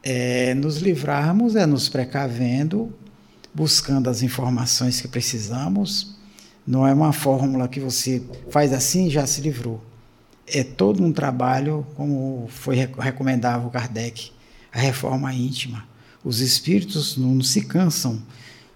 É, 0.02 0.52
nos 0.54 0.78
livrarmos 0.78 1.56
é 1.56 1.64
nos 1.64 1.88
precavendo, 1.88 2.92
buscando 3.54 4.10
as 4.10 4.22
informações 4.22 5.00
que 5.00 5.08
precisamos. 5.08 6.16
Não 6.66 6.86
é 6.86 6.92
uma 6.92 7.12
fórmula 7.12 7.68
que 7.68 7.80
você 7.80 8.22
faz 8.50 8.72
assim 8.72 9.06
e 9.06 9.10
já 9.10 9.26
se 9.26 9.40
livrou 9.40 9.80
é 10.46 10.62
todo 10.62 11.02
um 11.02 11.12
trabalho, 11.12 11.86
como 11.94 12.46
foi 12.48 12.76
recomendava 12.76 13.66
o 13.66 13.70
Kardec, 13.70 14.30
a 14.72 14.78
reforma 14.78 15.32
íntima. 15.32 15.86
Os 16.24 16.40
espíritos 16.40 17.16
não 17.16 17.40
se 17.42 17.62
cansam 17.62 18.22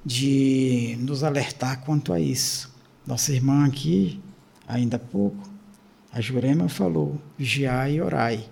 de 0.06 0.96
nos 1.00 1.22
alertar 1.24 1.80
quanto 1.84 2.12
a 2.12 2.20
isso. 2.20 2.72
Nossa 3.06 3.32
irmã 3.32 3.66
aqui, 3.66 4.20
ainda 4.66 4.96
há 4.96 5.00
pouco, 5.00 5.50
a 6.12 6.20
Jurema 6.20 6.68
falou: 6.68 7.20
vigiai 7.36 7.96
e 7.96 8.00
orai. 8.00 8.48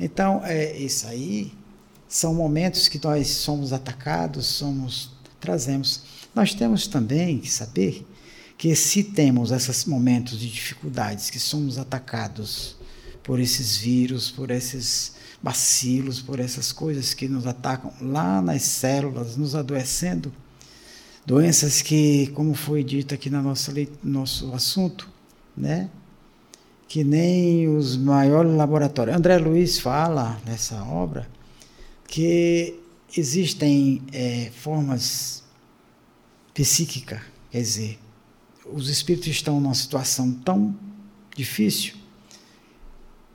Então, 0.00 0.40
é 0.44 0.76
isso 0.76 1.06
aí 1.06 1.52
são 2.08 2.34
momentos 2.34 2.88
que 2.88 2.98
nós 3.04 3.28
somos 3.28 3.72
atacados, 3.72 4.46
somos 4.46 5.10
trazemos. 5.38 6.02
Nós 6.34 6.54
temos 6.54 6.86
também 6.86 7.38
que 7.38 7.50
saber 7.50 8.06
que 8.56 8.74
se 8.74 9.04
temos 9.04 9.52
esses 9.52 9.84
momentos 9.84 10.40
de 10.40 10.50
dificuldades, 10.50 11.30
que 11.30 11.38
somos 11.38 11.78
atacados 11.78 12.76
por 13.22 13.38
esses 13.38 13.76
vírus, 13.76 14.30
por 14.30 14.50
esses 14.50 15.12
bacilos, 15.40 16.20
por 16.20 16.40
essas 16.40 16.72
coisas 16.72 17.14
que 17.14 17.28
nos 17.28 17.46
atacam 17.46 17.92
lá 18.00 18.40
nas 18.40 18.62
células, 18.62 19.36
nos 19.36 19.54
adoecendo, 19.54 20.32
doenças 21.28 21.82
que, 21.82 22.28
como 22.28 22.54
foi 22.54 22.82
dito 22.82 23.14
aqui 23.14 23.28
no 23.28 23.42
nosso, 23.42 23.70
nosso 24.02 24.50
assunto, 24.54 25.06
né? 25.54 25.90
que 26.88 27.04
nem 27.04 27.68
os 27.68 27.98
maiores 27.98 28.50
laboratórios. 28.54 29.14
André 29.14 29.36
Luiz 29.36 29.78
fala 29.78 30.40
nessa 30.46 30.82
obra 30.84 31.28
que 32.06 32.80
existem 33.14 34.00
é, 34.10 34.50
formas 34.56 35.44
psíquicas, 36.54 37.20
quer 37.50 37.60
dizer, 37.60 37.98
os 38.64 38.88
espíritos 38.88 39.28
estão 39.28 39.60
numa 39.60 39.74
situação 39.74 40.32
tão 40.32 40.74
difícil 41.36 41.94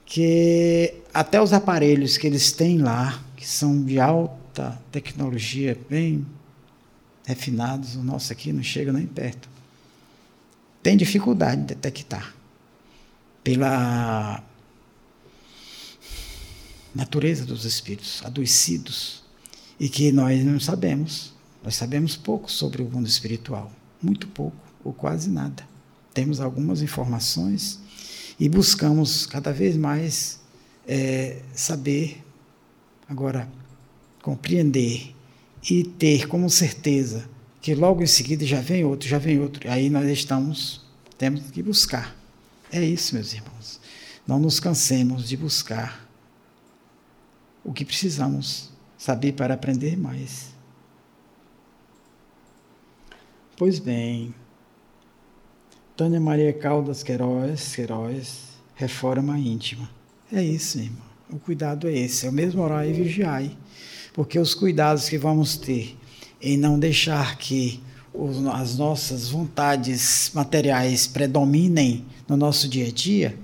que 0.03 0.95
até 1.13 1.39
os 1.39 1.53
aparelhos 1.53 2.17
que 2.17 2.25
eles 2.25 2.51
têm 2.51 2.79
lá, 2.79 3.23
que 3.37 3.47
são 3.47 3.83
de 3.83 3.99
alta 3.99 4.81
tecnologia, 4.91 5.77
bem 5.87 6.25
refinados, 7.25 7.95
o 7.95 8.03
nosso 8.03 8.31
aqui 8.31 8.51
não 8.51 8.63
chega 8.63 8.91
nem 8.91 9.07
perto, 9.07 9.49
tem 10.81 10.97
dificuldade 10.97 11.61
de 11.61 11.67
detectar 11.67 12.35
pela 13.43 14.43
natureza 16.93 17.45
dos 17.45 17.65
espíritos 17.65 18.21
adoecidos 18.23 19.23
e 19.79 19.89
que 19.89 20.11
nós 20.11 20.43
não 20.45 20.59
sabemos. 20.59 21.33
Nós 21.63 21.75
sabemos 21.75 22.15
pouco 22.15 22.51
sobre 22.51 22.81
o 22.81 22.89
mundo 22.89 23.07
espiritual, 23.07 23.71
muito 24.01 24.27
pouco 24.27 24.57
ou 24.83 24.93
quase 24.93 25.29
nada. 25.29 25.65
Temos 26.13 26.39
algumas 26.41 26.81
informações 26.81 27.79
e 28.39 28.49
buscamos 28.49 29.25
cada 29.25 29.51
vez 29.51 29.77
mais 29.77 30.41
é, 30.85 31.41
saber, 31.55 32.23
agora, 33.07 33.47
compreender 34.21 35.12
e 35.69 35.83
ter 35.83 36.27
como 36.27 36.49
certeza 36.49 37.29
que 37.61 37.73
logo 37.73 38.03
em 38.03 38.07
seguida 38.07 38.45
já 38.45 38.59
vem 38.59 38.83
outro, 38.83 39.07
já 39.07 39.17
vem 39.17 39.39
outro. 39.39 39.69
Aí 39.71 39.89
nós 39.89 40.07
estamos, 40.09 40.81
temos 41.17 41.49
que 41.49 41.63
buscar. 41.63 42.15
É 42.71 42.83
isso, 42.83 43.15
meus 43.15 43.33
irmãos. 43.33 43.79
Não 44.27 44.39
nos 44.39 44.59
cansemos 44.59 45.27
de 45.27 45.37
buscar 45.37 46.07
o 47.63 47.71
que 47.71 47.85
precisamos 47.85 48.69
saber 48.97 49.33
para 49.33 49.53
aprender 49.53 49.97
mais. 49.97 50.51
Pois 53.55 53.79
bem, 53.79 54.33
Tânia 55.95 56.19
Maria 56.19 56.51
Caldas 56.51 57.03
Queiroz, 57.03 57.75
Queiroz, 57.75 58.57
reforma 58.75 59.37
íntima. 59.37 59.89
É 60.31 60.43
isso, 60.43 60.79
irmão. 60.79 61.13
O 61.29 61.39
cuidado 61.39 61.87
é 61.87 61.93
esse, 61.93 62.25
é 62.25 62.29
o 62.29 62.33
mesmo 62.33 62.61
orar 62.61 62.87
e 62.87 62.91
vigiar. 62.91 63.43
Porque 64.13 64.37
os 64.37 64.53
cuidados 64.53 65.09
que 65.09 65.17
vamos 65.17 65.57
ter 65.57 65.97
em 66.41 66.55
não 66.55 66.77
deixar 66.77 67.37
que 67.37 67.81
as 68.53 68.77
nossas 68.77 69.29
vontades 69.29 70.29
materiais 70.33 71.07
predominem 71.07 72.05
no 72.27 72.37
nosso 72.37 72.69
dia 72.69 72.87
a 72.87 72.91
dia, 72.91 73.37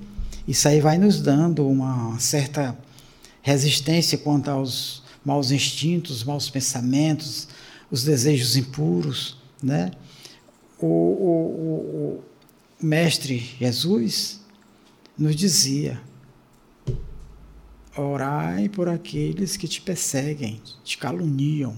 isso 0.48 0.68
aí 0.68 0.80
vai 0.80 0.98
nos 0.98 1.22
dando 1.22 1.68
uma 1.68 2.20
certa 2.20 2.78
resistência 3.42 4.18
quanto 4.18 4.50
aos 4.50 5.02
maus 5.26 5.52
instintos, 5.52 6.24
maus 6.24 6.50
pensamentos, 6.50 7.48
os 7.90 8.04
desejos 8.04 8.56
impuros, 8.56 9.38
né? 9.62 9.92
O, 10.80 10.86
o, 10.86 12.24
o 12.82 12.86
mestre 12.86 13.56
Jesus 13.60 14.40
nos 15.18 15.36
dizia: 15.36 16.00
orai 17.96 18.70
por 18.70 18.88
aqueles 18.88 19.58
que 19.58 19.68
te 19.68 19.82
perseguem, 19.82 20.62
te 20.84 20.98
caluniam, 20.98 21.76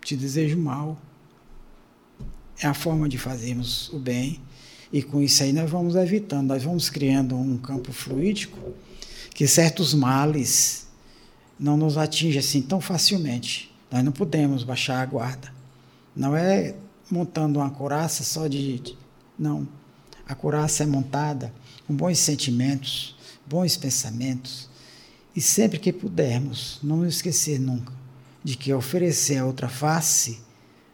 te 0.00 0.16
desejam 0.16 0.60
mal. 0.60 0.98
É 2.60 2.66
a 2.66 2.74
forma 2.74 3.08
de 3.08 3.18
fazermos 3.18 3.88
o 3.92 3.98
bem 3.98 4.40
e 4.92 5.02
com 5.02 5.20
isso 5.20 5.42
aí 5.42 5.52
nós 5.52 5.70
vamos 5.70 5.94
evitando, 5.94 6.48
nós 6.48 6.62
vamos 6.62 6.88
criando 6.88 7.36
um 7.36 7.58
campo 7.58 7.92
fluídico 7.92 8.58
que 9.34 9.46
certos 9.46 9.92
males 9.94 10.88
não 11.58 11.76
nos 11.76 11.98
atingem 11.98 12.38
assim 12.38 12.62
tão 12.62 12.80
facilmente. 12.80 13.72
Nós 13.90 14.04
não 14.04 14.12
podemos 14.12 14.64
baixar 14.64 15.00
a 15.00 15.06
guarda. 15.06 15.52
Não 16.14 16.36
é 16.36 16.74
montando 17.10 17.58
uma 17.58 17.70
coraça 17.70 18.22
só 18.22 18.46
de. 18.46 18.82
Não. 19.38 19.68
A 20.26 20.34
coraça 20.34 20.82
é 20.82 20.86
montada 20.86 21.52
com 21.86 21.94
bons 21.94 22.18
sentimentos, 22.18 23.16
bons 23.46 23.76
pensamentos. 23.76 24.68
E 25.38 25.40
sempre 25.40 25.78
que 25.78 25.92
pudermos, 25.92 26.80
não 26.82 27.06
esquecer 27.06 27.60
nunca 27.60 27.92
de 28.42 28.56
que 28.56 28.74
oferecer 28.74 29.36
a 29.36 29.46
outra 29.46 29.68
face 29.68 30.40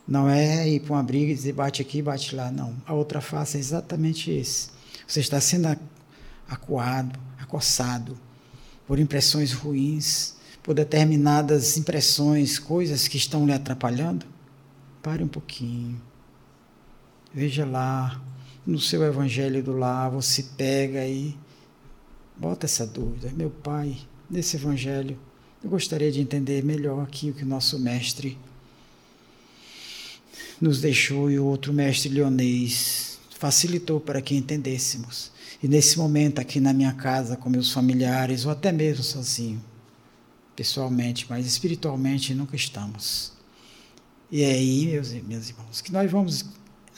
não 0.06 0.28
é 0.28 0.68
ir 0.68 0.80
para 0.80 0.92
uma 0.92 1.02
briga 1.02 1.32
e 1.32 1.34
dizer 1.34 1.54
bate 1.54 1.80
aqui, 1.80 2.02
bate 2.02 2.36
lá. 2.36 2.50
Não. 2.50 2.76
A 2.84 2.92
outra 2.92 3.22
face 3.22 3.56
é 3.56 3.60
exatamente 3.60 4.30
esse. 4.30 4.68
Você 5.08 5.20
está 5.20 5.40
sendo 5.40 5.74
acuado, 6.46 7.18
acossado 7.38 8.18
por 8.86 8.98
impressões 8.98 9.54
ruins, 9.54 10.34
por 10.62 10.74
determinadas 10.74 11.78
impressões, 11.78 12.58
coisas 12.58 13.08
que 13.08 13.16
estão 13.16 13.46
lhe 13.46 13.52
atrapalhando. 13.54 14.26
Pare 15.02 15.24
um 15.24 15.28
pouquinho. 15.28 15.98
Veja 17.32 17.64
lá, 17.64 18.22
no 18.66 18.78
seu 18.78 19.02
evangelho 19.04 19.62
do 19.62 19.72
lar, 19.72 20.10
você 20.10 20.42
pega 20.42 20.98
aí, 20.98 21.34
bota 22.36 22.66
essa 22.66 22.86
dúvida. 22.86 23.32
Meu 23.34 23.48
pai, 23.48 23.96
nesse 24.34 24.56
evangelho, 24.56 25.16
eu 25.62 25.70
gostaria 25.70 26.10
de 26.10 26.20
entender 26.20 26.62
melhor 26.64 27.04
aqui 27.04 27.30
o 27.30 27.34
que 27.34 27.44
o 27.44 27.46
nosso 27.46 27.78
mestre 27.78 28.36
nos 30.60 30.80
deixou 30.80 31.30
e 31.30 31.38
o 31.38 31.44
outro 31.44 31.72
mestre 31.72 32.08
leonês 32.08 33.18
facilitou 33.38 34.00
para 34.00 34.20
que 34.20 34.34
entendêssemos. 34.34 35.30
E 35.62 35.68
nesse 35.68 35.96
momento 35.96 36.40
aqui 36.40 36.58
na 36.58 36.72
minha 36.72 36.92
casa 36.92 37.36
com 37.36 37.48
meus 37.48 37.72
familiares 37.72 38.44
ou 38.44 38.50
até 38.50 38.72
mesmo 38.72 39.04
sozinho, 39.04 39.62
pessoalmente, 40.56 41.26
mas 41.28 41.46
espiritualmente 41.46 42.34
nunca 42.34 42.56
estamos. 42.56 43.32
E 44.32 44.42
é 44.42 44.50
aí, 44.50 44.86
meus, 44.86 45.12
meus 45.12 45.48
irmãos, 45.48 45.80
que 45.80 45.92
nós 45.92 46.10
vamos 46.10 46.44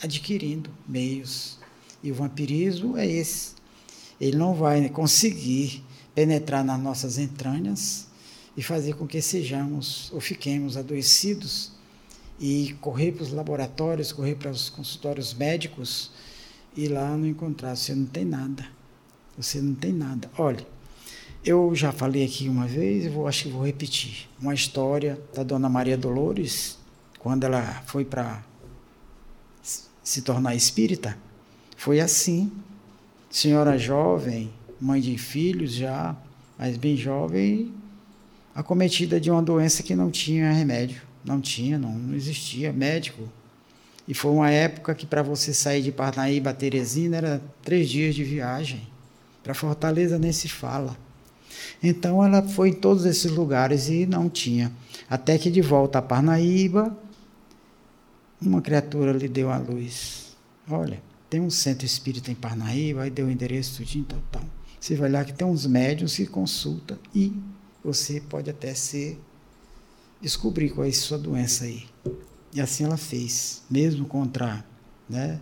adquirindo 0.01 0.71
meios. 0.87 1.59
E 2.01 2.11
o 2.11 2.15
vampirismo 2.15 2.97
é 2.97 3.05
esse. 3.05 3.51
Ele 4.19 4.37
não 4.37 4.55
vai 4.55 4.89
conseguir 4.89 5.83
penetrar 6.17 6.63
nas 6.63 6.79
nossas 6.81 7.19
entranhas 7.19 8.07
e 8.57 8.63
fazer 8.63 8.95
com 8.95 9.05
que 9.05 9.21
sejamos 9.21 10.11
ou 10.11 10.19
fiquemos 10.19 10.75
adoecidos 10.75 11.73
e 12.39 12.75
correr 12.81 13.11
para 13.11 13.21
os 13.21 13.31
laboratórios, 13.31 14.11
correr 14.11 14.33
para 14.33 14.49
os 14.49 14.67
consultórios 14.67 15.31
médicos 15.35 16.09
e 16.75 16.87
lá 16.87 17.15
não 17.15 17.27
encontrar. 17.27 17.75
Você 17.75 17.93
não 17.93 18.07
tem 18.07 18.25
nada. 18.25 18.67
Você 19.37 19.61
não 19.61 19.75
tem 19.75 19.93
nada. 19.93 20.27
Olha, 20.39 20.65
eu 21.45 21.75
já 21.75 21.91
falei 21.91 22.25
aqui 22.25 22.49
uma 22.49 22.65
vez, 22.65 23.05
eu 23.05 23.11
vou, 23.11 23.27
acho 23.27 23.43
que 23.43 23.49
vou 23.49 23.63
repetir. 23.63 24.27
Uma 24.41 24.55
história 24.55 25.21
da 25.35 25.43
Dona 25.43 25.69
Maria 25.69 25.95
Dolores, 25.95 26.79
quando 27.19 27.43
ela 27.43 27.61
foi 27.85 28.03
para 28.03 28.43
se 30.03 30.23
tornar 30.23 30.55
espírita, 30.55 31.15
foi 31.75 31.99
assim. 31.99 32.51
Senhora 33.29 33.77
jovem, 33.77 34.51
mãe 34.79 35.01
de 35.01 35.17
filhos 35.17 35.73
já, 35.73 36.15
mas 36.57 36.77
bem 36.77 36.95
jovem, 36.95 37.73
acometida 38.53 39.19
de 39.19 39.29
uma 39.29 39.41
doença 39.41 39.83
que 39.83 39.95
não 39.95 40.09
tinha 40.09 40.51
remédio. 40.51 41.01
Não 41.23 41.41
tinha, 41.41 41.77
não, 41.77 41.91
não 41.91 42.15
existia 42.15 42.71
médico. 42.71 43.29
E 44.07 44.13
foi 44.13 44.31
uma 44.31 44.49
época 44.49 44.95
que 44.95 45.05
para 45.05 45.21
você 45.21 45.53
sair 45.53 45.81
de 45.81 45.91
Parnaíba 45.91 46.53
Teresina 46.53 47.17
era 47.17 47.41
três 47.63 47.89
dias 47.89 48.15
de 48.15 48.23
viagem. 48.23 48.87
Para 49.43 49.53
Fortaleza 49.53 50.17
nem 50.17 50.31
se 50.31 50.47
fala. 50.47 50.97
Então 51.83 52.23
ela 52.23 52.41
foi 52.41 52.69
em 52.69 52.73
todos 52.73 53.05
esses 53.05 53.29
lugares 53.29 53.89
e 53.89 54.05
não 54.05 54.29
tinha. 54.29 54.71
Até 55.09 55.37
que 55.37 55.51
de 55.51 55.61
volta 55.61 55.99
a 55.99 56.01
Parnaíba, 56.01 56.97
uma 58.41 58.61
criatura 58.61 59.11
lhe 59.11 59.27
deu 59.27 59.51
a 59.51 59.57
luz. 59.57 60.35
Olha, 60.69 61.01
tem 61.29 61.41
um 61.41 61.49
centro 61.49 61.85
espírita 61.85 62.31
em 62.31 62.35
Parnaíba, 62.35 63.03
aí 63.03 63.09
deu 63.09 63.27
o 63.27 63.31
endereço 63.31 63.77
tudinho, 63.77 64.05
tal, 64.05 64.19
tal. 64.31 64.56
Você 64.79 64.95
vai 64.95 65.09
lá 65.09 65.25
que 65.25 65.33
tem 65.33 65.47
uns 65.47 65.65
médiums 65.65 66.15
que 66.15 66.25
consulta 66.25 66.99
e 67.13 67.33
você 67.83 68.21
pode 68.21 68.49
até 68.49 68.73
ser 68.73 69.19
descobrir 70.21 70.69
qual 70.69 70.85
é 70.85 70.89
a 70.89 70.93
sua 70.93 71.17
doença 71.17 71.65
aí. 71.65 71.85
E 72.53 72.61
assim 72.61 72.83
ela 72.83 72.97
fez, 72.97 73.63
mesmo 73.69 74.05
contra 74.05 74.63
né, 75.09 75.39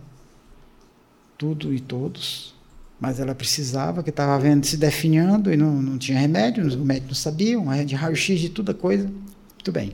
tudo 1.38 1.72
e 1.72 1.80
todos. 1.80 2.54
Mas 2.98 3.20
ela 3.20 3.34
precisava, 3.34 4.02
que 4.02 4.08
estava 4.08 4.38
vendo 4.38 4.64
se 4.64 4.76
definhando 4.76 5.52
e 5.52 5.56
não, 5.56 5.82
não 5.82 5.98
tinha 5.98 6.18
remédio, 6.18 6.64
o 6.80 6.84
médico 6.84 7.08
não 7.08 7.14
sabia, 7.14 7.60
um 7.60 7.84
de 7.84 7.94
raio-x 7.94 8.40
de 8.40 8.48
toda 8.48 8.72
coisa. 8.72 9.04
Muito 9.04 9.70
bem. 9.70 9.92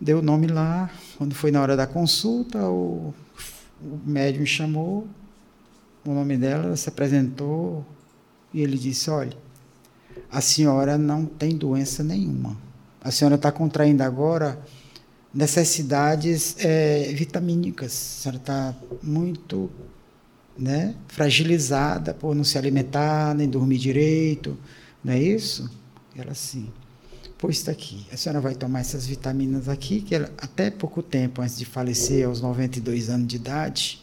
Deu 0.00 0.20
o 0.20 0.22
nome 0.22 0.46
lá, 0.46 0.90
quando 1.18 1.34
foi 1.34 1.50
na 1.50 1.60
hora 1.60 1.76
da 1.76 1.86
consulta, 1.86 2.58
o, 2.68 3.12
o 3.80 4.00
médium 4.04 4.46
chamou, 4.46 5.08
o 6.04 6.12
nome 6.12 6.36
dela, 6.36 6.76
se 6.76 6.88
apresentou 6.88 7.84
e 8.52 8.60
ele 8.60 8.76
disse: 8.76 9.10
Olha, 9.10 9.36
a 10.30 10.40
senhora 10.40 10.98
não 10.98 11.24
tem 11.24 11.56
doença 11.56 12.02
nenhuma 12.02 12.56
a 13.02 13.10
senhora 13.10 13.34
está 13.34 13.50
contraindo 13.50 14.02
agora 14.02 14.60
necessidades 15.34 16.56
é, 16.58 17.12
vitamínicas. 17.12 17.90
A 17.92 18.22
senhora 18.22 18.36
está 18.38 18.76
muito 19.02 19.70
né, 20.56 20.94
fragilizada 21.08 22.14
por 22.14 22.34
não 22.34 22.44
se 22.44 22.56
alimentar, 22.56 23.34
nem 23.34 23.48
dormir 23.48 23.78
direito. 23.78 24.56
Não 25.02 25.12
é 25.12 25.18
isso? 25.18 25.68
Ela 26.16 26.30
assim. 26.32 26.68
Pois 27.36 27.56
está 27.56 27.72
aqui. 27.72 28.06
A 28.12 28.16
senhora 28.16 28.40
vai 28.40 28.54
tomar 28.54 28.80
essas 28.80 29.04
vitaminas 29.04 29.68
aqui, 29.68 30.00
que 30.00 30.14
ela, 30.14 30.30
até 30.38 30.70
pouco 30.70 31.02
tempo 31.02 31.42
antes 31.42 31.58
de 31.58 31.64
falecer, 31.64 32.24
aos 32.24 32.40
92 32.40 33.10
anos 33.10 33.26
de 33.26 33.34
idade, 33.34 34.01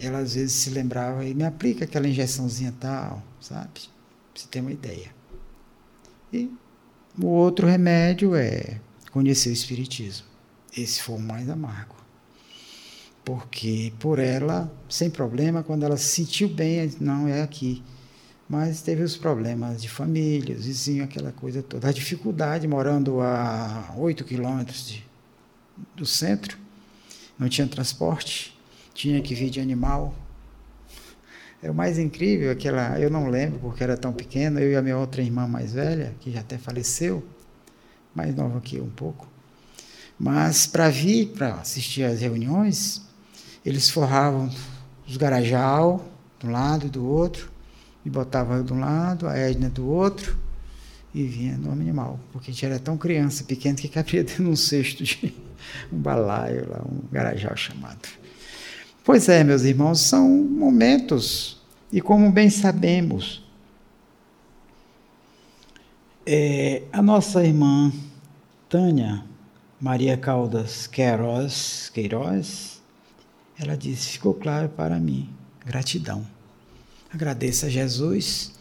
ela 0.00 0.18
às 0.18 0.34
vezes 0.34 0.52
se 0.52 0.70
lembrava 0.70 1.24
e 1.24 1.34
me 1.34 1.44
aplica 1.44 1.84
aquela 1.84 2.08
injeçãozinha 2.08 2.74
tal, 2.80 3.22
sabe? 3.40 3.80
Você 4.34 4.46
ter 4.48 4.60
uma 4.60 4.72
ideia. 4.72 5.14
E 6.32 6.50
o 7.20 7.26
outro 7.26 7.66
remédio 7.66 8.34
é 8.34 8.80
conhecer 9.10 9.50
o 9.50 9.52
Espiritismo. 9.52 10.26
Esse 10.76 11.02
foi 11.02 11.16
o 11.16 11.20
mais 11.20 11.48
amargo. 11.50 11.96
Porque 13.24 13.92
por 13.98 14.18
ela, 14.18 14.72
sem 14.88 15.10
problema, 15.10 15.62
quando 15.62 15.84
ela 15.84 15.96
se 15.96 16.06
sentiu 16.06 16.48
bem, 16.48 16.90
não 17.00 17.28
é 17.28 17.42
aqui. 17.42 17.82
Mas 18.48 18.82
teve 18.82 19.02
os 19.02 19.16
problemas 19.16 19.80
de 19.80 19.88
família, 19.88 20.56
os 20.56 20.64
vizinhos, 20.64 21.04
aquela 21.04 21.30
coisa 21.30 21.62
toda. 21.62 21.88
A 21.88 21.92
dificuldade, 21.92 22.66
morando 22.66 23.20
a 23.20 23.94
8 23.96 24.24
quilômetros 24.24 25.00
do 25.94 26.04
centro, 26.06 26.58
não 27.38 27.48
tinha 27.48 27.66
transporte, 27.66 28.58
tinha 28.94 29.20
que 29.20 29.34
vir 29.34 29.50
de 29.50 29.60
animal, 29.60 30.14
é 31.62 31.70
o 31.70 31.74
mais 31.74 31.98
incrível, 31.98 32.50
aquela, 32.50 32.98
eu 32.98 33.10
não 33.10 33.28
lembro 33.28 33.58
porque 33.58 33.84
era 33.84 33.96
tão 33.96 34.12
pequena, 34.12 34.60
eu 34.60 34.72
e 34.72 34.76
a 34.76 34.82
minha 34.82 34.96
outra 34.96 35.22
irmã 35.22 35.46
mais 35.46 35.74
velha, 35.74 36.14
que 36.20 36.32
já 36.32 36.40
até 36.40 36.56
faleceu, 36.56 37.22
mais 38.14 38.34
nova 38.34 38.60
que 38.60 38.76
eu 38.76 38.84
um 38.84 38.90
pouco. 38.90 39.28
Mas 40.18 40.66
para 40.66 40.88
vir, 40.88 41.28
para 41.28 41.54
assistir 41.54 42.04
às 42.04 42.20
reuniões, 42.20 43.02
eles 43.64 43.90
forravam 43.90 44.50
os 45.06 45.16
garajal 45.18 46.04
de 46.38 46.46
um 46.46 46.50
lado 46.50 46.86
e 46.86 46.90
do 46.90 47.06
outro, 47.06 47.50
e 48.04 48.08
botavam 48.08 48.64
de 48.64 48.72
um 48.72 48.80
lado, 48.80 49.28
a 49.28 49.36
Edna 49.36 49.68
do 49.68 49.86
outro, 49.86 50.36
e 51.14 51.24
vinha 51.24 51.58
no 51.58 51.72
animal, 51.72 52.18
porque 52.32 52.50
a 52.50 52.54
gente 52.54 52.64
era 52.64 52.78
tão 52.78 52.96
criança, 52.96 53.44
pequena, 53.44 53.76
que 53.76 53.88
cabia 53.88 54.24
dentro 54.24 54.44
de 54.44 54.50
um 54.50 54.56
cesto 54.56 55.04
de 55.04 55.34
um 55.92 55.98
balaio 55.98 56.70
lá, 56.70 56.82
um 56.86 57.00
garajal 57.12 57.54
chamado. 57.56 58.19
Pois 59.04 59.28
é, 59.28 59.42
meus 59.42 59.62
irmãos, 59.62 60.00
são 60.00 60.28
momentos, 60.28 61.56
e 61.90 62.00
como 62.00 62.30
bem 62.30 62.50
sabemos, 62.50 63.42
é, 66.26 66.82
a 66.92 67.00
nossa 67.00 67.44
irmã 67.44 67.92
Tânia, 68.68 69.24
Maria 69.80 70.16
Caldas 70.16 70.86
Queiroz, 70.86 71.90
Queiroz, 71.92 72.80
ela 73.58 73.76
disse: 73.76 74.10
ficou 74.10 74.34
claro 74.34 74.68
para 74.68 74.98
mim. 74.98 75.28
Gratidão. 75.64 76.26
Agradeço 77.12 77.66
a 77.66 77.68
Jesus. 77.68 78.52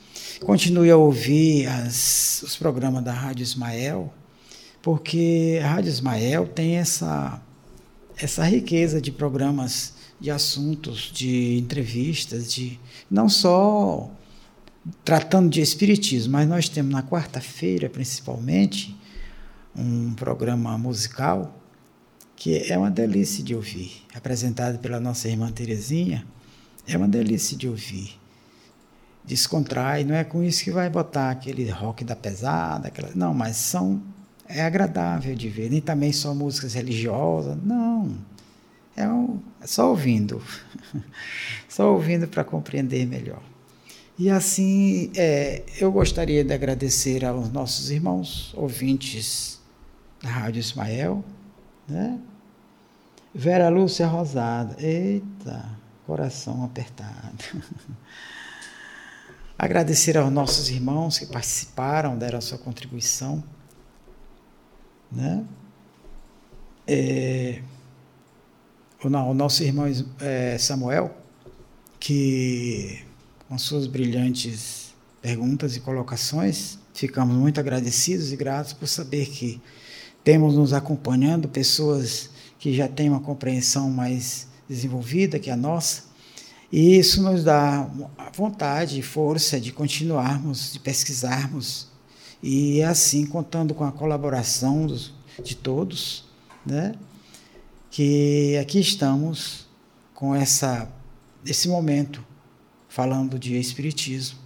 Continue 0.42 0.90
a 0.90 0.98
ouvir 0.98 1.68
as, 1.68 2.42
os 2.44 2.56
programas 2.56 3.04
da 3.04 3.14
Rádio 3.14 3.44
Ismael, 3.44 4.12
porque 4.82 5.60
a 5.64 5.68
Rádio 5.68 5.90
Ismael 5.90 6.48
tem 6.48 6.78
essa, 6.78 7.42
essa 8.18 8.44
riqueza 8.46 9.02
de 9.02 9.12
programas, 9.12 9.94
de 10.20 10.30
assuntos, 10.30 11.12
de 11.14 11.58
entrevistas, 11.58 12.54
de 12.54 12.80
não 13.10 13.30
só 13.30 14.10
tratando 15.04 15.50
de 15.50 15.62
espiritismo, 15.62 16.34
mas 16.34 16.48
nós 16.48 16.68
temos 16.70 16.92
na 16.92 17.04
quarta-feira, 17.04 17.90
principalmente, 17.90 18.96
um 19.76 20.14
programa 20.14 20.78
musical 20.78 21.56
que 22.36 22.72
é 22.72 22.78
uma 22.78 22.90
delícia 22.90 23.44
de 23.44 23.54
ouvir, 23.54 24.02
apresentado 24.16 24.80
pela 24.80 24.98
nossa 24.98 25.28
irmã 25.28 25.52
Terezinha, 25.52 26.26
é 26.88 26.96
uma 26.96 27.08
delícia 27.08 27.58
de 27.58 27.68
ouvir. 27.68 28.18
Descontrai, 29.26 30.06
não 30.06 30.16
é 30.16 30.24
com 30.24 30.42
isso 30.42 30.64
que 30.64 30.72
vai 30.72 30.90
botar 30.90 31.32
aquele 31.32 31.70
rock 31.70 32.06
da 32.06 32.16
pesada, 32.16 32.88
aquela, 32.88 33.12
não, 33.14 33.34
mas 33.34 33.58
são 33.58 34.02
é 34.48 34.62
agradável 34.62 35.36
de 35.36 35.48
ver, 35.48 35.70
nem 35.70 35.80
também 35.80 36.12
só 36.12 36.34
músicas 36.34 36.74
religiosas, 36.74 37.56
não. 37.64 38.18
É, 38.96 39.08
um, 39.08 39.40
é 39.62 39.68
só 39.68 39.90
ouvindo, 39.90 40.42
só 41.70 41.94
ouvindo 41.94 42.28
para 42.28 42.44
compreender 42.44 43.06
melhor. 43.06 43.42
E 44.18 44.30
assim, 44.30 45.12
é, 45.16 45.64
eu 45.80 45.92
gostaria 45.92 46.44
de 46.44 46.54
agradecer 46.54 47.24
aos 47.24 47.50
nossos 47.50 47.90
irmãos 47.90 48.54
ouvintes 48.56 49.60
da 50.22 50.30
Rádio 50.30 50.60
Ismael, 50.60 51.24
né? 51.88 52.20
Vera 53.34 53.70
Lúcia 53.70 54.08
Rosada, 54.08 54.76
eita, 54.84 55.66
coração 56.06 56.66
apertado. 56.66 57.46
agradecer 59.58 60.18
aos 60.18 60.32
nossos 60.32 60.70
irmãos 60.70 61.20
que 61.20 61.26
participaram, 61.26 62.18
deram 62.18 62.40
a 62.40 62.42
sua 62.42 62.58
contribuição, 62.58 63.44
né? 65.12 65.46
É, 66.88 67.62
o, 69.04 69.34
nosso 69.34 69.64
irmão 69.64 69.86
é, 70.20 70.58
Samuel, 70.58 71.16
que 72.00 73.00
com 73.48 73.58
suas 73.58 73.88
brilhantes 73.88 74.94
perguntas 75.22 75.76
e 75.76 75.80
colocações. 75.80 76.78
Ficamos 76.94 77.36
muito 77.36 77.60
agradecidos 77.60 78.32
e 78.32 78.36
gratos 78.36 78.74
por 78.74 78.88
saber 78.88 79.28
que 79.28 79.62
temos 80.24 80.56
nos 80.56 80.74
acompanhando 80.74 81.48
pessoas 81.48 82.30
que 82.58 82.74
já 82.76 82.88
têm 82.88 83.10
uma 83.10 83.22
compreensão 83.22 83.90
mais 83.90 84.48
desenvolvida 84.68 85.40
que 85.40 85.50
a 85.50 85.56
nossa. 85.56 86.04
E 86.72 86.98
isso 87.00 87.24
nos 87.24 87.44
dá 87.44 87.90
vontade 88.36 89.00
e 89.00 89.02
força 89.02 89.60
de 89.60 89.72
continuarmos, 89.72 90.72
de 90.74 90.80
pesquisarmos. 90.80 91.88
E 92.44 92.84
assim, 92.84 93.26
contando 93.26 93.74
com 93.74 93.84
a 93.84 93.92
colaboração 93.92 94.86
dos, 94.86 95.14
de 95.44 95.56
todos, 95.56 96.26
né? 96.66 96.94
Que 97.92 98.58
aqui 98.58 98.80
estamos 98.80 99.68
com 100.14 100.36
essa, 100.36 100.92
esse 101.46 101.68
momento 101.68 102.24
falando 102.88 103.40
de 103.40 103.58
Espiritismo. 103.58 104.38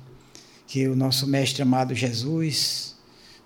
Que 0.68 0.88
o 0.88 0.96
nosso 0.96 1.28
Mestre 1.28 1.62
amado 1.62 1.94
Jesus 1.94 2.96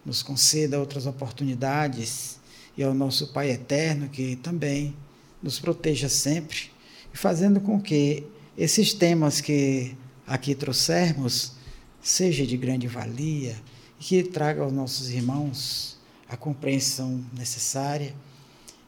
nos 0.06 0.24
conceda 0.24 0.80
outras 0.80 1.06
oportunidades 1.06 2.40
e 2.78 2.84
ao 2.84 2.94
nosso 2.94 3.28
Pai 3.28 3.52
eterno 3.52 4.08
que 4.08 4.36
também 4.38 4.96
nos 5.42 5.60
proteja 5.60 6.10
sempre, 6.10 6.72
e 7.14 7.18
fazendo 7.18 7.60
com 7.60 7.80
que 7.82 8.24
esses 8.58 8.94
temas 8.94 9.42
que 9.42 9.96
aqui 10.26 10.56
trouxermos 10.56 11.54
seja 12.02 12.46
de 12.46 12.58
grande 12.58 12.88
valia 12.88 13.56
e 14.00 14.04
que 14.04 14.24
traga 14.24 14.62
aos 14.62 14.74
nossos 14.74 15.10
irmãos 15.10 15.98
a 16.28 16.36
compreensão 16.36 17.24
necessária 17.34 18.16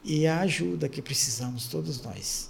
e 0.03 0.27
a 0.27 0.41
ajuda 0.41 0.89
que 0.89 1.01
precisamos 1.01 1.67
todos 1.67 2.01
nós. 2.01 2.49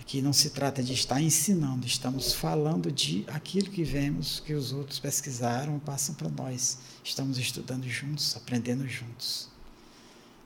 Aqui 0.00 0.22
não 0.22 0.32
se 0.32 0.50
trata 0.50 0.82
de 0.82 0.94
estar 0.94 1.20
ensinando, 1.20 1.86
estamos 1.86 2.32
falando 2.32 2.90
de 2.90 3.24
aquilo 3.28 3.70
que 3.70 3.84
vemos, 3.84 4.40
que 4.40 4.54
os 4.54 4.72
outros 4.72 4.98
pesquisaram 4.98 5.78
passam 5.78 6.14
para 6.14 6.30
nós. 6.30 6.78
Estamos 7.04 7.38
estudando 7.38 7.86
juntos, 7.88 8.36
aprendendo 8.36 8.88
juntos. 8.88 9.48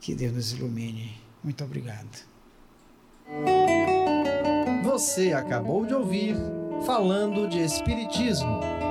Que 0.00 0.14
Deus 0.14 0.32
nos 0.32 0.52
ilumine. 0.52 1.16
Muito 1.44 1.62
obrigado. 1.62 2.26
Você 4.84 5.32
acabou 5.32 5.86
de 5.86 5.94
ouvir 5.94 6.36
Falando 6.84 7.48
de 7.48 7.60
Espiritismo 7.60 8.81